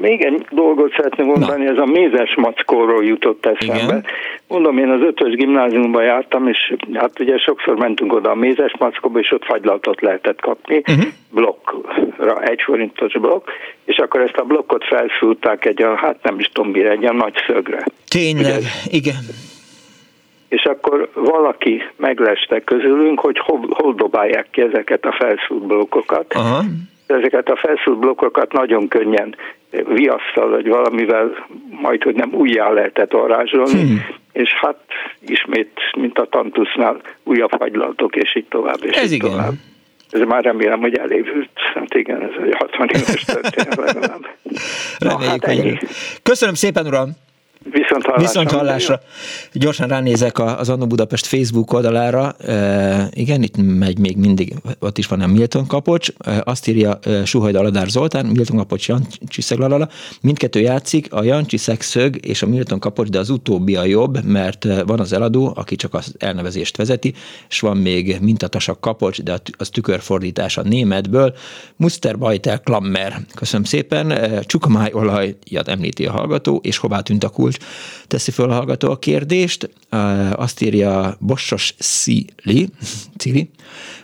[0.00, 1.70] Még egy dolgot szeretném mondani, Na.
[1.70, 3.82] ez a mézes mackóról jutott eszembe.
[3.82, 4.04] Igen.
[4.48, 9.18] Mondom, én az ötös gimnáziumban jártam, és hát ugye sokszor mentünk oda a mézes mackóba,
[9.18, 11.04] és ott fagylaltot lehetett kapni, uh-huh.
[11.30, 13.48] blokkra, egy forintos blokk,
[13.84, 17.12] és akkor ezt a blokkot felszúrták egy, a, hát nem is tudom mire, egy a
[17.12, 17.84] nagy szögre.
[18.08, 19.22] Tényleg, ugye, igen
[20.48, 26.34] és akkor valaki megleste közülünk, hogy hol, hol dobálják ki ezeket a felszúrt blokkokat.
[26.34, 26.62] Aha
[27.06, 29.36] ezeket a felszúrt blokkokat nagyon könnyen
[29.70, 34.06] viasszal, vagy valamivel majd, hogy nem újjá lehetett varázsolni, hmm.
[34.32, 34.78] és hát
[35.20, 39.30] ismét, mint a tantusznál, újabb fagylaltok, és így tovább, és Ez így igen.
[39.30, 39.52] tovább.
[40.10, 41.50] Ez már remélem, hogy elévült.
[41.74, 44.26] Hát igen, ez egy 60 éves történet legalább.
[44.98, 45.78] Na, hát ennyi.
[46.22, 47.10] Köszönöm szépen, uram!
[47.70, 48.26] Viszont hallásra.
[48.26, 49.00] Viszont hallásra.
[49.52, 52.32] Gyorsan ránézek az Annó Budapest Facebook oldalára.
[52.32, 56.08] E, igen, itt megy még mindig, ott is van a Milton Kapocs.
[56.18, 59.88] E, azt írja e, Suhajda Aladár Zoltán, Milton Kapocs, Jancsi Szeglalala.
[60.20, 64.66] Mindkettő játszik, a Jancsi Szegszög és a Milton Kapocs, de az utóbbi a jobb, mert
[64.86, 67.14] van az eladó, aki csak az elnevezést vezeti,
[67.48, 71.34] és van még mintatasak Kapocs, de az tükörfordítás a németből.
[71.76, 73.16] Muster Bajtel Klammer.
[73.34, 74.18] Köszönöm szépen.
[74.46, 78.90] Csukamáj olajat említi a hallgató, és hová tűnt a kult Kulcs teszi föl a hallgató
[78.90, 79.70] a kérdést.
[80.32, 82.68] Azt írja Bossos Szili,
[83.18, 83.50] Cili.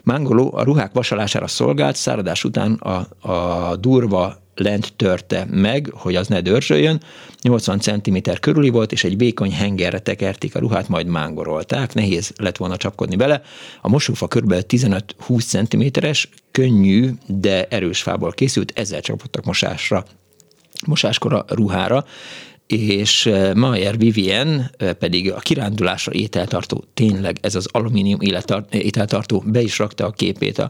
[0.03, 6.29] Mángoló a ruhák vasalására szolgált, száradás után a, a durva lent törte meg, hogy az
[6.29, 7.01] ne dörzsöljön.
[7.43, 11.95] 80 cm körüli volt, és egy vékony hengerre tekerték a ruhát, majd mángorolták.
[11.95, 13.43] Nehéz lett volna csapkodni bele.
[13.81, 14.55] A mosófa kb.
[14.69, 20.05] 15-20 cm-es, könnyű, de erős fából készült, ezzel csapottak mosásra
[20.87, 22.05] mosáskora ruhára,
[22.71, 28.21] és Mayer Vivien pedig a kirándulásra ételtartó, tényleg ez az alumínium
[28.71, 30.69] ételtartó, be is rakta a képét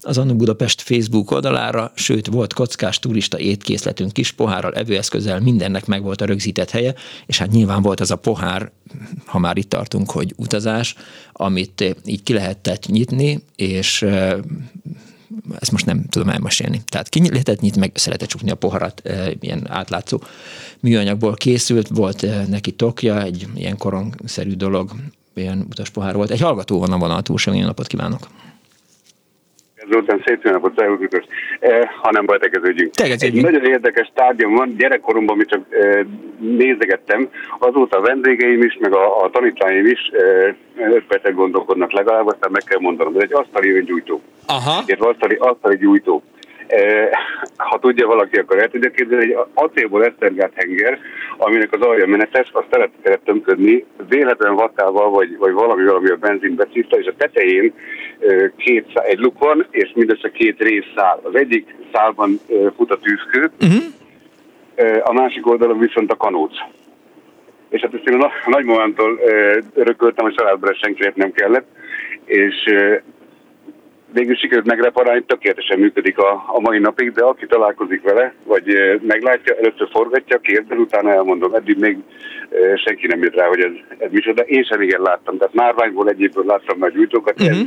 [0.00, 6.02] az Annu Budapest Facebook oldalára, sőt volt kockás turista étkészletünk kis pohárral, evőeszközzel, mindennek meg
[6.02, 6.94] volt a rögzített helye,
[7.26, 8.70] és hát nyilván volt az a pohár,
[9.26, 10.94] ha már itt tartunk, hogy utazás,
[11.32, 14.04] amit így ki lehetett nyitni, és
[15.60, 16.82] ezt most nem tudom elmesélni.
[16.86, 19.02] Tehát ki nyitni, meg szeretett csukni a poharat,
[19.40, 20.22] ilyen átlátszó
[20.80, 24.90] műanyagból készült, volt neki tokja, egy ilyen korongszerű dolog,
[25.34, 26.30] ilyen utaspohár volt.
[26.30, 28.28] Egy hallgató van a vonal túlsó, napot kívánok!
[29.90, 31.08] Zoltán, szép jó napot, szervusz,
[31.60, 32.94] eh, ha nem baj, tegeződjünk.
[32.94, 33.46] tegeződjünk.
[33.46, 36.00] Egy nagyon érdekes tárgyam van, gyerekkoromban mi csak eh,
[36.38, 37.28] nézegettem,
[37.58, 42.50] azóta a vendégeim is, meg a, a tanítványaim is eh, öt percet gondolkodnak legalább, aztán
[42.50, 44.20] meg kell mondanom, ez egy asztali öngyújtó.
[44.46, 44.82] Aha.
[44.86, 46.22] Egy asztali, asztali gyújtó.
[46.68, 47.08] Eh,
[47.56, 50.98] ha tudja valaki, akkor el tudja képzelni, egy acélból esztergált henger,
[51.36, 56.16] aminek az alja menetes, azt tele kellett tömködni, véletlen vattával, vagy, vagy valami, valami a
[56.16, 57.72] benzin becívta, és a tetején
[58.56, 61.20] két szál, egy luk van, és mindössze két rész szál.
[61.22, 62.40] Az egyik szálban
[62.76, 65.08] fut a tűzkő, uh-huh.
[65.08, 66.52] a másik oldalon viszont a kanóc.
[67.68, 69.18] És hát ezt én a nagymamámtól
[69.74, 71.66] örököltem, a családban senkinek nem kellett,
[72.24, 72.54] és
[74.12, 79.54] végül sikerült megreparálni, tökéletesen működik a, a mai napig, de aki találkozik vele, vagy meglátja,
[79.54, 81.98] először forgatja, kérdez, utána elmondom, eddig még
[82.84, 84.42] senki nem jött rá, hogy ez, ez micsoda.
[84.42, 87.58] Én sem igen láttam, tehát márványból egyéből láttam nagy gyújtókat, uh-huh.
[87.58, 87.64] ez.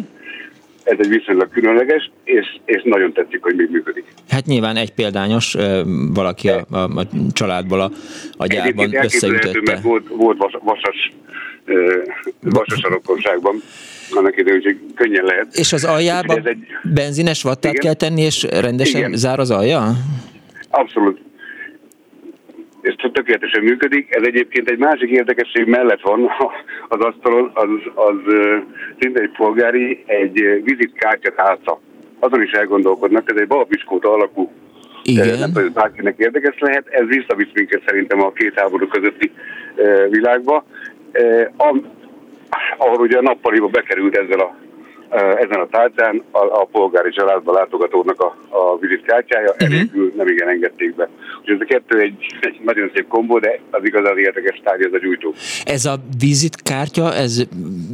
[0.83, 4.05] Ez egy viszonylag különleges, és, és nagyon tetszik, hogy még működik.
[4.29, 5.55] Hát nyilván egy példányos,
[6.13, 7.91] valaki a, a, a családból a,
[8.37, 9.59] a gyárban összeütötte.
[9.65, 11.13] mert volt, volt vas, vasas,
[12.41, 12.99] vasas a
[14.15, 15.47] annak idő, hogy könnyen lehet.
[15.55, 16.57] És az aljába egy...
[16.83, 17.85] benzines vattát Igen.
[17.85, 19.15] kell tenni, és rendesen Igen.
[19.15, 19.91] zár az alja?
[20.69, 21.19] Abszolút.
[22.81, 24.15] Ez tökéletesen működik.
[24.15, 26.29] Ez egyébként egy másik érdekesség mellett van
[26.87, 28.15] az asztalon, az, az
[28.99, 31.79] szinte egy polgári, egy vizitkártya tálca.
[32.19, 34.51] Azon is elgondolkodnak, ez egy balapiskóta alakú
[35.03, 35.39] igen.
[35.39, 36.87] Nem tudom, bárkinek érdekes lehet.
[36.87, 39.31] Ez visszavisz minket szerintem a két háború közötti
[40.09, 40.65] világba
[42.77, 44.55] ahol ugye a nappaliba bekerült ezzel a,
[45.15, 49.67] ezen a tárcán a, a polgári családba látogatónak a, a vizitkártyája, uh-huh.
[49.67, 51.09] enélkül nem igen engedték be.
[51.39, 54.93] Úgyhogy ez a kettő egy, egy nagyon szép kombó, de az igazán érdekes tárgy ez
[54.93, 55.33] a gyújtó.
[55.65, 57.43] Ez a vizitkártya, ez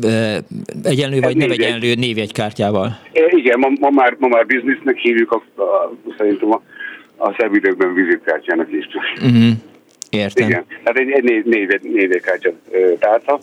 [0.03, 0.37] e,
[0.83, 2.99] egyenlő vagy nem egyenlő névjegykártyával?
[3.13, 6.61] E, igen, ma, ma, már, ma már biznisznek hívjuk, a, a, szerintem a,
[7.17, 8.87] a szebb időkben vizitkártyának is.
[9.15, 9.49] Uh-huh.
[10.09, 10.49] Értem.
[10.49, 12.51] Igen, tehát egy, egy név, név, névjegykártya
[12.99, 13.39] tárca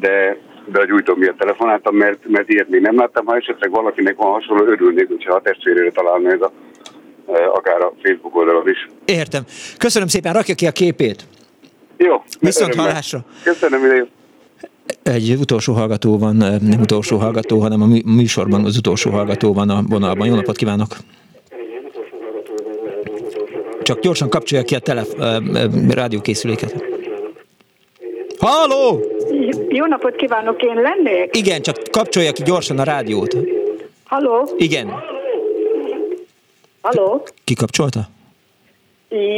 [0.00, 0.36] de,
[0.72, 3.26] de a gyújtó miatt telefonáltam, mert, mert ilyet még nem láttam.
[3.26, 6.52] Ha esetleg valakinek van hasonló, örülnék, hogyha a testvérére találna ez a,
[7.32, 8.88] e, akár a Facebook oldalon is.
[9.04, 9.42] Értem.
[9.78, 11.24] Köszönöm szépen, rakja ki a képét.
[11.96, 12.22] Jó.
[12.40, 13.24] Viszont hallásra.
[13.42, 14.06] Köszönöm, ide
[15.02, 19.82] egy utolsó hallgató van, nem utolsó hallgató, hanem a műsorban az utolsó hallgató van a
[19.88, 20.26] vonalban.
[20.26, 20.96] Jó napot kívánok!
[23.82, 25.16] Csak gyorsan kapcsolja ki a telef-
[25.88, 26.89] rádiókészüléket.
[28.40, 29.00] Halló!
[29.68, 31.36] Jó napot kívánok, én lennék?
[31.36, 33.36] Igen, csak kapcsolja ki gyorsan a rádiót.
[34.04, 34.48] Halló?
[34.56, 34.92] Igen.
[36.80, 37.22] Halló?
[37.44, 38.00] Ki kapcsolta?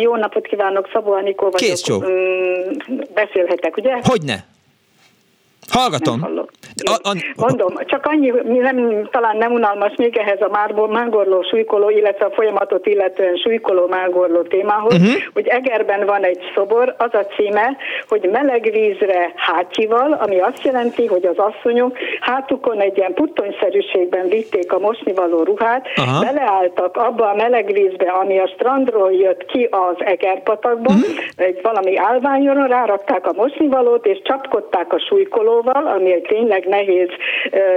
[0.03, 1.69] Jó napot kívánok, Szabó Anikó vagyok.
[1.69, 2.01] Kész csó.
[2.01, 3.99] Mm, beszélhetek, ugye?
[4.03, 4.45] Hogyne.
[5.71, 6.21] Hallgatom.
[6.85, 12.25] A, a, Mondom, csak annyi, nem, talán nem unalmas még ehhez a mágorló súlykoló, illetve
[12.25, 15.23] a folyamatot illetően súlykoló mágorló témához, uh-huh.
[15.35, 17.77] hogy Egerben van egy szobor, az a címe,
[18.09, 24.73] hogy meleg vízre hátyival, ami azt jelenti, hogy az asszonyok hátukon egy ilyen puttonyszerűségben vitték
[24.73, 26.25] a mosnivaló ruhát, uh-huh.
[26.25, 31.11] beleálltak abba a meleg vízbe, ami a strandról jött ki az Egerpatakba, uh-huh.
[31.37, 37.09] egy valami állványon rárakták a mosnivalót, és csapkodták a súlykoló falóval, ami egy tényleg nehéz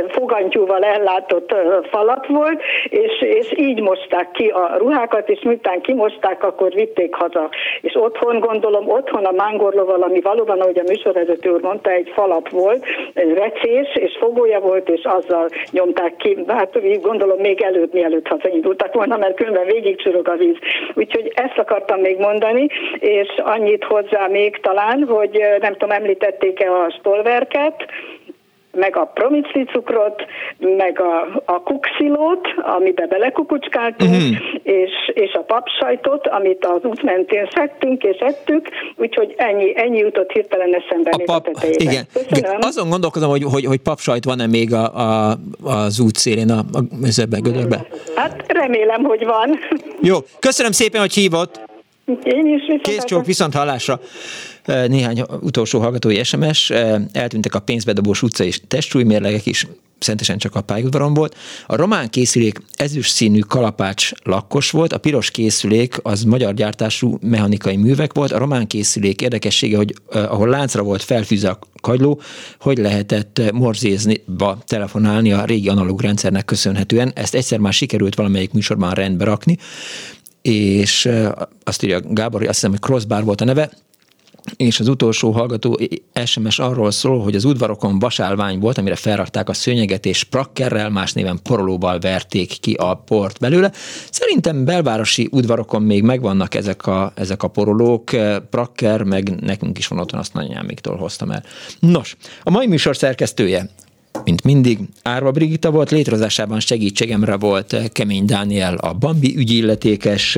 [0.08, 1.56] fogantyúval ellátott
[1.90, 7.50] falat volt, és, és így mosták ki a ruhákat, és miután kimosták, akkor vitték haza.
[7.82, 12.50] És otthon, gondolom, otthon a mángorlóval, ami valóban, ahogy a műsorvezető úr mondta, egy falap
[12.50, 16.38] volt, egy recés, és fogója volt, és azzal nyomták ki.
[16.48, 20.58] Hát gondolom még előtt, mielőtt hazaindultak volna, mert különben végigcsurog a víz.
[20.94, 22.68] Úgyhogy ezt akartam még mondani,
[23.00, 27.65] és annyit hozzá még talán, hogy nem tudom, említették-e a stolverket,
[28.76, 30.26] meg a promicli cukrot,
[30.78, 32.48] meg a, a kukszilót,
[32.78, 34.36] amiben belekukucskáltunk, uh-huh.
[34.64, 40.32] és, és a papsajtot, amit az út mentén szedtünk és ettük, úgyhogy ennyi, ennyi jutott
[40.32, 41.94] hirtelen eszembe a még pap, a tetejében.
[41.94, 42.06] Igen.
[42.30, 42.60] Köszönöm.
[42.62, 47.40] Azon gondolkozom, hogy, hogy, hogy papsajt van-e még a, a, az út szélén, a, a
[47.42, 47.86] gödörben.
[48.16, 49.60] Hát remélem, hogy van.
[50.02, 51.60] Jó, köszönöm szépen, hogy hívott.
[52.24, 54.00] Én is viszont Kész csók, viszont hallásra.
[54.66, 56.70] Néhány utolsó hallgatói SMS.
[57.12, 59.68] Eltűntek a pénzbedobós utca és testsúlymérlegek is
[60.00, 61.36] szentesen csak a pályaudvaron volt.
[61.68, 67.76] A román készülék ezüst színű kalapács lakkos volt, a piros készülék az magyar gyártású mechanikai
[67.76, 72.22] művek volt, a román készülék érdekessége, hogy ahol láncra volt felfűzve a kagyló,
[72.60, 74.24] hogy lehetett morzézni,
[74.66, 77.12] telefonálni a régi analóg rendszernek köszönhetően.
[77.16, 79.58] Ezt egyszer már sikerült valamelyik műsorban rendbe rakni,
[80.42, 81.10] és
[81.64, 83.70] azt írja Gábor, azt hiszem, hogy Crossbar volt a neve,
[84.56, 85.80] és az utolsó hallgató
[86.26, 91.14] SMS arról szól, hogy az udvarokon vasálvány volt, amire felrakták a szőnyeget, és prakkerrel, más
[91.14, 93.72] néven porolóval verték ki a port belőle.
[94.10, 98.10] Szerintem belvárosi udvarokon még megvannak ezek a, ezek a porolók,
[98.50, 101.44] prakker, meg nekünk is van otthon, azt nagyanyámiktól hoztam el.
[101.80, 103.70] Nos, a mai műsor szerkesztője
[104.26, 110.38] mint mindig, Árva Brigitta volt, létrehozásában segítségemre volt Kemény Dániel, a Bambi ügyilletékes,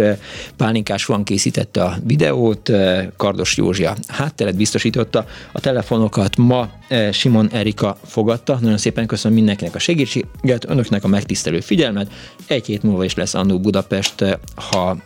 [0.57, 2.71] Pálinkás van készítette a videót,
[3.17, 8.57] Kardos Józsia hátteret biztosította, a telefonokat ma eh, Simon Erika fogadta.
[8.61, 12.11] Nagyon szépen köszönöm mindenkinek a segítséget, önöknek a megtisztelő figyelmet.
[12.47, 14.97] Egy hét múlva is lesz Annó Budapest, eh, ha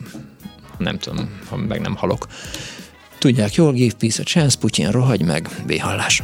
[0.78, 2.28] nem tudom, ha meg nem halok.
[3.18, 6.24] Tudják jól, give peace a chance, Putyin rohagy meg, véhallás.